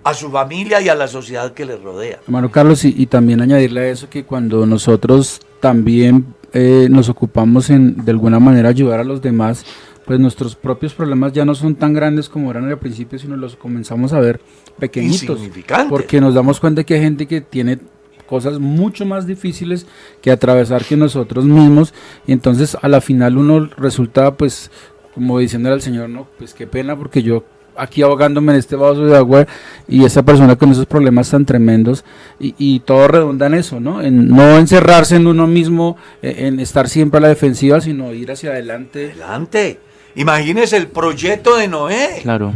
a 0.04 0.14
su 0.14 0.30
familia 0.30 0.80
y 0.80 0.88
a 0.88 0.94
la 0.94 1.06
sociedad 1.06 1.52
que 1.52 1.66
le 1.66 1.76
rodea. 1.76 2.20
Hermano 2.24 2.50
Carlos, 2.50 2.82
y, 2.82 3.04
también 3.04 3.42
añadirle 3.42 3.82
a 3.82 3.88
eso 3.88 4.08
que 4.08 4.24
cuando 4.24 4.64
nosotros 4.64 5.42
también 5.60 6.34
eh, 6.52 6.88
nos 6.90 7.08
ocupamos 7.08 7.70
en 7.70 8.04
de 8.04 8.10
alguna 8.10 8.40
manera 8.40 8.68
ayudar 8.68 9.00
a 9.00 9.04
los 9.04 9.22
demás, 9.22 9.64
pues 10.04 10.18
nuestros 10.18 10.56
propios 10.56 10.94
problemas 10.94 11.32
ya 11.32 11.44
no 11.44 11.54
son 11.54 11.74
tan 11.74 11.92
grandes 11.92 12.28
como 12.28 12.50
eran 12.50 12.68
al 12.68 12.78
principio, 12.78 13.18
sino 13.18 13.36
los 13.36 13.56
comenzamos 13.56 14.12
a 14.12 14.20
ver 14.20 14.40
pequeñitos. 14.78 15.40
Porque 15.88 16.20
nos 16.20 16.34
damos 16.34 16.60
cuenta 16.60 16.84
que 16.84 16.94
hay 16.94 17.00
gente 17.00 17.26
que 17.26 17.40
tiene 17.40 17.78
cosas 18.26 18.60
mucho 18.60 19.04
más 19.04 19.26
difíciles 19.26 19.86
que 20.22 20.30
atravesar 20.30 20.84
que 20.84 20.96
nosotros 20.96 21.44
mismos 21.44 21.92
y 22.28 22.32
entonces 22.32 22.76
a 22.80 22.86
la 22.86 23.00
final 23.00 23.36
uno 23.36 23.68
resulta 23.76 24.36
pues 24.36 24.70
como 25.14 25.40
diciéndole 25.40 25.74
al 25.74 25.82
Señor, 25.82 26.08
no, 26.08 26.28
pues 26.38 26.54
qué 26.54 26.68
pena 26.68 26.96
porque 26.96 27.22
yo 27.22 27.44
aquí 27.80 28.02
ahogándome 28.02 28.52
en 28.52 28.58
este 28.58 28.76
vaso 28.76 29.04
de 29.04 29.16
agua 29.16 29.46
y 29.88 30.04
esa 30.04 30.22
persona 30.22 30.56
con 30.56 30.70
esos 30.70 30.86
problemas 30.86 31.30
tan 31.30 31.44
tremendos 31.44 32.04
y, 32.38 32.54
y 32.58 32.80
todo 32.80 33.08
redunda 33.08 33.46
en 33.46 33.54
eso, 33.54 33.80
¿no? 33.80 34.02
En 34.02 34.28
no 34.28 34.58
encerrarse 34.58 35.16
en 35.16 35.26
uno 35.26 35.46
mismo, 35.46 35.96
eh, 36.22 36.46
en 36.46 36.60
estar 36.60 36.88
siempre 36.88 37.18
a 37.18 37.20
la 37.22 37.28
defensiva, 37.28 37.80
sino 37.80 38.12
ir 38.12 38.30
hacia 38.30 38.50
adelante. 38.50 39.12
Adelante. 39.12 39.80
Imagínese 40.14 40.76
el 40.76 40.88
proyecto 40.88 41.56
de 41.56 41.68
Noé. 41.68 42.20
Claro. 42.22 42.52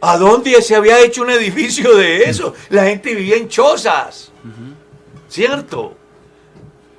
¿A 0.00 0.18
dónde 0.18 0.60
se 0.62 0.74
había 0.74 1.00
hecho 1.00 1.22
un 1.22 1.30
edificio 1.30 1.96
de 1.96 2.24
eso? 2.24 2.54
La 2.70 2.84
gente 2.84 3.14
vivía 3.14 3.36
en 3.36 3.48
chozas. 3.48 4.30
¿Cierto? 5.28 5.96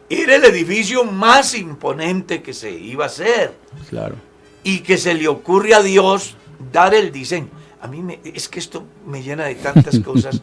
Era 0.10 0.36
el 0.36 0.46
edificio 0.46 1.04
más 1.04 1.56
imponente 1.56 2.42
que 2.42 2.54
se 2.54 2.72
iba 2.72 3.06
a 3.06 3.08
hacer. 3.08 3.54
Claro. 3.90 4.16
Y 4.64 4.80
que 4.80 4.98
se 4.98 5.14
le 5.14 5.28
ocurre 5.28 5.74
a 5.74 5.82
Dios 5.82 6.36
dar 6.72 6.94
el 6.94 7.12
diseño. 7.12 7.50
A 7.82 7.88
mí 7.88 8.02
me- 8.02 8.20
es 8.24 8.50
que 8.50 8.60
esto 8.60 8.86
me 9.06 9.22
llena 9.24 9.46
de 9.46 9.56
tantas 9.56 10.00
cosas. 10.04 10.42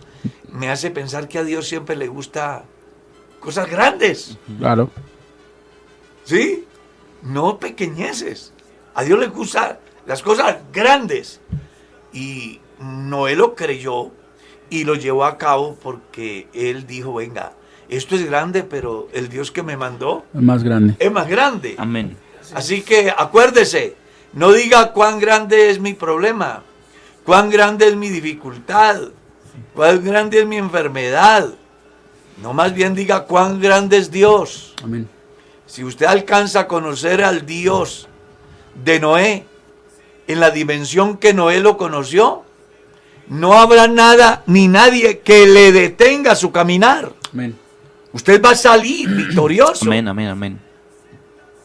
Me 0.50 0.70
hace 0.70 0.90
pensar 0.90 1.28
que 1.28 1.38
a 1.38 1.44
Dios 1.44 1.66
siempre 1.68 1.96
le 1.96 2.06
gusta 2.08 2.64
cosas 3.40 3.68
grandes. 3.68 4.38
Claro. 4.58 4.90
¿Sí? 6.24 6.64
No 7.22 7.58
pequeñeces. 7.58 8.52
A 8.94 9.02
Dios 9.02 9.18
le 9.18 9.26
gusta 9.28 9.80
las 10.06 10.22
cosas 10.22 10.56
grandes. 10.72 11.40
Y 12.12 12.60
Noé 12.78 13.34
lo 13.36 13.54
creyó 13.54 14.10
y 14.70 14.84
lo 14.84 14.94
llevó 14.94 15.24
a 15.24 15.36
cabo 15.38 15.76
porque 15.82 16.48
él 16.54 16.86
dijo, 16.86 17.14
venga, 17.14 17.52
esto 17.88 18.14
es 18.14 18.24
grande, 18.24 18.62
pero 18.62 19.08
el 19.12 19.28
Dios 19.28 19.50
que 19.50 19.62
me 19.62 19.76
mandó 19.76 20.24
El 20.34 20.42
más 20.42 20.62
grande. 20.62 20.94
es 20.98 21.12
más 21.12 21.28
grande. 21.28 21.74
Amén. 21.78 22.16
Así 22.54 22.82
que 22.82 23.12
acuérdese, 23.16 23.96
no 24.34 24.52
diga 24.52 24.92
cuán 24.92 25.20
grande 25.20 25.70
es 25.70 25.80
mi 25.80 25.94
problema, 25.94 26.62
cuán 27.24 27.50
grande 27.50 27.88
es 27.88 27.96
mi 27.96 28.08
dificultad, 28.08 28.96
cuán 29.74 30.04
grande 30.04 30.40
es 30.40 30.46
mi 30.46 30.56
enfermedad. 30.56 31.50
No 32.42 32.52
más 32.52 32.74
bien 32.74 32.94
diga 32.94 33.24
cuán 33.24 33.60
grande 33.60 33.96
es 33.96 34.10
Dios. 34.10 34.74
Amén. 34.82 35.08
Si 35.66 35.84
usted 35.84 36.06
alcanza 36.06 36.60
a 36.60 36.68
conocer 36.68 37.22
al 37.22 37.46
Dios 37.46 38.08
de 38.84 38.98
Noé 38.98 39.46
en 40.26 40.40
la 40.40 40.50
dimensión 40.50 41.16
que 41.16 41.32
Noé 41.32 41.60
lo 41.60 41.76
conoció, 41.76 42.42
no 43.28 43.54
habrá 43.54 43.86
nada 43.86 44.42
ni 44.46 44.66
nadie 44.68 45.20
que 45.20 45.46
le 45.46 45.70
detenga 45.70 46.34
su 46.34 46.50
caminar. 46.50 47.12
Amén. 47.32 47.56
Usted 48.12 48.42
va 48.42 48.50
a 48.50 48.56
salir 48.56 49.08
victorioso. 49.08 49.86
Amén, 49.86 50.08
amén, 50.08 50.28
amén. 50.28 50.60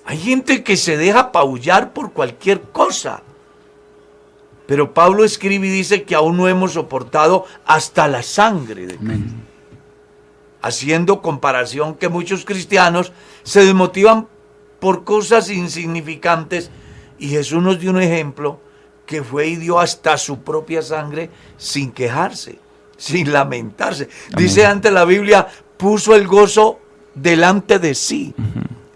Hay 0.10 0.18
gente 0.18 0.64
que 0.64 0.76
se 0.76 0.97
deja 0.97 1.32
paullar 1.32 1.93
por 1.93 2.14
cualquier 2.14 2.62
cosa. 2.62 3.22
Pero 4.66 4.91
Pablo 4.91 5.24
escribe 5.24 5.68
y 5.68 5.70
dice 5.70 6.01
que 6.01 6.16
aún 6.16 6.36
no 6.36 6.47
hemos 6.47 6.74
soportado 6.74 7.45
hasta 7.64 8.07
la 8.07 8.24
sangre 8.24 8.88
de 8.88 8.95
Amén. 8.95 9.45
haciendo 10.64 11.22
comparación 11.22 11.93
que 11.93 12.10
muchos 12.10 12.43
cristianos 12.43 13.12
se 13.43 13.64
desmotivan 13.64 14.28
por 14.80 15.03
cosas 15.03 15.51
insignificantes 15.51 16.72
y 17.20 17.28
Jesús 17.28 17.62
nos 17.62 17.80
dio 17.80 17.91
un 17.91 18.01
ejemplo 18.01 18.60
que 19.05 19.22
fue 19.22 19.45
y 19.45 19.57
dio 19.57 19.80
hasta 19.80 20.18
su 20.18 20.39
propia 20.39 20.82
sangre 20.82 21.30
sin 21.55 21.91
quejarse, 21.91 22.57
sin 22.97 23.32
lamentarse. 23.32 24.10
Dice 24.36 24.66
ante 24.66 24.89
la 24.89 25.05
Biblia, 25.05 25.47
puso 25.78 26.16
el 26.16 26.26
gozo 26.28 26.80
delante 27.14 27.78
de 27.78 27.93
sí, 27.93 28.34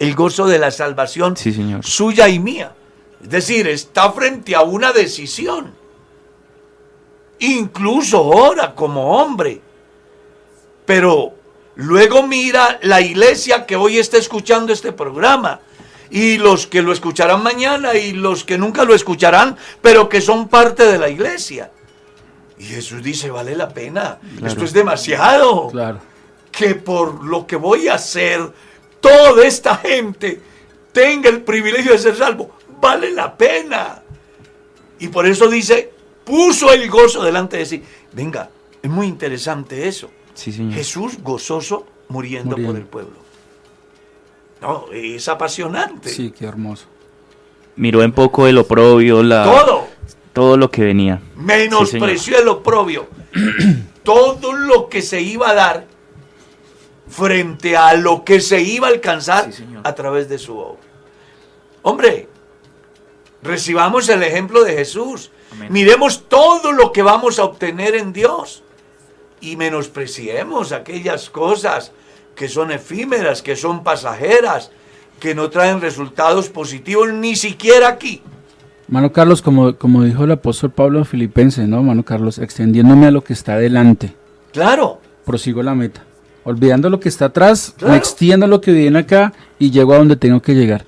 el 0.04 0.16
gozo 0.16 0.48
de 0.48 0.60
la 0.60 0.72
salvación 0.72 1.36
Sí, 1.38 1.52
Señor. 1.54 1.84
suya 1.86 2.28
y 2.30 2.40
mía. 2.40 2.74
Es 3.22 3.30
decir, 3.30 3.68
está 3.68 4.12
frente 4.12 4.56
a 4.56 4.62
una 4.62 4.92
decisión. 4.92 5.74
Incluso 7.40 8.24
ora 8.24 8.74
como 8.76 9.18
hombre. 9.18 9.62
Pero 10.86 11.34
luego 11.76 12.24
mira 12.24 12.80
la 12.82 13.02
iglesia 13.02 13.66
que 13.66 13.76
hoy 13.76 13.98
está 13.98 14.18
escuchando 14.18 14.72
este 14.74 14.92
programa. 14.92 15.60
Y 16.10 16.38
los 16.38 16.68
que 16.68 16.82
lo 16.82 16.94
escucharán 16.94 17.42
mañana 17.42 17.96
y 17.96 18.12
los 18.14 18.44
que 18.44 18.58
nunca 18.58 18.84
lo 18.84 18.94
escucharán, 18.94 19.58
pero 19.82 20.08
que 20.10 20.22
son 20.22 20.48
parte 20.48 20.86
de 20.86 21.00
la 21.00 21.10
iglesia. 21.10 21.72
Y 22.60 22.66
Jesús 22.66 23.02
dice, 23.02 23.32
vale 23.32 23.56
la 23.56 23.70
pena. 23.70 24.20
Esto 24.46 24.64
es 24.64 24.74
demasiado 24.74 25.70
Claro. 25.70 26.00
que 26.52 26.76
por 26.76 27.24
lo 27.26 27.48
que 27.48 27.56
voy 27.56 27.88
a 27.88 27.96
hacer, 27.96 28.42
toda 29.04 29.46
esta 29.46 29.76
gente 29.76 30.40
tenga 30.94 31.30
el 31.30 31.42
privilegio 31.42 31.92
de 31.92 32.00
ser 32.00 32.16
salvo. 32.16 32.52
Vale 32.80 33.12
la 33.12 33.36
pena. 33.38 34.02
Y 35.00 35.10
por 35.10 35.26
eso 35.28 35.50
dice, 35.50 35.92
puso 36.24 36.72
el 36.72 36.90
gozo 36.90 37.22
delante 37.24 37.58
de 37.58 37.66
sí. 37.66 37.84
Venga, 38.14 38.50
es 38.82 38.90
muy 38.90 39.08
interesante 39.08 39.88
eso. 39.90 40.10
Sí, 40.34 40.54
Señor. 40.54 40.74
Jesús 40.74 41.18
gozoso 41.22 41.86
muriendo, 42.08 42.52
Muriendo. 42.52 42.72
por 42.74 42.80
el 42.82 42.88
pueblo. 42.88 43.24
No, 44.62 44.86
es 44.94 45.28
apasionante. 45.28 46.10
Sí, 46.10 46.32
qué 46.32 46.46
hermoso. 46.46 46.86
Miró 47.76 48.04
en 48.04 48.14
poco 48.14 48.48
el 48.48 48.58
oprobio, 48.58 49.22
la, 49.22 49.44
Todo. 49.44 49.88
todo 50.32 50.56
lo 50.58 50.72
que 50.72 50.84
venía. 50.84 51.22
menospreció 51.36 52.40
el 52.40 52.48
oprobio. 52.48 53.08
Todo 54.04 54.52
lo 54.52 54.90
que 54.90 55.02
se 55.02 55.22
iba 55.22 55.50
a 55.50 55.54
dar 55.54 55.88
frente 57.14 57.78
a 57.78 57.94
lo 57.94 58.24
que 58.24 58.42
se 58.42 58.62
iba 58.62 58.88
a 58.88 58.92
alcanzar 58.92 59.52
Sí, 59.54 59.66
a 59.84 59.94
través 59.94 60.28
de 60.30 60.38
su 60.40 60.58
obra. 60.58 60.82
Hombre, 61.84 62.28
recibamos 63.44 64.10
el 64.10 64.24
ejemplo 64.24 64.64
de 64.64 64.74
Jesús. 64.74 65.32
Amén. 65.52 65.68
Miremos 65.72 66.28
todo 66.28 66.72
lo 66.72 66.92
que 66.92 67.04
vamos 67.04 67.38
a 67.38 67.44
obtener 67.44 67.96
en 67.96 68.14
Dios 68.14 68.64
y 69.42 69.56
menospreciemos 69.58 70.72
aquellas 70.72 71.30
cosas 71.30 71.92
que 72.36 72.50
son 72.50 72.72
efímeras, 72.72 73.42
que 73.44 73.56
son 73.56 73.84
pasajeras, 73.84 74.72
que 75.20 75.36
no 75.36 75.50
traen 75.50 75.82
resultados 75.82 76.50
positivos 76.50 77.14
ni 77.14 77.36
siquiera 77.36 77.90
aquí. 77.90 78.24
Mano 78.88 79.12
Carlos, 79.12 79.42
como, 79.42 79.76
como 79.78 80.04
dijo 80.04 80.24
el 80.24 80.32
apóstol 80.32 80.72
Pablo 80.72 81.00
en 81.00 81.06
Filipenses, 81.06 81.68
¿no? 81.68 81.84
Mano 81.84 82.04
Carlos, 82.04 82.40
extendiéndome 82.40 83.08
a 83.08 83.12
lo 83.12 83.24
que 83.24 83.34
está 83.34 83.58
delante, 83.58 84.16
Claro, 84.52 85.00
prosigo 85.26 85.64
la 85.64 85.74
meta. 85.74 86.06
Olvidando 86.46 86.90
lo 86.90 87.00
que 87.00 87.10
está 87.10 87.26
atrás, 87.26 87.74
Claro. 87.78 87.94
me 87.94 87.98
extiendo 87.98 88.48
lo 88.48 88.60
que 88.62 88.72
viene 88.72 89.00
acá 89.00 89.34
y 89.60 89.72
llego 89.72 89.94
a 89.94 89.98
donde 89.98 90.16
tengo 90.16 90.42
que 90.42 90.54
llegar. 90.54 90.86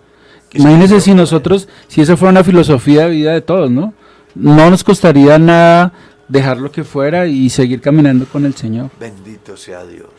Imagínense 0.53 1.01
si 1.01 1.13
nosotros, 1.13 1.67
si 1.87 2.01
esa 2.01 2.15
fuera 2.15 2.31
una 2.31 2.43
filosofía 2.43 3.03
de 3.05 3.09
vida 3.11 3.33
de 3.33 3.41
todos, 3.41 3.69
¿no? 3.69 3.93
No 4.35 4.69
nos 4.69 4.83
costaría 4.83 5.37
nada 5.37 5.91
dejar 6.27 6.57
lo 6.57 6.71
que 6.71 6.83
fuera 6.83 7.27
y 7.27 7.49
seguir 7.49 7.81
caminando 7.81 8.25
con 8.25 8.45
el 8.45 8.55
Señor. 8.55 8.89
Bendito 8.99 9.57
sea 9.57 9.85
Dios. 9.85 10.09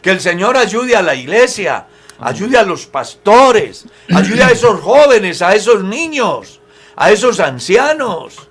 Que 0.00 0.10
el 0.10 0.20
Señor 0.20 0.56
ayude 0.56 0.96
a 0.96 1.02
la 1.02 1.14
iglesia, 1.14 1.86
ayude 2.18 2.58
a 2.58 2.62
los 2.64 2.86
pastores, 2.86 3.86
ayude 4.14 4.42
a 4.42 4.50
esos 4.50 4.80
jóvenes, 4.80 5.42
a 5.42 5.54
esos 5.54 5.82
niños, 5.84 6.60
a 6.96 7.10
esos 7.10 7.38
ancianos, 7.40 8.48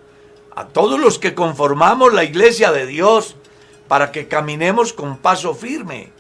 a 0.56 0.68
todos 0.68 1.00
los 1.00 1.18
que 1.20 1.34
conformamos 1.34 2.14
la 2.14 2.24
iglesia 2.24 2.72
de 2.72 2.86
Dios, 2.86 3.36
para 3.88 4.12
que 4.12 4.28
caminemos 4.28 4.94
con 4.94 5.18
paso 5.18 5.54
firme, 5.54 6.12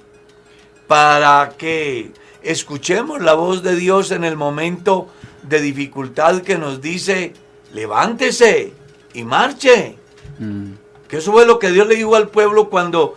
para 0.92 1.54
que 1.58 2.12
escuchemos 2.44 3.22
la 3.22 3.34
voz 3.34 3.64
de 3.64 3.78
Dios 3.78 4.12
en 4.12 4.26
el 4.26 4.36
momento 4.36 5.08
de 5.42 5.62
dificultad 5.62 6.42
que 6.42 6.58
nos 6.58 6.82
dice, 6.82 7.32
levántese 7.72 8.74
y 9.14 9.24
marche. 9.24 9.96
Mm, 10.38 10.74
Que 11.08 11.16
eso 11.20 11.32
fue 11.32 11.46
lo 11.46 11.60
que 11.60 11.72
Dios 11.72 11.88
le 11.88 11.96
dijo 11.96 12.14
al 12.18 12.28
pueblo 12.28 12.70
cuando, 12.70 13.16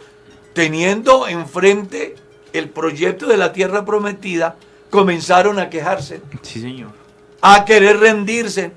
teniendo 0.52 1.26
enfrente 1.26 2.14
el 2.52 2.68
proyecto 2.68 3.26
de 3.26 3.38
la 3.38 3.52
tierra 3.52 3.84
prometida, 3.84 4.54
comenzaron 4.88 5.58
a 5.58 5.68
quejarse, 5.68 6.20
Sí, 6.42 6.60
Señor. 6.60 6.92
a 7.40 7.64
querer 7.64 7.98
rendirse. 7.98 8.70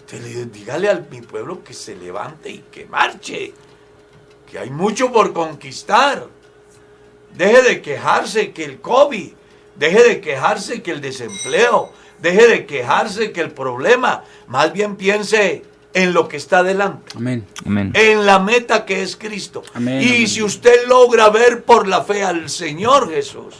Entonces 0.00 0.52
dígale 0.52 0.90
al 0.90 1.06
mi 1.10 1.22
pueblo 1.22 1.64
que 1.64 1.72
se 1.72 1.96
levante 1.96 2.50
y 2.50 2.64
que 2.70 2.84
marche, 2.84 3.54
que 4.50 4.58
hay 4.58 4.68
mucho 4.68 5.10
por 5.10 5.32
conquistar. 5.32 6.26
Deje 7.36 7.62
de 7.62 7.82
quejarse 7.82 8.52
que 8.52 8.64
el 8.64 8.80
COVID, 8.80 9.32
deje 9.76 10.02
de 10.02 10.20
quejarse 10.20 10.82
que 10.82 10.90
el 10.90 11.00
desempleo, 11.00 11.92
deje 12.20 12.46
de 12.46 12.66
quejarse 12.66 13.32
que 13.32 13.40
el 13.40 13.50
problema, 13.50 14.24
más 14.46 14.72
bien 14.72 14.96
piense 14.96 15.62
en 15.94 16.14
lo 16.14 16.28
que 16.28 16.36
está 16.38 16.62
delante 16.62 17.12
Amén. 17.16 17.44
Amén. 17.66 17.92
en 17.94 18.24
la 18.24 18.38
meta 18.38 18.84
que 18.84 19.02
es 19.02 19.16
Cristo. 19.16 19.62
Amén, 19.74 20.00
y 20.00 20.08
amén. 20.08 20.28
si 20.28 20.42
usted 20.42 20.86
logra 20.86 21.28
ver 21.30 21.64
por 21.64 21.86
la 21.86 22.02
fe 22.02 22.22
al 22.22 22.48
Señor 22.48 23.10
Jesús, 23.10 23.56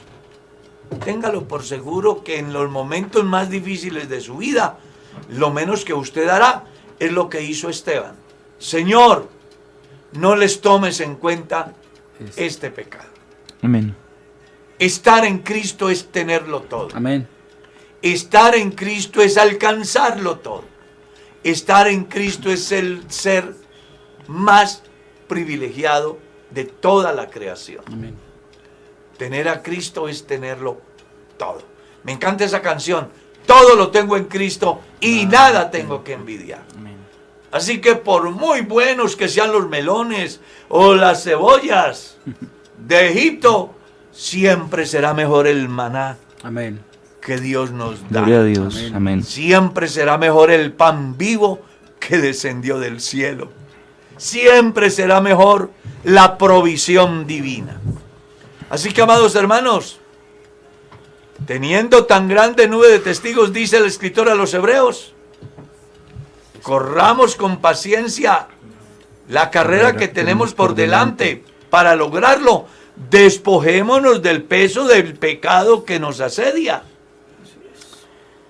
téngalo 1.05 1.47
por 1.49 1.65
seguro 1.65 2.23
que 2.23 2.39
en 2.39 2.53
los 2.53 2.71
momentos 2.71 3.25
más 3.25 3.51
difíciles 3.51 4.09
de 4.09 4.21
su 4.21 4.39
vida, 4.39 4.79
lo 5.31 5.51
menos 5.51 5.85
que 5.85 5.95
usted 5.95 6.29
hará 6.29 6.65
es 6.99 7.13
lo 7.13 7.29
que 7.29 7.43
hizo 7.43 7.69
Esteban. 7.69 8.15
Señor, 8.59 9.29
no 10.13 10.37
les 10.37 10.61
tomes 10.61 11.01
en 11.01 11.17
cuenta 11.17 11.73
este 12.37 12.71
pecado. 12.71 13.12
Amén. 13.63 13.95
Estar 14.79 15.25
en 15.25 15.39
Cristo 15.39 15.89
es 15.89 16.11
tenerlo 16.11 16.63
todo. 16.63 16.89
Amén. 16.95 17.29
Estar 18.03 18.57
en 18.57 18.73
Cristo 18.73 19.23
es 19.23 19.39
alcanzarlo 19.39 20.39
todo. 20.39 20.65
Estar 21.45 21.87
en 21.87 22.05
Cristo 22.05 22.51
es 22.51 22.73
el 22.73 23.05
ser 23.09 23.55
más 24.27 24.83
privilegiado 25.29 26.19
de 26.51 26.65
toda 26.65 27.13
la 27.13 27.31
creación. 27.31 27.85
Amén. 27.87 28.17
Tener 29.17 29.49
a 29.49 29.63
Cristo 29.63 30.09
es 30.09 30.27
tenerlo 30.27 30.81
todo. 31.39 31.63
Me 32.03 32.13
encanta 32.13 32.45
esa 32.45 32.61
canción. 32.61 33.09
Todo 33.47 33.77
lo 33.77 33.91
tengo 33.91 34.17
en 34.17 34.25
Cristo 34.25 34.81
y 35.01 35.27
nada 35.27 35.71
tengo 35.71 36.03
que 36.03 36.15
envidiar. 36.15 36.65
Amén. 36.77 36.97
Así 37.53 37.81
que 37.81 37.95
por 37.95 38.31
muy 38.31 38.63
buenos 38.63 39.15
que 39.15 39.29
sean 39.29 39.53
los 39.53 39.69
melones 39.69 40.41
o 40.69 40.95
las 40.95 41.23
cebollas 41.23 42.17
de 42.87 43.11
Egipto, 43.11 43.75
siempre 44.13 44.87
será 44.87 45.15
mejor 45.15 45.47
el 45.47 45.69
maná 45.69 46.19
Amén. 46.43 46.81
que 47.21 47.39
Dios 47.39 47.71
nos 47.71 48.01
da. 48.11 48.21
Gloria 48.21 48.41
a 48.41 48.45
Dios. 48.45 48.77
Amén. 48.77 48.95
Amén. 48.95 49.25
Siempre 49.25 49.89
será 49.89 50.19
mejor 50.19 50.51
el 50.51 50.73
pan 50.73 51.17
vivo 51.17 51.61
que 51.99 52.19
descendió 52.19 52.79
del 52.79 53.01
cielo. 53.01 53.51
Siempre 54.17 54.91
será 54.91 55.21
mejor 55.21 55.71
la 56.05 56.39
provisión 56.39 57.27
divina. 57.27 57.81
Así 58.71 58.93
que, 58.93 59.03
amados 59.03 59.35
hermanos, 59.35 60.01
teniendo 61.47 62.05
tan 62.07 62.29
grande 62.29 62.69
nube 62.69 62.89
de 62.89 62.99
testigos, 62.99 63.53
dice 63.53 63.79
el 63.79 63.87
escritor 63.87 64.29
a 64.29 64.35
los 64.35 64.55
hebreos, 64.55 65.15
corramos 66.63 67.37
con 67.37 67.61
paciencia 67.61 68.49
la 69.29 69.51
carrera 69.51 69.97
que 69.97 70.09
tenemos 70.09 70.55
por 70.55 70.75
delante. 70.75 71.45
Para 71.73 71.97
lograrlo, 71.97 72.67
despojémonos 73.09 74.21
del 74.21 74.43
peso 74.43 74.87
del 74.87 75.15
pecado 75.15 75.87
que 75.87 75.99
nos 75.99 76.21
asedia. 76.21 76.83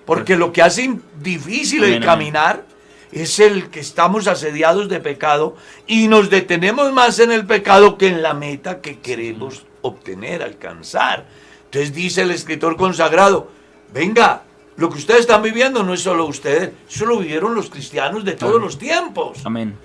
Porque 0.05 0.35
lo 0.35 0.51
que 0.51 0.61
hace 0.61 0.99
difícil 1.21 1.85
el 1.85 2.03
caminar 2.03 2.65
es 3.13 3.39
el 3.39 3.69
que 3.69 3.79
estamos 3.79 4.27
asediados 4.27 4.89
de 4.89 4.99
pecado 4.99 5.55
y 5.87 6.09
nos 6.09 6.29
detenemos 6.29 6.91
más 6.91 7.17
en 7.19 7.31
el 7.31 7.45
pecado 7.45 7.97
que 7.97 8.09
en 8.09 8.21
la 8.21 8.33
meta 8.33 8.81
que 8.81 8.99
queremos 8.99 9.65
obtener, 9.83 10.43
alcanzar. 10.43 11.25
Entonces 11.63 11.93
dice 11.93 12.23
el 12.23 12.31
escritor 12.31 12.75
consagrado, 12.75 13.47
venga, 13.93 14.43
lo 14.75 14.89
que 14.89 14.97
ustedes 14.97 15.21
están 15.21 15.43
viviendo 15.43 15.81
no 15.81 15.93
es 15.93 16.01
solo 16.01 16.25
ustedes, 16.25 16.71
eso 16.89 17.05
lo 17.05 17.19
vivieron 17.19 17.55
los 17.55 17.69
cristianos 17.69 18.25
de 18.25 18.33
todos 18.33 18.59
los 18.59 18.77
tiempos. 18.77 19.39
Amén. 19.45 19.77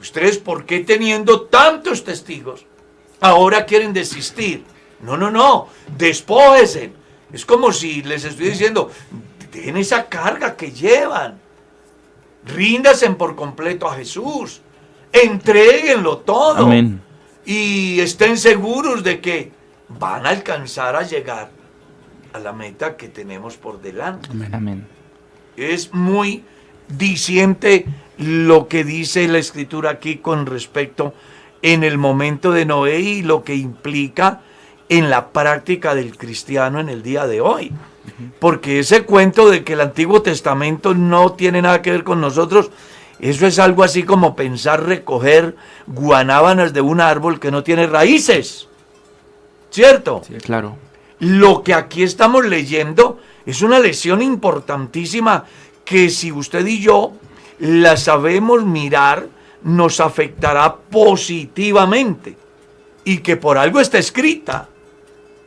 Ustedes, 0.00 0.38
¿por 0.38 0.64
qué 0.64 0.80
teniendo 0.80 1.42
tantos 1.42 2.02
testigos, 2.02 2.64
ahora 3.20 3.64
quieren 3.64 3.92
desistir? 3.92 4.64
No, 5.02 5.16
no, 5.16 5.30
no, 5.30 5.68
despójesen. 5.96 6.94
Es 7.32 7.44
como 7.44 7.72
si 7.72 8.02
les 8.02 8.24
estoy 8.24 8.50
diciendo, 8.50 8.90
den 9.52 9.76
esa 9.76 10.06
carga 10.08 10.56
que 10.56 10.72
llevan. 10.72 11.38
Ríndasen 12.44 13.16
por 13.16 13.36
completo 13.36 13.88
a 13.88 13.94
Jesús. 13.94 14.60
Entréguenlo 15.12 16.18
todo. 16.18 16.64
Amén. 16.64 17.00
Y 17.44 18.00
estén 18.00 18.36
seguros 18.36 19.02
de 19.02 19.20
que 19.20 19.52
van 19.88 20.26
a 20.26 20.30
alcanzar 20.30 20.96
a 20.96 21.02
llegar 21.02 21.50
a 22.32 22.38
la 22.38 22.52
meta 22.52 22.96
que 22.96 23.08
tenemos 23.08 23.56
por 23.56 23.80
delante. 23.80 24.28
Amén. 24.52 24.86
Es 25.56 25.92
muy 25.92 26.44
diciente 26.88 27.86
lo 28.18 28.68
que 28.68 28.84
dice 28.84 29.26
la 29.28 29.38
escritura 29.38 29.90
aquí 29.90 30.16
con 30.16 30.46
respecto 30.46 31.14
en 31.62 31.84
el 31.84 31.98
momento 31.98 32.52
de 32.52 32.64
Noé 32.64 33.00
y 33.00 33.22
lo 33.22 33.44
que 33.44 33.54
implica 33.54 34.40
en 34.88 35.10
la 35.10 35.28
práctica 35.28 35.94
del 35.94 36.16
cristiano 36.16 36.80
en 36.80 36.88
el 36.88 37.02
día 37.02 37.26
de 37.26 37.40
hoy. 37.40 37.72
Porque 38.38 38.80
ese 38.80 39.04
cuento 39.04 39.48
de 39.48 39.64
que 39.64 39.74
el 39.74 39.80
Antiguo 39.80 40.22
Testamento 40.22 40.94
no 40.94 41.32
tiene 41.32 41.62
nada 41.62 41.80
que 41.80 41.92
ver 41.92 42.04
con 42.04 42.20
nosotros, 42.20 42.70
eso 43.20 43.46
es 43.46 43.58
algo 43.58 43.84
así 43.84 44.02
como 44.02 44.34
pensar 44.34 44.84
recoger 44.84 45.54
guanábanas 45.86 46.72
de 46.72 46.80
un 46.80 47.00
árbol 47.00 47.38
que 47.38 47.50
no 47.50 47.62
tiene 47.62 47.86
raíces. 47.86 48.68
¿Cierto? 49.70 50.22
Claro. 50.42 50.76
Lo 51.20 51.62
que 51.62 51.74
aquí 51.74 52.02
estamos 52.02 52.46
leyendo 52.46 53.20
es 53.46 53.62
una 53.62 53.78
lección 53.78 54.22
importantísima 54.22 55.44
que 55.84 56.08
si 56.10 56.32
usted 56.32 56.66
y 56.66 56.80
yo 56.80 57.12
la 57.58 57.96
sabemos 57.96 58.64
mirar, 58.64 59.28
nos 59.62 60.00
afectará 60.00 60.74
positivamente. 60.76 62.36
Y 63.04 63.18
que 63.18 63.36
por 63.36 63.58
algo 63.58 63.80
está 63.80 63.98
escrita, 63.98 64.68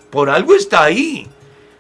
por 0.10 0.30
algo 0.30 0.56
está 0.56 0.84
ahí. 0.84 1.28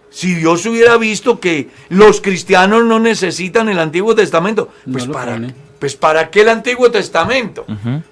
Si 0.10 0.36
Dios 0.36 0.66
hubiera 0.68 0.98
visto 0.98 1.40
que 1.40 1.70
los 1.90 2.22
cristianos 2.22 2.84
no 2.86 3.00
necesitan 3.00 3.68
el 3.70 3.80
Antiguo 3.80 4.14
Testamento, 4.14 4.70
pues, 4.92 5.08
No 5.08 5.14
para, 5.14 5.34
pone. 5.34 5.56
pues 5.80 5.96
para 5.96 6.30
qué 6.30 6.42
el 6.42 6.50
Antiguo 6.50 6.92
Testamento. 6.92 7.66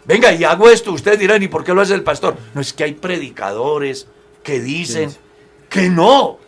Venga, 0.06 0.34
y 0.34 0.44
hago 0.44 0.70
esto, 0.70 0.92
ustedes 0.92 1.20
dirán, 1.20 1.44
¿y 1.44 1.48
por 1.48 1.64
qué 1.64 1.74
lo 1.76 1.82
hace 1.82 1.94
el 1.94 2.02
pastor? 2.04 2.36
No 2.56 2.62
es 2.62 2.74
que 2.74 2.84
hay 2.86 2.94
predicadores 2.96 4.08
que 4.42 4.60
dicen 4.60 5.16
que 5.70 5.90
no. 5.90 6.40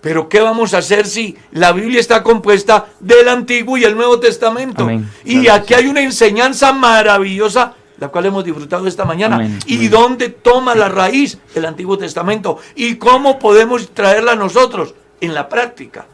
Pero 0.00 0.28
¿qué 0.28 0.40
vamos 0.40 0.72
a 0.72 0.78
hacer 0.78 1.06
si 1.06 1.36
la 1.52 1.72
Biblia 1.72 2.00
está 2.00 2.22
compuesta 2.22 2.86
del 3.00 3.28
Antiguo 3.28 3.76
y 3.76 3.84
el 3.84 3.96
Nuevo 3.96 4.18
Testamento? 4.18 4.84
Amén. 4.84 5.10
Y 5.24 5.42
Claro, 5.42 5.62
aquí 5.62 5.74
hay 5.74 5.86
una 5.88 6.00
enseñanza 6.00 6.72
maravillosa, 6.72 7.74
la 7.98 8.08
cual 8.08 8.26
hemos 8.26 8.44
disfrutado 8.44 8.86
esta 8.86 9.04
mañana. 9.04 9.36
Amén. 9.36 9.58
¿Y 9.66 9.76
Amén. 9.76 9.90
dónde 9.90 10.28
toma 10.30 10.74
la 10.74 10.88
raíz 10.88 11.38
el 11.54 11.66
Antiguo 11.66 11.98
Testamento? 11.98 12.58
¿Y 12.74 12.94
cómo 12.96 13.38
podemos 13.38 13.90
traerla 13.92 14.34
nosotros 14.34 14.94
en 15.20 15.34
la 15.34 15.48
práctica? 15.48 16.06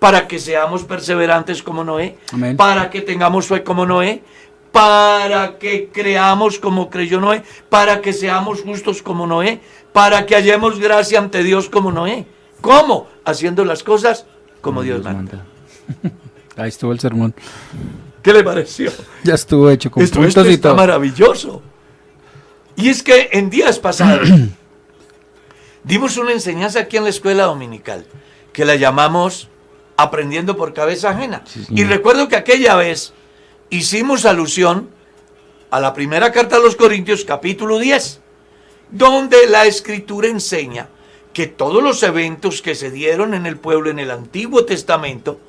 Para 0.00 0.26
que 0.26 0.40
seamos 0.40 0.82
perseverantes 0.82 1.62
como 1.62 1.84
Noé, 1.84 2.18
para 2.56 2.90
que 2.90 3.02
tengamos 3.02 3.46
fe 3.46 3.62
como 3.62 3.86
Noé, 3.86 4.20
para 4.72 5.58
que 5.58 5.90
creamos 5.92 6.58
como 6.58 6.90
creyó 6.90 7.20
Noé, 7.20 7.44
para 7.68 8.00
que 8.00 8.12
seamos 8.12 8.62
justos 8.62 9.00
como 9.00 9.28
Noé, 9.28 9.60
para 9.92 10.26
que 10.26 10.34
hallemos 10.34 10.80
gracia 10.80 11.20
ante 11.20 11.44
Dios 11.44 11.68
como 11.68 11.92
Noé. 11.92 12.26
¿Cómo? 12.62 13.08
Haciendo 13.24 13.64
las 13.66 13.82
cosas 13.82 14.24
como 14.62 14.82
Dios 14.82 15.04
manda. 15.04 15.44
Ahí 16.56 16.68
estuvo 16.68 16.92
el 16.92 17.00
sermón. 17.00 17.34
¿Qué 18.22 18.32
le 18.32 18.44
pareció? 18.44 18.90
Ya 19.24 19.34
estuvo 19.34 19.68
hecho 19.68 19.90
con 19.90 20.02
Esto, 20.02 20.16
puntos 20.16 20.36
esto 20.36 20.50
y 20.50 20.54
está 20.54 20.68
todo. 20.70 20.76
maravilloso. 20.76 21.62
Y 22.76 22.88
es 22.88 23.02
que 23.02 23.28
en 23.32 23.50
días 23.50 23.78
pasados 23.78 24.28
dimos 25.84 26.16
una 26.16 26.32
enseñanza 26.32 26.80
aquí 26.80 26.96
en 26.96 27.04
la 27.04 27.10
escuela 27.10 27.44
dominical 27.44 28.06
que 28.52 28.64
la 28.64 28.76
llamamos 28.76 29.48
Aprendiendo 29.94 30.56
por 30.56 30.72
cabeza 30.72 31.10
ajena. 31.10 31.42
Sí, 31.44 31.66
y 31.68 31.84
recuerdo 31.84 32.26
que 32.26 32.34
aquella 32.34 32.74
vez 32.76 33.12
hicimos 33.68 34.24
alusión 34.24 34.88
a 35.70 35.80
la 35.80 35.92
primera 35.92 36.32
carta 36.32 36.56
a 36.56 36.60
los 36.60 36.76
Corintios 36.76 37.24
capítulo 37.24 37.78
10, 37.78 38.20
donde 38.90 39.36
la 39.48 39.66
escritura 39.66 40.28
enseña 40.28 40.88
que 41.32 41.46
todos 41.46 41.82
los 41.82 42.02
eventos 42.02 42.60
que 42.62 42.74
se 42.74 42.90
dieron 42.90 43.34
en 43.34 43.46
el 43.46 43.56
pueblo 43.56 43.90
en 43.90 43.98
el 43.98 44.10
Antiguo 44.10 44.64
Testamento 44.64 45.40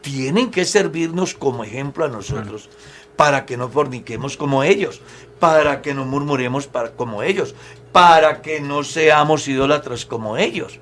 tienen 0.00 0.50
que 0.50 0.64
servirnos 0.64 1.34
como 1.34 1.64
ejemplo 1.64 2.04
a 2.04 2.08
nosotros 2.08 2.68
para 3.16 3.46
que 3.46 3.56
no 3.56 3.68
forniquemos 3.68 4.36
como 4.36 4.62
ellos, 4.62 5.00
para 5.38 5.80
que 5.82 5.94
no 5.94 6.04
murmuremos 6.04 6.66
para- 6.66 6.92
como 6.92 7.22
ellos, 7.22 7.54
para 7.92 8.42
que 8.42 8.60
no 8.60 8.84
seamos 8.84 9.46
idólatras 9.48 10.04
como 10.06 10.36
ellos. 10.36 10.78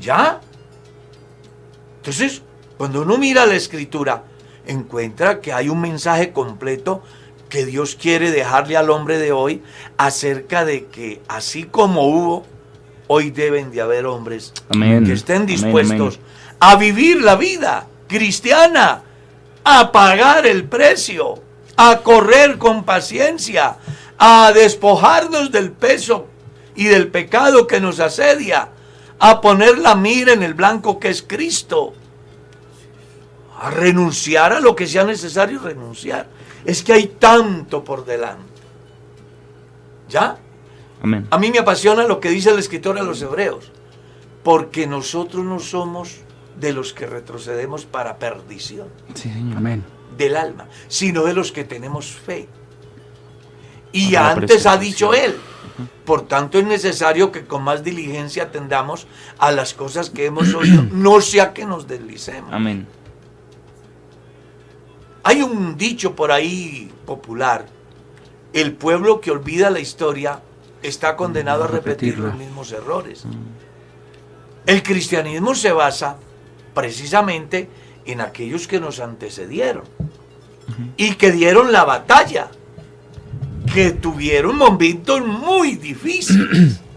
¿Ya? 0.00 0.40
Entonces, 1.98 2.42
cuando 2.76 3.02
uno 3.02 3.16
mira 3.18 3.46
la 3.46 3.54
escritura, 3.54 4.24
encuentra 4.66 5.40
que 5.40 5.52
hay 5.52 5.68
un 5.68 5.80
mensaje 5.80 6.32
completo 6.32 7.02
que 7.48 7.64
Dios 7.64 7.94
quiere 7.96 8.30
dejarle 8.30 8.76
al 8.76 8.90
hombre 8.90 9.18
de 9.18 9.32
hoy 9.32 9.62
acerca 9.96 10.64
de 10.64 10.86
que 10.86 11.22
así 11.28 11.64
como 11.64 12.06
hubo, 12.08 12.44
hoy 13.08 13.30
deben 13.30 13.70
de 13.70 13.80
haber 13.80 14.06
hombres 14.06 14.52
Amén. 14.68 15.04
que 15.04 15.12
estén 15.12 15.42
Amén, 15.42 15.46
dispuestos 15.46 16.16
amén. 16.16 16.26
a 16.60 16.76
vivir 16.76 17.22
la 17.22 17.36
vida 17.36 17.86
cristiana, 18.08 19.02
a 19.64 19.92
pagar 19.92 20.46
el 20.46 20.64
precio, 20.64 21.42
a 21.76 21.98
correr 21.98 22.58
con 22.58 22.84
paciencia, 22.84 23.76
a 24.18 24.52
despojarnos 24.52 25.50
del 25.50 25.72
peso 25.72 26.26
y 26.74 26.84
del 26.84 27.08
pecado 27.08 27.66
que 27.66 27.80
nos 27.80 28.00
asedia, 28.00 28.70
a 29.18 29.40
poner 29.40 29.78
la 29.78 29.94
mira 29.94 30.32
en 30.32 30.42
el 30.42 30.54
blanco 30.54 30.98
que 30.98 31.08
es 31.08 31.22
Cristo, 31.22 31.94
a 33.58 33.70
renunciar 33.70 34.52
a 34.52 34.60
lo 34.60 34.76
que 34.76 34.86
sea 34.86 35.04
necesario 35.04 35.60
renunciar. 35.60 36.28
Es 36.64 36.82
que 36.82 36.92
hay 36.92 37.06
tanto 37.18 37.82
por 37.82 38.04
delante. 38.04 38.44
¿Ya? 40.08 40.36
Amén. 41.06 41.26
A 41.30 41.38
mí 41.38 41.52
me 41.52 41.60
apasiona 41.60 42.02
lo 42.02 42.18
que 42.18 42.30
dice 42.30 42.50
el 42.50 42.58
escritor 42.58 42.98
a 42.98 43.02
los 43.04 43.22
hebreos, 43.22 43.70
porque 44.42 44.88
nosotros 44.88 45.44
no 45.44 45.60
somos 45.60 46.16
de 46.58 46.72
los 46.72 46.92
que 46.92 47.06
retrocedemos 47.06 47.84
para 47.84 48.16
perdición 48.16 48.88
Sí, 49.14 49.30
señor. 49.30 49.58
Amén. 49.58 49.84
del 50.16 50.36
alma, 50.36 50.66
sino 50.88 51.22
de 51.22 51.32
los 51.32 51.52
que 51.52 51.62
tenemos 51.62 52.06
fe. 52.06 52.48
Y 53.92 54.16
antes 54.16 54.66
ha 54.66 54.76
dicho 54.78 55.14
él, 55.14 55.36
por 56.04 56.26
tanto 56.26 56.58
es 56.58 56.66
necesario 56.66 57.30
que 57.30 57.44
con 57.44 57.62
más 57.62 57.84
diligencia 57.84 58.44
atendamos 58.44 59.06
a 59.38 59.52
las 59.52 59.74
cosas 59.74 60.10
que 60.10 60.26
hemos 60.26 60.54
oído, 60.54 60.82
no 60.90 61.20
sea 61.20 61.52
que 61.54 61.66
nos 61.66 61.86
deslicemos. 61.86 62.52
Amén. 62.52 62.88
Hay 65.22 65.42
un 65.42 65.76
dicho 65.76 66.16
por 66.16 66.32
ahí 66.32 66.90
popular, 67.04 67.66
el 68.52 68.72
pueblo 68.72 69.20
que 69.20 69.30
olvida 69.30 69.70
la 69.70 69.78
historia 69.80 70.40
está 70.88 71.16
condenado 71.16 71.64
a 71.64 71.68
repetir 71.68 72.18
los 72.18 72.34
mismos 72.34 72.72
errores. 72.72 73.24
El 74.66 74.82
cristianismo 74.82 75.54
se 75.54 75.72
basa 75.72 76.16
precisamente 76.74 77.68
en 78.04 78.20
aquellos 78.20 78.66
que 78.66 78.80
nos 78.80 79.00
antecedieron 79.00 79.84
y 80.96 81.14
que 81.14 81.30
dieron 81.32 81.72
la 81.72 81.84
batalla, 81.84 82.48
que 83.72 83.92
tuvieron 83.92 84.56
momentos 84.56 85.24
muy 85.24 85.76
difíciles. 85.76 86.80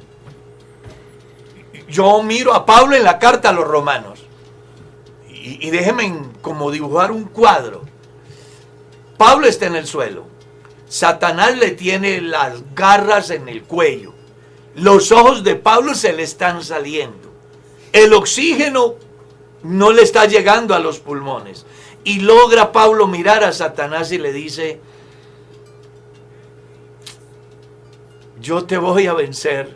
Yo 1.90 2.22
miro 2.24 2.54
a 2.54 2.66
Pablo 2.66 2.96
en 2.96 3.04
la 3.04 3.18
carta 3.20 3.50
a 3.50 3.54
los 3.54 3.68
romanos 3.68 4.24
y, 5.30 5.68
y 5.68 5.72
déjenme 5.72 6.06
en- 6.06 6.32
como 6.42 6.72
dibujar 6.72 7.12
un 7.12 7.26
cuadro. 7.26 7.84
Pablo 9.18 9.48
está 9.48 9.66
en 9.68 9.76
el 9.76 9.86
suelo. 9.88 10.26
Satanás 10.90 11.56
le 11.58 11.72
tiene 11.72 12.20
las 12.20 12.74
garras 12.74 13.30
en 13.30 13.48
el 13.48 13.64
cuello. 13.64 14.14
Los 14.76 15.12
ojos 15.12 15.44
de 15.44 15.56
Pablo 15.56 15.94
se 15.94 16.14
le 16.14 16.24
están 16.24 16.64
saliendo. 16.64 17.32
El 17.94 18.12
oxígeno 18.14 18.96
no 19.64 19.92
le 19.92 20.02
está 20.02 20.26
llegando 20.26 20.74
a 20.74 20.80
los 20.80 21.00
pulmones. 21.00 21.66
Y 22.04 22.22
logra 22.22 22.72
Pablo 22.72 23.08
mirar 23.08 23.44
a 23.44 23.54
Satanás 23.54 24.12
y 24.12 24.18
le 24.18 24.34
dice, 24.34 24.82
yo 28.42 28.66
te 28.66 28.78
voy 28.78 29.06
a 29.06 29.14
vencer 29.14 29.76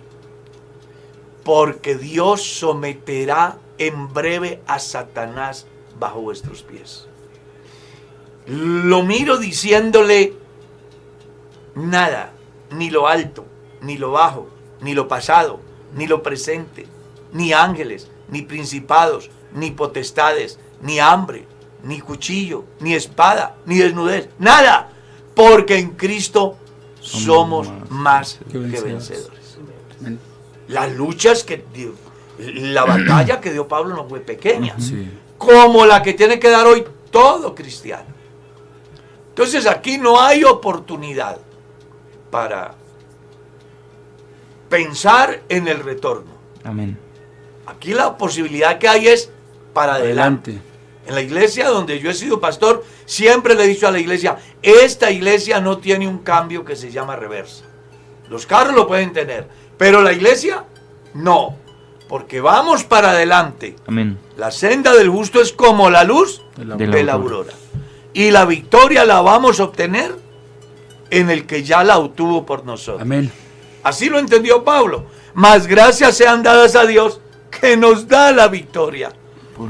porque 1.43 1.95
Dios 1.95 2.41
someterá 2.41 3.59
en 3.78 4.11
breve 4.14 4.61
a 4.66 4.80
Satanás 4.80 5.68
bajo 5.99 6.22
vuestros 6.22 6.64
pies. 6.64 7.07
Lo 8.47 9.03
miro 9.03 9.38
diciéndole, 9.38 10.34
nada, 11.76 12.32
ni 12.71 12.89
lo 12.89 13.07
alto, 13.07 13.45
ni 13.82 13.97
lo 13.97 14.11
bajo, 14.11 14.47
ni 14.82 14.93
lo 14.93 15.07
pasado, 15.07 15.59
ni 15.95 16.07
lo 16.07 16.24
presente, 16.24 16.88
ni 17.32 17.53
ángeles, 17.53 18.09
ni 18.30 18.41
principados, 18.41 19.30
ni 19.53 19.71
potestades, 19.71 20.59
ni 20.82 20.99
hambre, 20.99 21.45
ni 21.84 21.99
cuchillo, 21.99 22.65
ni 22.80 22.93
espada, 22.93 23.55
ni 23.65 23.78
desnudez, 23.78 24.30
nada, 24.39 24.89
porque 25.36 25.78
en 25.78 25.91
Cristo 25.91 26.57
somos 27.01 27.69
más 27.89 28.39
que 28.51 28.57
vencedores. 28.57 29.57
Las 30.67 30.91
luchas 30.93 31.43
que 31.43 31.63
dio, 31.74 31.93
la 32.39 32.86
batalla 32.86 33.41
que 33.41 33.51
dio 33.51 33.67
Pablo 33.67 33.95
no 33.95 34.07
fue 34.07 34.19
pequeña, 34.21 34.76
Sí. 34.80 35.09
como 35.38 35.86
la 35.86 36.01
que 36.01 36.13
tiene 36.13 36.39
que 36.39 36.49
dar 36.49 36.65
hoy 36.65 36.86
todo 37.11 37.53
cristiano. 37.53 38.05
Entonces 39.30 39.65
aquí 39.67 39.97
no 39.97 40.21
hay 40.21 40.43
oportunidad 40.43 41.38
para 42.34 42.73
pensar 44.67 45.43
en 45.49 45.67
el 45.67 45.84
retorno. 45.84 46.31
Amén. 46.63 46.97
Aquí 47.67 47.93
la 47.93 48.17
posibilidad 48.17 48.79
que 48.79 48.88
hay 48.88 49.07
es 49.07 49.29
para 49.71 49.95
adelante. 49.95 50.49
Adelante. 50.49 50.73
En 51.05 51.13
la 51.13 51.21
iglesia 51.21 51.67
donde 51.69 51.99
yo 51.99 52.09
he 52.09 52.13
sido 52.15 52.39
pastor, 52.39 52.84
siempre 53.05 53.53
le 53.53 53.65
he 53.65 53.67
dicho 53.67 53.88
a 53.88 53.91
la 53.91 53.99
iglesia, 53.99 54.38
esta 54.63 55.11
iglesia 55.11 55.61
no 55.61 55.77
tiene 55.77 56.07
un 56.07 56.19
cambio 56.19 56.65
que 56.65 56.75
se 56.75 56.89
llama 56.91 57.15
reversa. 57.15 57.65
Los 58.29 58.47
carros 58.47 58.73
lo 58.73 58.88
pueden 58.88 59.13
tener, 59.13 59.47
pero 59.77 60.01
la 60.01 60.11
iglesia 60.11 60.65
no, 61.13 61.55
porque 62.09 62.41
vamos 62.41 62.84
para 62.84 63.11
adelante. 63.11 63.75
Amén. 63.86 64.17
La 64.38 64.49
senda 64.49 64.95
del 64.95 65.09
justo 65.09 65.39
es 65.39 65.53
como 65.53 65.91
la 65.91 66.03
luz 66.03 66.41
De 66.57 67.03
la 67.03 67.13
aurora. 67.13 67.53
Y 68.11 68.31
la 68.31 68.45
victoria 68.45 69.05
la 69.05 69.21
vamos 69.21 69.59
a 69.59 69.65
obtener 69.65 70.22
en 71.20 71.30
el 71.30 71.45
que 71.45 71.64
ya 71.64 71.84
la 71.84 71.99
obtuvo 71.99 72.45
por 72.45 72.66
nosotros. 72.66 73.01
Amén. 73.01 73.32
Así 73.84 74.09
lo 74.09 74.18
entendió 74.18 74.64
Pablo. 74.64 75.05
Más 75.36 75.68
gracias 75.68 76.18
sean 76.18 76.41
dadas 76.41 76.76
a 76.76 76.86
Dios 76.86 77.22
que 77.51 77.78
nos 77.78 78.07
da 78.07 78.32
la 78.32 78.47
victoria 78.47 79.11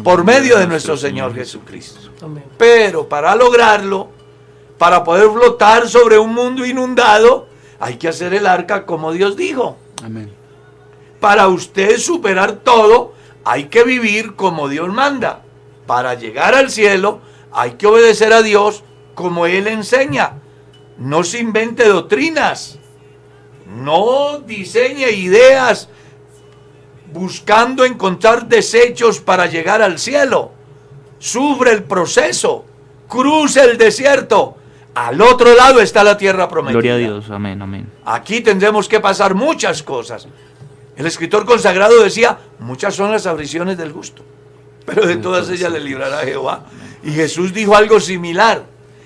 por, 0.04 0.24
medio 0.24 0.58
de 0.58 0.68
nuestro 0.68 0.96
Señor 0.96 1.36
Jesucristo. 1.36 2.12
Amén. 2.22 2.46
Pero 2.58 3.10
para 3.10 3.36
lograrlo, 3.36 4.10
para 4.78 5.04
poder 5.04 5.30
flotar 5.32 5.90
sobre 5.90 6.18
un 6.18 6.34
mundo 6.34 6.66
inundado, 6.66 7.48
hay 7.80 7.98
que 7.98 8.08
hacer 8.08 8.34
el 8.34 8.48
arca 8.48 8.86
como 8.86 9.12
Dios 9.12 9.36
dijo. 9.36 9.76
Amén. 10.02 10.32
Para 11.20 11.50
usted 11.50 11.98
superar 11.98 12.54
todo, 12.64 13.14
hay 13.44 13.66
que 13.66 13.84
vivir 13.84 14.36
como 14.36 14.70
Dios 14.70 14.88
manda. 14.94 15.42
Para 15.86 16.14
llegar 16.14 16.56
al 16.56 16.70
cielo, 16.70 17.20
hay 17.52 17.72
que 17.72 17.88
obedecer 17.88 18.32
a 18.32 18.42
Dios 18.42 18.84
como 19.14 19.46
Él 19.46 19.68
enseña. 19.68 20.36
No 20.98 21.24
se 21.24 21.40
invente 21.40 21.88
doctrinas. 21.88 22.80
No 23.66 24.40
diseñe 24.40 25.12
ideas 25.12 25.90
buscando 27.12 27.86
encontrar 27.86 28.48
desechos 28.48 29.20
para 29.20 29.46
llegar 29.46 29.82
al 29.82 30.00
cielo. 30.00 30.52
Sufre 31.20 31.72
el 31.72 31.84
proceso. 31.84 32.66
Cruce 33.08 33.62
el 33.64 33.78
desierto. 33.78 34.58
Al 34.96 35.22
otro 35.22 35.56
lado 35.56 35.80
está 35.80 36.04
la 36.04 36.18
tierra 36.18 36.48
prometida. 36.48 36.74
Gloria 36.74 36.94
a 36.94 36.98
Dios. 36.98 37.30
Amén, 37.32 37.62
amén. 37.62 37.92
Aquí 38.06 38.42
tendremos 38.42 38.88
que 38.88 39.00
pasar 39.00 39.34
muchas 39.34 39.82
cosas. 39.82 40.28
El 40.96 41.06
escritor 41.08 41.46
consagrado 41.46 42.04
decía, 42.04 42.38
muchas 42.60 42.94
son 42.94 43.12
las 43.12 43.26
aflicciones 43.26 43.78
del 43.78 43.92
gusto, 43.92 44.22
pero 44.86 45.08
de 45.08 45.16
todas 45.16 45.50
ellas 45.50 45.72
le 45.72 45.80
librará 45.80 46.20
Jehová. 46.20 46.66
Y 47.04 47.12
Jesús 47.12 47.54
dijo 47.54 47.76
algo 47.76 48.00
similar. 48.00 48.66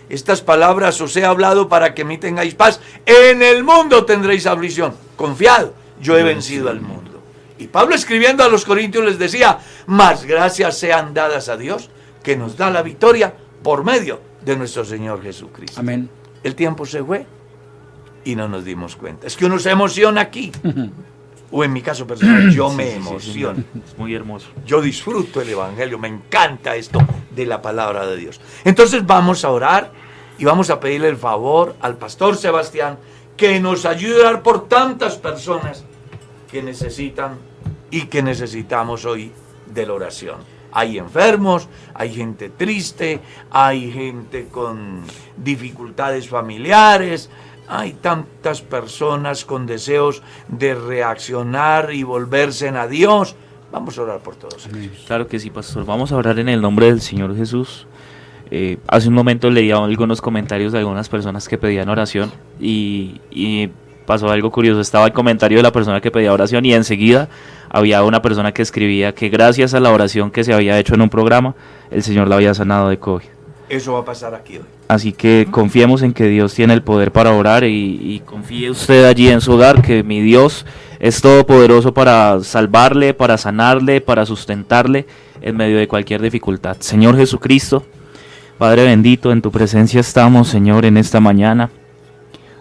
Estas 0.09 0.41
palabras 0.41 0.99
os 1.01 1.15
he 1.15 1.25
hablado 1.25 1.67
para 1.67 1.93
que 1.93 2.05
mí 2.05 2.17
tengáis 2.17 2.55
paz. 2.55 2.79
En 3.05 3.41
el 3.41 3.63
mundo 3.63 4.05
tendréis 4.05 4.45
aflicción. 4.45 4.93
Confiad, 5.15 5.67
yo 6.01 6.17
he 6.17 6.23
vencido 6.23 6.69
al 6.69 6.81
mundo. 6.81 7.21
Y 7.57 7.67
Pablo 7.67 7.95
escribiendo 7.95 8.43
a 8.43 8.49
los 8.49 8.65
corintios 8.65 9.03
les 9.03 9.19
decía, 9.19 9.59
más 9.87 10.25
gracias 10.25 10.77
sean 10.77 11.13
dadas 11.13 11.49
a 11.49 11.57
Dios 11.57 11.89
que 12.23 12.37
nos 12.37 12.55
da 12.55 12.69
la 12.69 12.83
victoria 12.83 13.33
por 13.63 13.83
medio 13.83 14.21
de 14.45 14.55
nuestro 14.55 14.85
Señor 14.85 15.21
Jesucristo. 15.21 15.79
Amén. 15.79 16.09
El 16.43 16.55
tiempo 16.55 16.85
se 16.85 17.03
fue 17.03 17.25
y 18.23 18.35
no 18.35 18.47
nos 18.47 18.63
dimos 18.63 18.95
cuenta. 18.95 19.27
Es 19.27 19.35
que 19.35 19.45
uno 19.45 19.59
se 19.59 19.71
emociona 19.71 20.21
aquí. 20.21 20.51
O 21.49 21.63
en 21.63 21.71
mi 21.71 21.81
caso 21.81 22.05
personal, 22.05 22.51
yo 22.51 22.69
me 22.69 22.95
emociono. 22.95 23.63
Es 23.85 23.97
muy 23.97 24.13
hermoso. 24.13 24.47
Yo 24.65 24.81
disfruto 24.81 25.41
el 25.41 25.49
Evangelio, 25.49 25.97
me 25.97 26.09
encanta 26.09 26.75
esto 26.75 26.99
de 27.31 27.45
la 27.45 27.61
palabra 27.61 28.05
de 28.05 28.17
Dios. 28.17 28.41
Entonces 28.65 29.05
vamos 29.05 29.45
a 29.45 29.51
orar 29.51 29.91
y 30.37 30.45
vamos 30.45 30.69
a 30.69 30.79
pedirle 30.79 31.07
el 31.07 31.17
favor 31.17 31.75
al 31.79 31.97
pastor 31.97 32.35
Sebastián 32.35 32.97
que 33.37 33.59
nos 33.59 33.85
ayude 33.85 34.17
a 34.17 34.29
orar 34.29 34.43
por 34.43 34.67
tantas 34.67 35.15
personas 35.15 35.85
que 36.51 36.61
necesitan 36.61 37.37
y 37.91 38.03
que 38.07 38.21
necesitamos 38.21 39.05
hoy 39.05 39.31
de 39.67 39.85
la 39.85 39.93
oración. 39.93 40.37
Hay 40.71 40.97
enfermos, 40.97 41.69
hay 41.93 42.13
gente 42.13 42.49
triste, 42.49 43.21
hay 43.49 43.91
gente 43.91 44.47
con 44.51 45.01
dificultades 45.37 46.27
familiares, 46.27 47.29
hay 47.67 47.93
tantas 47.93 48.61
personas 48.61 49.45
con 49.45 49.65
deseos 49.65 50.21
de 50.47 50.75
reaccionar 50.75 51.93
y 51.93 52.03
volverse 52.03 52.69
a 52.69 52.87
Dios. 52.87 53.35
Vamos 53.71 53.97
a 53.97 54.03
orar 54.03 54.19
por 54.19 54.35
todos. 54.35 54.67
ellos. 54.67 55.03
Claro 55.05 55.27
que 55.27 55.39
sí, 55.39 55.49
pastor. 55.49 55.85
Vamos 55.85 56.11
a 56.11 56.15
orar 56.15 56.39
en 56.39 56.49
el 56.49 56.61
nombre 56.61 56.87
del 56.87 57.01
Señor 57.01 57.35
Jesús. 57.35 57.85
Eh, 58.49 58.77
hace 58.87 59.09
un 59.09 59.13
momento 59.13 59.49
leía 59.49 59.75
algunos 59.75 60.21
comentarios 60.21 60.71
de 60.71 60.79
algunas 60.79 61.09
personas 61.09 61.49
que 61.49 61.57
pedían 61.57 61.89
oración 61.89 62.31
y, 62.61 63.19
y 63.29 63.69
pasó 64.05 64.29
algo 64.29 64.51
curioso. 64.51 64.79
Estaba 64.79 65.05
el 65.05 65.13
comentario 65.13 65.57
de 65.57 65.63
la 65.63 65.73
persona 65.73 65.99
que 65.99 66.11
pedía 66.11 66.31
oración 66.31 66.65
y 66.65 66.73
enseguida 66.73 67.27
había 67.69 68.03
una 68.03 68.21
persona 68.21 68.53
que 68.53 68.61
escribía 68.61 69.13
que 69.13 69.27
gracias 69.27 69.73
a 69.73 69.81
la 69.81 69.91
oración 69.91 70.31
que 70.31 70.45
se 70.45 70.53
había 70.53 70.79
hecho 70.79 70.95
en 70.95 71.01
un 71.01 71.09
programa, 71.09 71.55
el 71.91 72.01
Señor 72.03 72.29
la 72.29 72.35
había 72.35 72.53
sanado 72.53 72.87
de 72.87 72.97
COVID. 72.97 73.25
Eso 73.67 73.93
va 73.93 73.99
a 73.99 74.05
pasar 74.05 74.33
aquí 74.33 74.57
hoy. 74.57 74.76
Así 74.87 75.11
que 75.11 75.47
confiemos 75.51 76.01
en 76.01 76.13
que 76.13 76.27
Dios 76.27 76.53
tiene 76.53 76.73
el 76.73 76.81
poder 76.81 77.11
para 77.11 77.33
orar 77.33 77.65
y, 77.65 78.21
confíe 78.25 78.69
usted 78.69 79.05
allí 79.05 79.27
en 79.27 79.41
su 79.41 79.53
hogar 79.53 79.81
que 79.81 80.01
mi 80.01 80.21
Dios 80.21 80.65
es 80.99 81.21
todopoderoso 81.21 81.93
para 81.93 82.39
salvarle, 82.41 83.13
para 83.13 83.37
sanarle, 83.37 83.99
para 83.99 84.25
sustentarle 84.25 85.05
en 85.41 85.57
medio 85.57 85.77
de 85.77 85.89
cualquier 85.89 86.21
dificultad. 86.21 86.77
Señor 86.79 87.17
Jesucristo, 87.17 87.83
Padre 88.57 88.85
bendito, 88.85 89.33
en 89.33 89.41
tu 89.41 89.51
presencia 89.51 89.99
estamos, 89.99 90.47
Señor, 90.47 90.85
en 90.85 90.95
esta 90.95 91.19
mañana, 91.19 91.69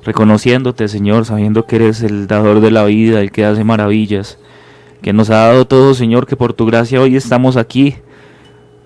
reconociéndote, 0.04 0.88
Señor, 0.88 1.26
sabiendo 1.26 1.64
que 1.64 1.76
eres 1.76 2.02
el 2.02 2.26
dador 2.26 2.60
de 2.60 2.72
la 2.72 2.84
vida, 2.84 3.20
el 3.20 3.30
que 3.30 3.44
hace 3.44 3.62
maravillas, 3.62 4.38
que 5.00 5.12
nos 5.12 5.30
ha 5.30 5.46
dado 5.46 5.64
todo, 5.64 5.94
Señor, 5.94 6.26
que 6.26 6.36
por 6.36 6.54
tu 6.54 6.66
gracia 6.66 7.00
hoy 7.00 7.16
estamos 7.16 7.56
aquí 7.56 7.94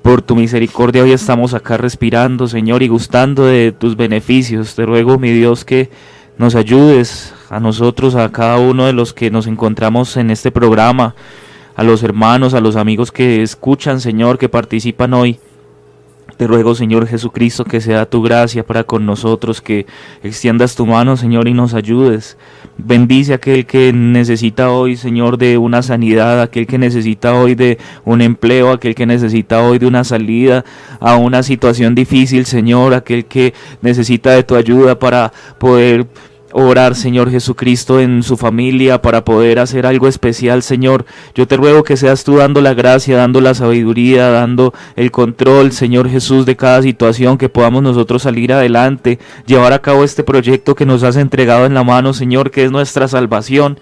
Por 0.02 0.22
tu 0.22 0.34
misericordia 0.34 1.02
hoy 1.02 1.12
estamos 1.12 1.52
acá 1.52 1.76
respirando, 1.76 2.48
Señor, 2.48 2.82
y 2.82 2.88
gustando 2.88 3.44
de 3.44 3.72
tus 3.72 3.96
beneficios. 3.96 4.74
Te 4.74 4.86
ruego, 4.86 5.18
mi 5.18 5.30
Dios, 5.30 5.66
que 5.66 5.90
nos 6.38 6.54
ayudes 6.54 7.34
a 7.50 7.60
nosotros, 7.60 8.14
a 8.14 8.32
cada 8.32 8.58
uno 8.58 8.86
de 8.86 8.94
los 8.94 9.12
que 9.12 9.30
nos 9.30 9.46
encontramos 9.46 10.16
en 10.16 10.30
este 10.30 10.50
programa, 10.50 11.14
a 11.76 11.82
los 11.82 12.02
hermanos, 12.02 12.54
a 12.54 12.60
los 12.60 12.76
amigos 12.76 13.12
que 13.12 13.42
escuchan, 13.42 14.00
Señor, 14.00 14.38
que 14.38 14.48
participan 14.48 15.12
hoy. 15.12 15.38
Te 16.40 16.46
ruego, 16.46 16.74
Señor 16.74 17.06
Jesucristo, 17.06 17.66
que 17.66 17.82
sea 17.82 18.08
tu 18.08 18.22
gracia 18.22 18.64
para 18.64 18.84
con 18.84 19.04
nosotros, 19.04 19.60
que 19.60 19.84
extiendas 20.22 20.74
tu 20.74 20.86
mano, 20.86 21.18
Señor, 21.18 21.46
y 21.48 21.52
nos 21.52 21.74
ayudes. 21.74 22.38
Bendice 22.78 23.32
a 23.32 23.36
aquel 23.36 23.66
que 23.66 23.92
necesita 23.92 24.70
hoy, 24.70 24.96
Señor, 24.96 25.36
de 25.36 25.58
una 25.58 25.82
sanidad, 25.82 26.40
aquel 26.40 26.66
que 26.66 26.78
necesita 26.78 27.34
hoy 27.34 27.56
de 27.56 27.76
un 28.06 28.22
empleo, 28.22 28.72
aquel 28.72 28.94
que 28.94 29.04
necesita 29.04 29.62
hoy 29.62 29.78
de 29.78 29.86
una 29.86 30.02
salida 30.02 30.64
a 30.98 31.16
una 31.16 31.42
situación 31.42 31.94
difícil, 31.94 32.46
Señor, 32.46 32.94
aquel 32.94 33.26
que 33.26 33.52
necesita 33.82 34.30
de 34.30 34.42
tu 34.42 34.54
ayuda 34.54 34.98
para 34.98 35.34
poder 35.58 36.06
orar, 36.52 36.94
Señor 36.94 37.30
Jesucristo, 37.30 38.00
en 38.00 38.22
su 38.22 38.36
familia 38.36 39.02
para 39.02 39.24
poder 39.24 39.58
hacer 39.58 39.86
algo 39.86 40.08
especial, 40.08 40.62
Señor. 40.62 41.04
Yo 41.34 41.46
te 41.46 41.56
ruego 41.56 41.84
que 41.84 41.96
seas 41.96 42.24
tú 42.24 42.36
dando 42.36 42.60
la 42.60 42.74
gracia, 42.74 43.16
dando 43.16 43.40
la 43.40 43.54
sabiduría, 43.54 44.28
dando 44.28 44.74
el 44.96 45.10
control, 45.10 45.72
Señor 45.72 46.08
Jesús, 46.08 46.46
de 46.46 46.56
cada 46.56 46.82
situación, 46.82 47.38
que 47.38 47.48
podamos 47.48 47.82
nosotros 47.82 48.22
salir 48.22 48.52
adelante, 48.52 49.18
llevar 49.46 49.72
a 49.72 49.80
cabo 49.80 50.04
este 50.04 50.24
proyecto 50.24 50.74
que 50.74 50.86
nos 50.86 51.02
has 51.02 51.16
entregado 51.16 51.66
en 51.66 51.74
la 51.74 51.84
mano, 51.84 52.12
Señor, 52.12 52.50
que 52.50 52.64
es 52.64 52.70
nuestra 52.70 53.08
salvación. 53.08 53.78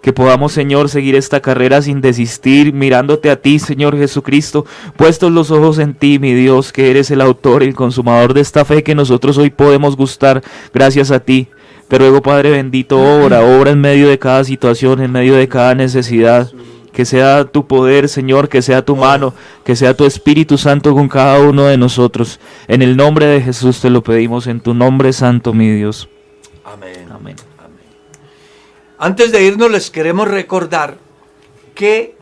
Que 0.00 0.12
podamos, 0.12 0.52
Señor, 0.52 0.88
seguir 0.88 1.14
esta 1.14 1.38
carrera 1.38 1.80
sin 1.80 2.00
desistir, 2.00 2.72
mirándote 2.72 3.30
a 3.30 3.40
ti, 3.40 3.60
Señor 3.60 3.96
Jesucristo, 3.96 4.66
puestos 4.96 5.30
los 5.30 5.52
ojos 5.52 5.78
en 5.78 5.94
ti, 5.94 6.18
mi 6.18 6.34
Dios, 6.34 6.72
que 6.72 6.90
eres 6.90 7.12
el 7.12 7.20
autor 7.20 7.62
el 7.62 7.76
consumador 7.76 8.34
de 8.34 8.40
esta 8.40 8.64
fe 8.64 8.82
que 8.82 8.96
nosotros 8.96 9.38
hoy 9.38 9.50
podemos 9.50 9.96
gustar 9.96 10.42
gracias 10.74 11.12
a 11.12 11.20
ti. 11.20 11.46
Te 11.92 11.98
ruego, 11.98 12.22
Padre 12.22 12.48
bendito, 12.48 12.98
obra, 12.98 13.44
obra 13.44 13.70
en 13.70 13.78
medio 13.78 14.08
de 14.08 14.18
cada 14.18 14.44
situación, 14.44 15.02
en 15.02 15.12
medio 15.12 15.34
de 15.34 15.46
cada 15.46 15.74
necesidad. 15.74 16.50
Que 16.90 17.04
sea 17.04 17.44
tu 17.44 17.66
poder, 17.66 18.08
Señor, 18.08 18.48
que 18.48 18.62
sea 18.62 18.82
tu 18.82 18.96
mano, 18.96 19.34
que 19.62 19.76
sea 19.76 19.94
tu 19.94 20.06
Espíritu 20.06 20.56
Santo 20.56 20.94
con 20.94 21.10
cada 21.10 21.40
uno 21.40 21.66
de 21.66 21.76
nosotros. 21.76 22.40
En 22.66 22.80
el 22.80 22.96
nombre 22.96 23.26
de 23.26 23.42
Jesús 23.42 23.82
te 23.82 23.90
lo 23.90 24.02
pedimos, 24.02 24.46
en 24.46 24.62
tu 24.62 24.72
nombre 24.72 25.12
santo, 25.12 25.52
mi 25.52 25.70
Dios. 25.70 26.08
Amén. 26.64 27.08
Amén. 27.10 27.36
Amén. 27.58 27.76
Antes 28.96 29.30
de 29.30 29.44
irnos 29.44 29.70
les 29.70 29.90
queremos 29.90 30.28
recordar 30.28 30.96
que 31.74 32.16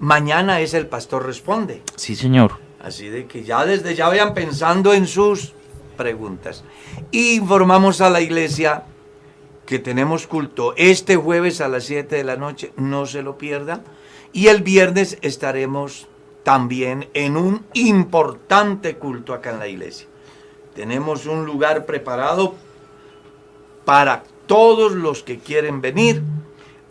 mañana 0.00 0.60
es 0.60 0.74
el 0.74 0.86
Pastor 0.86 1.24
Responde. 1.24 1.80
Sí, 1.96 2.14
Señor. 2.14 2.58
Así 2.78 3.08
de 3.08 3.26
que 3.26 3.42
ya 3.42 3.64
desde 3.64 3.94
ya 3.94 4.08
vayan 4.08 4.34
pensando 4.34 4.92
en 4.92 5.06
sus 5.06 5.54
preguntas. 5.96 6.62
Y 7.10 7.36
informamos 7.36 8.02
a 8.02 8.10
la 8.10 8.20
iglesia 8.20 8.84
que 9.68 9.78
tenemos 9.78 10.26
culto 10.26 10.72
este 10.78 11.16
jueves 11.16 11.60
a 11.60 11.68
las 11.68 11.84
7 11.84 12.16
de 12.16 12.24
la 12.24 12.36
noche, 12.36 12.72
no 12.76 13.04
se 13.04 13.20
lo 13.20 13.36
pierdan. 13.36 13.82
Y 14.32 14.46
el 14.46 14.62
viernes 14.62 15.18
estaremos 15.20 16.08
también 16.42 17.10
en 17.12 17.36
un 17.36 17.66
importante 17.74 18.96
culto 18.96 19.34
acá 19.34 19.50
en 19.50 19.58
la 19.58 19.68
iglesia. 19.68 20.08
Tenemos 20.74 21.26
un 21.26 21.44
lugar 21.44 21.84
preparado 21.84 22.54
para 23.84 24.22
todos 24.46 24.92
los 24.92 25.22
que 25.22 25.38
quieren 25.38 25.82
venir. 25.82 26.22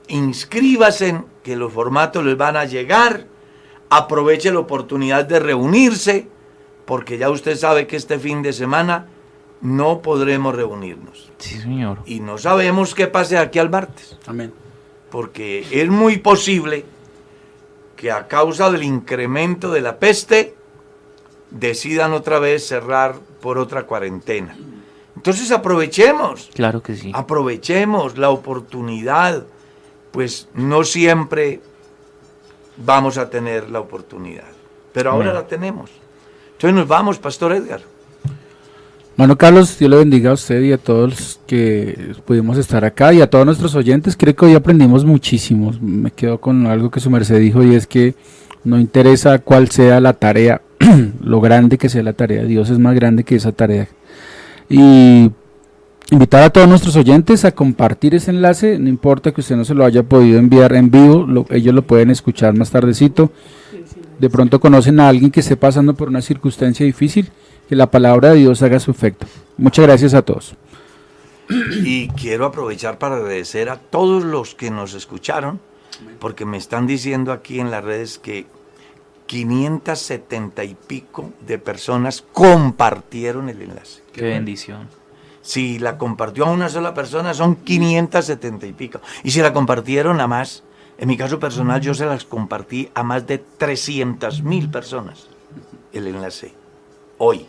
Inscríbase, 0.07 1.23
que 1.41 1.55
los 1.55 1.73
formatos 1.73 2.23
les 2.23 2.37
van 2.37 2.57
a 2.57 2.65
llegar. 2.65 3.25
Aproveche 3.89 4.51
la 4.51 4.59
oportunidad 4.59 5.25
de 5.25 5.39
reunirse, 5.39 6.27
porque 6.85 7.17
ya 7.17 7.31
usted 7.31 7.55
sabe 7.55 7.87
que 7.87 7.95
este 7.95 8.19
fin 8.19 8.43
de 8.43 8.53
semana 8.53 9.07
no 9.61 10.01
podremos 10.01 10.55
reunirnos. 10.55 11.29
Sí, 11.37 11.59
Señor. 11.59 11.99
Y 12.05 12.19
no 12.19 12.37
sabemos 12.37 12.93
qué 12.95 13.07
pase 13.07 13.37
aquí 13.37 13.59
al 13.59 13.69
martes. 13.69 14.17
Amén. 14.25 14.53
Porque 15.09 15.65
es 15.71 15.89
muy 15.89 16.17
posible 16.17 16.85
que 17.95 18.11
a 18.11 18.27
causa 18.27 18.69
del 18.71 18.83
incremento 18.83 19.71
de 19.71 19.81
la 19.81 19.97
peste 19.97 20.55
decidan 21.49 22.13
otra 22.13 22.39
vez 22.39 22.67
cerrar 22.67 23.15
por 23.41 23.57
otra 23.57 23.83
cuarentena. 23.83 24.55
Entonces 25.15 25.51
aprovechemos. 25.51 26.49
Claro 26.53 26.83
que 26.83 26.95
sí. 26.95 27.11
Aprovechemos 27.13 28.17
la 28.17 28.29
oportunidad. 28.29 29.45
Pues 30.11 30.47
no 30.53 30.83
siempre 30.83 31.61
vamos 32.77 33.17
a 33.17 33.29
tener 33.29 33.69
la 33.69 33.79
oportunidad. 33.79 34.47
Pero 34.93 35.11
ahora 35.11 35.33
la 35.33 35.47
tenemos. 35.47 35.89
Entonces 36.53 36.75
nos 36.75 36.87
vamos, 36.87 37.17
Pastor 37.19 37.53
Edgar. 37.53 37.81
Bueno, 39.17 39.35
Carlos, 39.35 39.79
Dios 39.79 39.89
le 39.89 39.97
bendiga 39.97 40.29
a 40.29 40.33
usted 40.33 40.61
y 40.61 40.71
a 40.71 40.77
todos 40.77 41.09
los 41.09 41.39
que 41.47 42.13
pudimos 42.23 42.55
estar 42.59 42.85
acá 42.85 43.11
y 43.13 43.21
a 43.21 43.27
todos 43.27 43.47
nuestros 43.47 43.73
oyentes. 43.73 44.15
Creo 44.15 44.35
que 44.35 44.45
hoy 44.45 44.53
aprendimos 44.53 45.05
muchísimo. 45.05 45.73
Me 45.81 46.11
quedo 46.11 46.39
con 46.39 46.67
algo 46.67 46.91
que 46.91 46.99
su 46.99 47.09
merced 47.09 47.39
dijo 47.39 47.63
y 47.63 47.73
es 47.73 47.87
que 47.87 48.13
no 48.63 48.79
interesa 48.79 49.39
cuál 49.39 49.71
sea 49.71 49.99
la 49.99 50.13
tarea, 50.13 50.61
lo 51.19 51.41
grande 51.41 51.79
que 51.79 51.89
sea 51.89 52.03
la 52.03 52.13
tarea. 52.13 52.43
Dios 52.43 52.69
es 52.69 52.77
más 52.77 52.93
grande 52.93 53.23
que 53.23 53.35
esa 53.35 53.51
tarea. 53.51 53.87
Y 54.69 55.31
invitar 56.11 56.43
a 56.43 56.51
todos 56.51 56.69
nuestros 56.69 56.95
oyentes 56.95 57.43
a 57.43 57.53
compartir 57.53 58.13
ese 58.13 58.29
enlace. 58.29 58.77
No 58.77 58.87
importa 58.87 59.31
que 59.31 59.41
usted 59.41 59.55
no 59.55 59.65
se 59.65 59.73
lo 59.73 59.83
haya 59.83 60.03
podido 60.03 60.37
enviar 60.37 60.73
en 60.73 60.91
vivo, 60.91 61.25
ellos 61.49 61.73
lo 61.73 61.81
pueden 61.81 62.11
escuchar 62.11 62.55
más 62.55 62.69
tardecito. 62.69 63.31
De 64.19 64.29
pronto 64.29 64.59
conocen 64.59 64.99
a 64.99 65.09
alguien 65.09 65.31
que 65.31 65.39
esté 65.39 65.57
pasando 65.57 65.95
por 65.95 66.07
una 66.07 66.21
circunstancia 66.21 66.85
difícil 66.85 67.31
que 67.67 67.75
la 67.75 67.91
palabra 67.91 68.31
de 68.31 68.37
Dios 68.37 68.61
haga 68.61 68.79
su 68.79 68.91
efecto. 68.91 69.25
Muchas 69.57 69.85
gracias 69.85 70.13
a 70.13 70.21
todos. 70.21 70.55
Y 71.49 72.09
quiero 72.09 72.45
aprovechar 72.45 72.97
para 72.97 73.15
agradecer 73.15 73.69
a 73.69 73.77
todos 73.77 74.23
los 74.23 74.55
que 74.55 74.69
nos 74.69 74.93
escucharon, 74.93 75.59
porque 76.19 76.45
me 76.45 76.57
están 76.57 76.87
diciendo 76.87 77.31
aquí 77.31 77.59
en 77.59 77.71
las 77.71 77.83
redes 77.83 78.19
que 78.19 78.45
570 79.27 80.63
y 80.63 80.75
pico 80.75 81.31
de 81.45 81.57
personas 81.57 82.23
compartieron 82.33 83.49
el 83.49 83.61
enlace. 83.61 84.01
Qué 84.13 84.23
bendición. 84.23 84.87
Si 85.41 85.79
la 85.79 85.97
compartió 85.97 86.45
a 86.45 86.51
una 86.51 86.67
sola 86.67 86.93
persona 86.93 87.33
son 87.33 87.55
570 87.55 88.65
y 88.67 88.73
pico. 88.73 88.99
Y 89.23 89.31
si 89.31 89.41
la 89.41 89.53
compartieron 89.53 90.19
a 90.19 90.27
más, 90.27 90.63
en 90.97 91.07
mi 91.07 91.15
caso 91.15 91.39
personal 91.39 91.79
yo 91.79 91.93
se 91.93 92.05
las 92.05 92.25
compartí 92.25 92.89
a 92.93 93.03
más 93.03 93.27
de 93.27 93.37
300 93.37 94.43
mil 94.43 94.69
personas 94.69 95.27
el 95.93 96.07
enlace 96.07 96.53
hoy. 97.17 97.47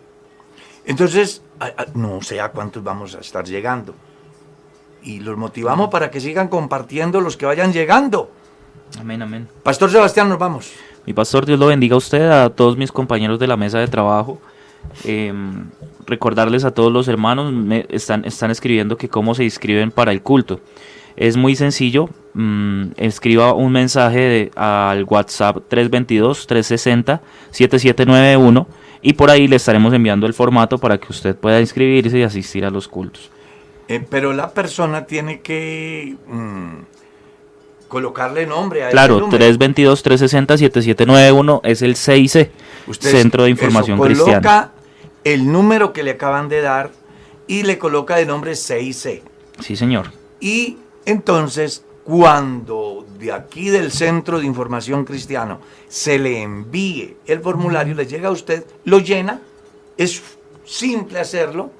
Entonces, 0.88 1.42
no 1.94 2.20
sé 2.22 2.40
a 2.40 2.48
cuántos 2.48 2.82
vamos 2.82 3.14
a 3.14 3.20
estar 3.20 3.44
llegando. 3.44 3.94
Y 5.02 5.20
los 5.20 5.36
motivamos 5.36 5.90
para 5.90 6.10
que 6.10 6.18
sigan 6.18 6.48
compartiendo 6.48 7.20
los 7.20 7.36
que 7.36 7.44
vayan 7.44 7.74
llegando. 7.74 8.30
Amén, 8.98 9.20
amén. 9.20 9.46
Pastor 9.62 9.90
Sebastián, 9.90 10.30
nos 10.30 10.38
vamos. 10.38 10.72
Mi 11.04 11.12
pastor, 11.12 11.44
Dios 11.44 11.58
lo 11.58 11.66
bendiga 11.66 11.94
a 11.94 11.98
usted, 11.98 12.30
a 12.30 12.48
todos 12.48 12.78
mis 12.78 12.90
compañeros 12.90 13.38
de 13.38 13.46
la 13.46 13.58
mesa 13.58 13.78
de 13.78 13.86
trabajo. 13.86 14.40
Em, 15.04 15.66
recordarles 16.06 16.64
a 16.64 16.70
todos 16.70 16.90
los 16.90 17.06
hermanos, 17.06 17.52
me 17.52 17.84
están, 17.90 18.24
están 18.24 18.50
escribiendo 18.50 18.96
que 18.96 19.10
cómo 19.10 19.34
se 19.34 19.44
inscriben 19.44 19.90
para 19.90 20.10
el 20.10 20.22
culto. 20.22 20.58
Es 21.16 21.36
muy 21.36 21.54
sencillo, 21.54 22.08
mm, 22.32 22.92
escriba 22.96 23.52
un 23.52 23.72
mensaje 23.72 24.50
al 24.56 25.04
WhatsApp 25.04 25.58
322-360-7791 25.68 28.66
y 29.02 29.14
por 29.14 29.30
ahí 29.30 29.48
le 29.48 29.56
estaremos 29.56 29.94
enviando 29.94 30.26
el 30.26 30.34
formato 30.34 30.78
para 30.78 30.98
que 30.98 31.06
usted 31.10 31.36
pueda 31.36 31.60
inscribirse 31.60 32.18
y 32.18 32.22
asistir 32.22 32.64
a 32.64 32.70
los 32.70 32.88
cultos. 32.88 33.30
Eh, 33.88 34.04
pero 34.08 34.32
la 34.32 34.50
persona 34.50 35.04
tiene 35.06 35.40
que 35.40 36.16
mm, 36.26 36.76
colocarle 37.88 38.46
nombre 38.46 38.84
a 38.84 38.90
Claro, 38.90 39.28
322-360-7791 39.28 41.60
es 41.64 41.82
el 41.82 41.96
CIC, 41.96 42.50
Centro 43.00 43.42
de 43.44 43.50
Información 43.50 43.96
eso, 43.96 44.04
Cristiana. 44.04 44.40
Coloca 44.40 44.72
el 45.24 45.50
número 45.50 45.92
que 45.92 46.02
le 46.02 46.12
acaban 46.12 46.48
de 46.48 46.60
dar 46.60 46.90
y 47.46 47.62
le 47.62 47.78
coloca 47.78 48.16
de 48.16 48.26
nombre 48.26 48.54
CIC. 48.54 49.22
Sí, 49.60 49.74
señor. 49.74 50.12
Y 50.40 50.76
entonces, 51.06 51.82
cuando 52.08 53.04
de 53.18 53.30
aquí 53.32 53.68
del 53.68 53.92
Centro 53.92 54.40
de 54.40 54.46
Información 54.46 55.04
Cristiano 55.04 55.60
se 55.88 56.18
le 56.18 56.40
envíe 56.40 57.18
el 57.26 57.40
formulario, 57.40 57.94
le 57.94 58.06
llega 58.06 58.28
a 58.28 58.30
usted, 58.30 58.64
lo 58.86 59.00
llena, 59.00 59.42
es 59.98 60.22
simple 60.64 61.20
hacerlo 61.20 61.70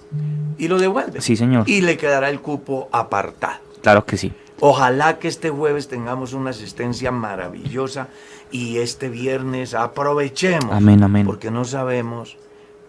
y 0.59 0.69
lo 0.69 0.79
devuelve. 0.79 1.23
Sí, 1.23 1.35
señor. 1.35 1.67
Y 1.67 1.81
le 1.81 1.97
quedará 1.97 2.29
el 2.29 2.41
cupo 2.41 2.91
apartado. 2.93 3.61
Claro 3.81 4.05
que 4.05 4.19
sí. 4.19 4.31
Ojalá 4.61 5.19
que 5.19 5.29
este 5.29 5.49
jueves 5.49 5.89
tengamos 5.89 6.35
una 6.35 6.51
asistencia 6.51 7.11
maravillosa 7.11 8.09
y 8.51 8.81
este 8.81 9.09
viernes 9.09 9.73
aprovechemos. 9.73 10.75
Amén, 10.75 11.03
amén. 11.03 11.25
Porque 11.25 11.51
no 11.51 11.65
sabemos 11.65 12.37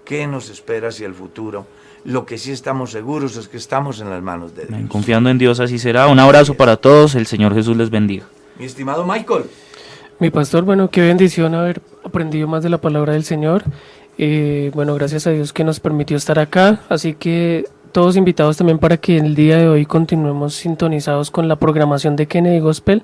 qué 0.03 0.27
nos 0.27 0.49
espera 0.49 0.89
hacia 0.89 1.07
el 1.07 1.13
futuro. 1.13 1.65
Lo 2.06 2.26
que 2.26 2.38
sí 2.38 2.52
estamos 2.52 2.91
seguros 2.91 3.36
es 3.38 3.47
que 3.47 3.58
estamos 3.58 4.00
en 4.00 4.10
las 4.10 4.22
manos 4.22 4.56
de 4.56 4.66
Dios. 4.66 4.80
Confiando 4.89 5.30
en 5.30 5.38
Dios 5.38 5.60
así 5.60 5.80
será. 5.80 6.08
Un 6.08 6.20
abrazo 6.20 6.54
para 6.54 6.78
todos. 6.78 7.16
El 7.16 7.28
Señor 7.28 7.54
Jesús 7.54 7.76
les 7.76 7.89
bendiga. 7.89 8.26
Mi 8.58 8.66
estimado 8.66 9.06
Michael. 9.06 9.43
Mi 10.20 10.30
pastor, 10.30 10.64
bueno, 10.64 10.89
qué 10.89 11.02
bendición 11.02 11.56
haber 11.56 11.82
aprendido 12.04 12.47
más 12.47 12.62
de 12.64 12.70
la 12.70 12.78
palabra 12.80 13.14
del 13.14 13.24
Señor. 13.24 13.64
Eh, 14.18 14.70
bueno, 14.74 14.93
gracias 14.95 15.28
a 15.28 15.32
Dios 15.32 15.54
que 15.54 15.64
nos 15.64 15.80
permitió 15.80 16.18
estar 16.18 16.39
acá. 16.39 16.82
Así 16.89 17.14
que 17.14 17.66
todos 17.93 18.18
invitados 18.18 18.58
también 18.58 18.80
para 18.80 18.97
que 18.97 19.18
el 19.18 19.34
día 19.34 19.58
de 19.58 19.68
hoy 19.68 19.86
continuemos 19.86 20.56
sintonizados 20.56 21.32
con 21.32 21.47
la 21.47 21.56
programación 21.56 22.16
de 22.16 22.28
Kennedy 22.28 22.60
Gospel. 22.60 23.04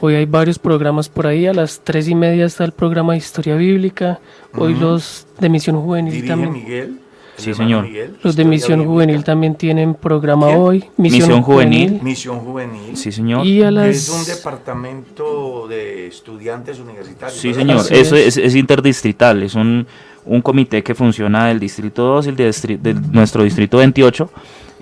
Hoy 0.00 0.14
hay 0.14 0.24
varios 0.24 0.58
programas 0.58 1.08
por 1.08 1.26
ahí. 1.26 1.46
A 1.46 1.52
las 1.52 1.80
tres 1.80 2.08
y 2.08 2.14
media 2.14 2.46
está 2.46 2.64
el 2.64 2.72
programa 2.72 3.12
de 3.12 3.18
Historia 3.18 3.56
Bíblica. 3.56 4.20
Hoy 4.56 4.74
los 4.74 5.26
de 5.38 5.48
Misión 5.50 5.80
Juvenil 5.80 6.26
también. 6.26 6.52
Miguel? 6.52 6.98
Sí, 7.36 7.52
señor. 7.52 7.86
Los 8.22 8.36
de 8.36 8.44
Misión 8.44 8.84
Juvenil 8.84 9.24
también 9.24 9.54
tienen 9.56 9.94
programa 9.94 10.46
¿Quién? 10.46 10.58
hoy. 10.58 10.84
Misión 10.96 11.42
Juvenil. 11.42 12.00
Misión 12.02 12.38
Juvenil. 12.38 12.96
Sí, 12.96 13.10
señor. 13.12 13.44
Y 13.46 13.60
a 13.62 13.66
que 13.66 13.70
las... 13.72 13.88
Es 13.96 14.08
un 14.08 14.24
departamento 14.24 15.66
de 15.68 16.06
estudiantes 16.06 16.78
universitarios. 16.78 17.38
Sí, 17.38 17.52
señor. 17.52 17.78
Así 17.78 17.94
Eso 17.94 18.16
es. 18.16 18.36
es, 18.36 18.44
es 18.44 18.54
interdistrital. 18.54 19.42
Es 19.42 19.54
un, 19.54 19.86
un 20.24 20.40
comité 20.42 20.82
que 20.82 20.94
funciona 20.94 21.46
del 21.48 21.58
Distrito 21.60 22.04
2 22.04 22.26
y 22.26 22.28
el 22.30 22.36
de, 22.36 22.48
distri- 22.48 22.78
de 22.78 22.94
nuestro 22.94 23.42
Distrito 23.42 23.78
28 23.78 24.30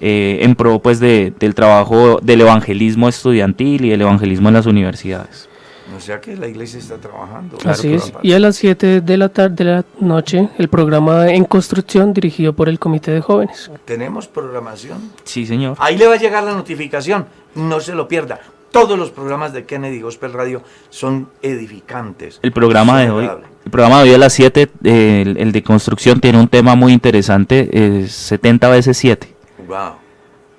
eh, 0.00 0.38
en 0.42 0.54
pro 0.54 0.78
pues, 0.80 1.00
de, 1.00 1.32
del 1.38 1.54
trabajo 1.54 2.18
del 2.22 2.40
evangelismo 2.42 3.08
estudiantil 3.08 3.84
y 3.84 3.90
del 3.90 4.02
evangelismo 4.02 4.48
en 4.48 4.54
las 4.54 4.66
universidades. 4.66 5.48
O 5.96 6.00
sea 6.00 6.20
que 6.20 6.36
la 6.36 6.48
iglesia 6.48 6.78
está 6.78 6.98
trabajando. 6.98 7.58
Así 7.64 7.94
es. 7.94 8.12
Y 8.22 8.32
a 8.32 8.38
las 8.38 8.56
7 8.56 9.00
de 9.00 9.16
la 9.16 9.28
tarde 9.28 9.56
de 9.56 9.64
la 9.64 9.84
noche, 10.00 10.48
el 10.58 10.68
programa 10.68 11.28
En 11.30 11.44
Construcción 11.44 12.12
dirigido 12.12 12.52
por 12.52 12.68
el 12.68 12.78
Comité 12.78 13.10
de 13.10 13.20
Jóvenes. 13.20 13.70
Tenemos 13.84 14.28
programación. 14.28 15.12
Sí, 15.24 15.46
señor. 15.46 15.76
Ahí 15.78 15.96
le 15.96 16.06
va 16.06 16.14
a 16.14 16.18
llegar 16.18 16.42
la 16.44 16.52
notificación. 16.52 17.26
No 17.54 17.80
se 17.80 17.94
lo 17.94 18.08
pierda. 18.08 18.40
Todos 18.70 18.98
los 18.98 19.10
programas 19.10 19.52
de 19.52 19.66
Kennedy 19.66 20.00
Gospel 20.00 20.32
Radio 20.32 20.62
son 20.88 21.28
edificantes. 21.42 22.40
El 22.42 22.52
programa 22.52 23.00
de 23.00 23.10
hoy, 23.10 23.30
el 23.64 23.70
programa 23.70 24.02
de 24.02 24.08
hoy 24.08 24.14
a 24.14 24.18
las 24.18 24.32
7, 24.32 24.70
eh, 24.82 25.22
el, 25.26 25.36
el 25.36 25.52
de 25.52 25.62
construcción, 25.62 26.20
tiene 26.20 26.40
un 26.40 26.48
tema 26.48 26.74
muy 26.74 26.94
interesante, 26.94 27.68
eh, 27.70 28.08
70 28.08 28.68
veces 28.70 28.96
7. 28.96 29.28
Wow, 29.68 29.96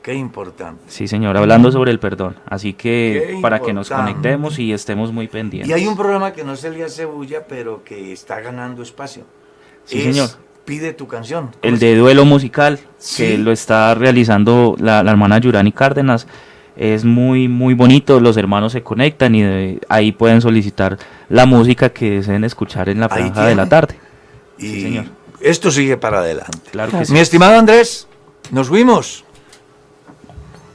qué 0.04 0.14
importante. 0.14 0.84
Sí, 0.88 1.08
señor, 1.08 1.36
hablando 1.38 1.72
sobre 1.72 1.90
el 1.92 2.00
perdón. 2.00 2.36
Así 2.46 2.74
que 2.74 3.32
Qué 3.36 3.40
para 3.42 3.60
que 3.60 3.74
nos 3.74 3.90
conectemos 3.90 4.60
y 4.60 4.72
estemos 4.74 5.12
muy 5.12 5.28
pendientes. 5.28 5.70
Y 5.70 5.74
hay 5.74 5.88
un 5.88 5.96
programa 5.98 6.34
que 6.34 6.44
no 6.44 6.56
se 6.56 6.70
le 6.70 6.84
hace 6.84 7.06
bulla, 7.06 7.48
pero 7.48 7.84
que 7.84 8.12
está 8.14 8.40
ganando 8.42 8.84
espacio. 8.84 9.24
Sí, 9.86 9.98
Es 10.00 10.04
señor. 10.04 10.30
Pide 10.66 10.94
tu 10.94 11.08
canción. 11.08 11.48
¿Cómo 11.48 11.58
El 11.64 11.80
de 11.80 11.96
duelo 11.98 12.24
musical, 12.26 12.80
Sí. 12.98 13.24
que 13.24 13.38
lo 13.38 13.52
está 13.52 13.96
realizando 13.96 14.76
la, 14.80 15.04
la 15.04 15.12
hermana 15.12 15.38
Yurani 15.40 15.72
Cárdenas, 15.74 16.26
es 16.78 17.04
muy, 17.06 17.48
muy 17.50 17.74
bonito. 17.74 18.20
Los 18.22 18.38
hermanos 18.38 18.72
se 18.72 18.82
conectan 18.82 19.36
y 19.36 19.42
de- 19.42 19.82
ahí 19.90 20.12
pueden 20.14 20.40
solicitar 20.42 20.98
la 21.30 21.46
música 21.46 21.90
que 21.90 22.12
deseen 22.12 22.44
escuchar 22.46 22.88
en 22.90 23.00
la 23.02 23.10
franja 23.10 23.46
de 23.46 23.56
la 23.56 23.68
tarde. 23.68 23.96
Y 24.58 24.68
Sí, 24.68 24.82
señor. 24.84 25.06
esto 25.42 25.70
sigue 25.70 25.98
para 25.98 26.20
adelante. 26.20 26.58
Claro 26.72 26.92
que. 26.98 27.12
Mi 27.12 27.20
estimado 27.20 27.58
Andrés, 27.60 28.08
nos 28.52 28.70
fuimos. 28.70 29.26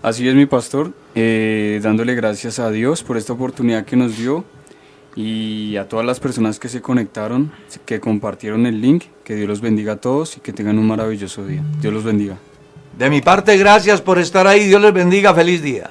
Así 0.08 0.26
es 0.26 0.34
mi 0.34 0.46
pastor, 0.46 0.92
eh, 1.14 1.80
dándole 1.82 2.14
gracias 2.14 2.58
a 2.60 2.70
Dios 2.70 3.02
por 3.02 3.18
esta 3.18 3.34
oportunidad 3.34 3.84
que 3.84 3.94
nos 3.94 4.16
dio 4.16 4.42
y 5.14 5.76
a 5.76 5.86
todas 5.86 6.06
las 6.06 6.18
personas 6.18 6.58
que 6.58 6.70
se 6.70 6.80
conectaron, 6.80 7.52
que 7.84 8.00
compartieron 8.00 8.64
el 8.64 8.80
link, 8.80 9.04
que 9.22 9.34
Dios 9.34 9.46
los 9.46 9.60
bendiga 9.60 9.92
a 9.92 9.96
todos 9.96 10.38
y 10.38 10.40
que 10.40 10.54
tengan 10.54 10.78
un 10.78 10.86
maravilloso 10.86 11.44
día. 11.44 11.62
Dios 11.82 11.92
los 11.92 12.04
bendiga. 12.04 12.38
De 12.96 13.10
mi 13.10 13.20
parte, 13.20 13.54
gracias 13.58 14.00
por 14.00 14.18
estar 14.18 14.46
ahí. 14.46 14.64
Dios 14.64 14.80
les 14.80 14.94
bendiga. 14.94 15.34
Feliz 15.34 15.60
día. 15.60 15.90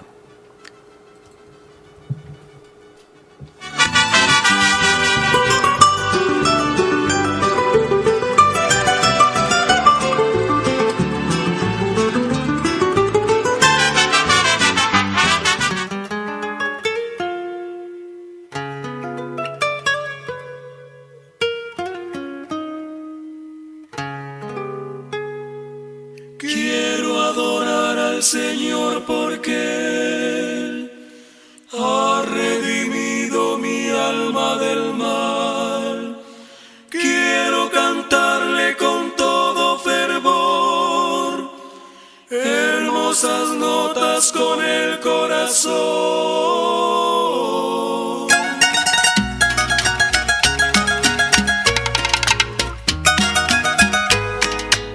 Con 44.26 44.65
el 44.65 44.99
corazón. 44.99 45.76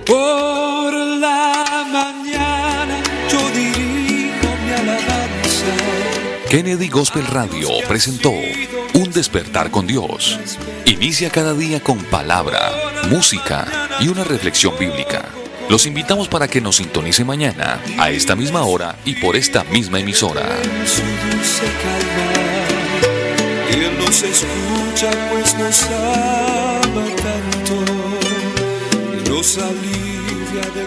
Por 0.04 0.92
la 0.92 1.86
mañana 1.88 3.00
yo 3.30 3.38
dirijo 3.50 4.48
mi 4.64 4.72
alabanza. 4.72 5.76
Kennedy 6.50 6.88
Gospel 6.88 7.24
Radio 7.28 7.68
presentó 7.86 8.32
Un 8.94 9.12
despertar 9.12 9.70
con 9.70 9.86
Dios. 9.86 10.40
Inicia 10.84 11.30
cada 11.30 11.54
día 11.54 11.78
con 11.80 11.98
palabra, 12.06 12.72
música 13.08 13.68
y 14.00 14.08
una 14.08 14.24
reflexión 14.24 14.76
bíblica. 14.76 15.41
Los 15.68 15.86
invitamos 15.86 16.28
para 16.28 16.48
que 16.48 16.60
nos 16.60 16.76
sintonice 16.76 17.24
mañana 17.24 17.80
a 17.98 18.10
esta 18.10 18.36
misma 18.36 18.62
hora 18.62 18.96
y 19.04 19.14
por 19.16 19.36
esta 19.36 19.64
misma 19.64 20.00
emisora. 20.00 20.42
pues 25.30 25.54
nos 29.28 29.58
alivia 29.58 30.70
de 30.74 30.86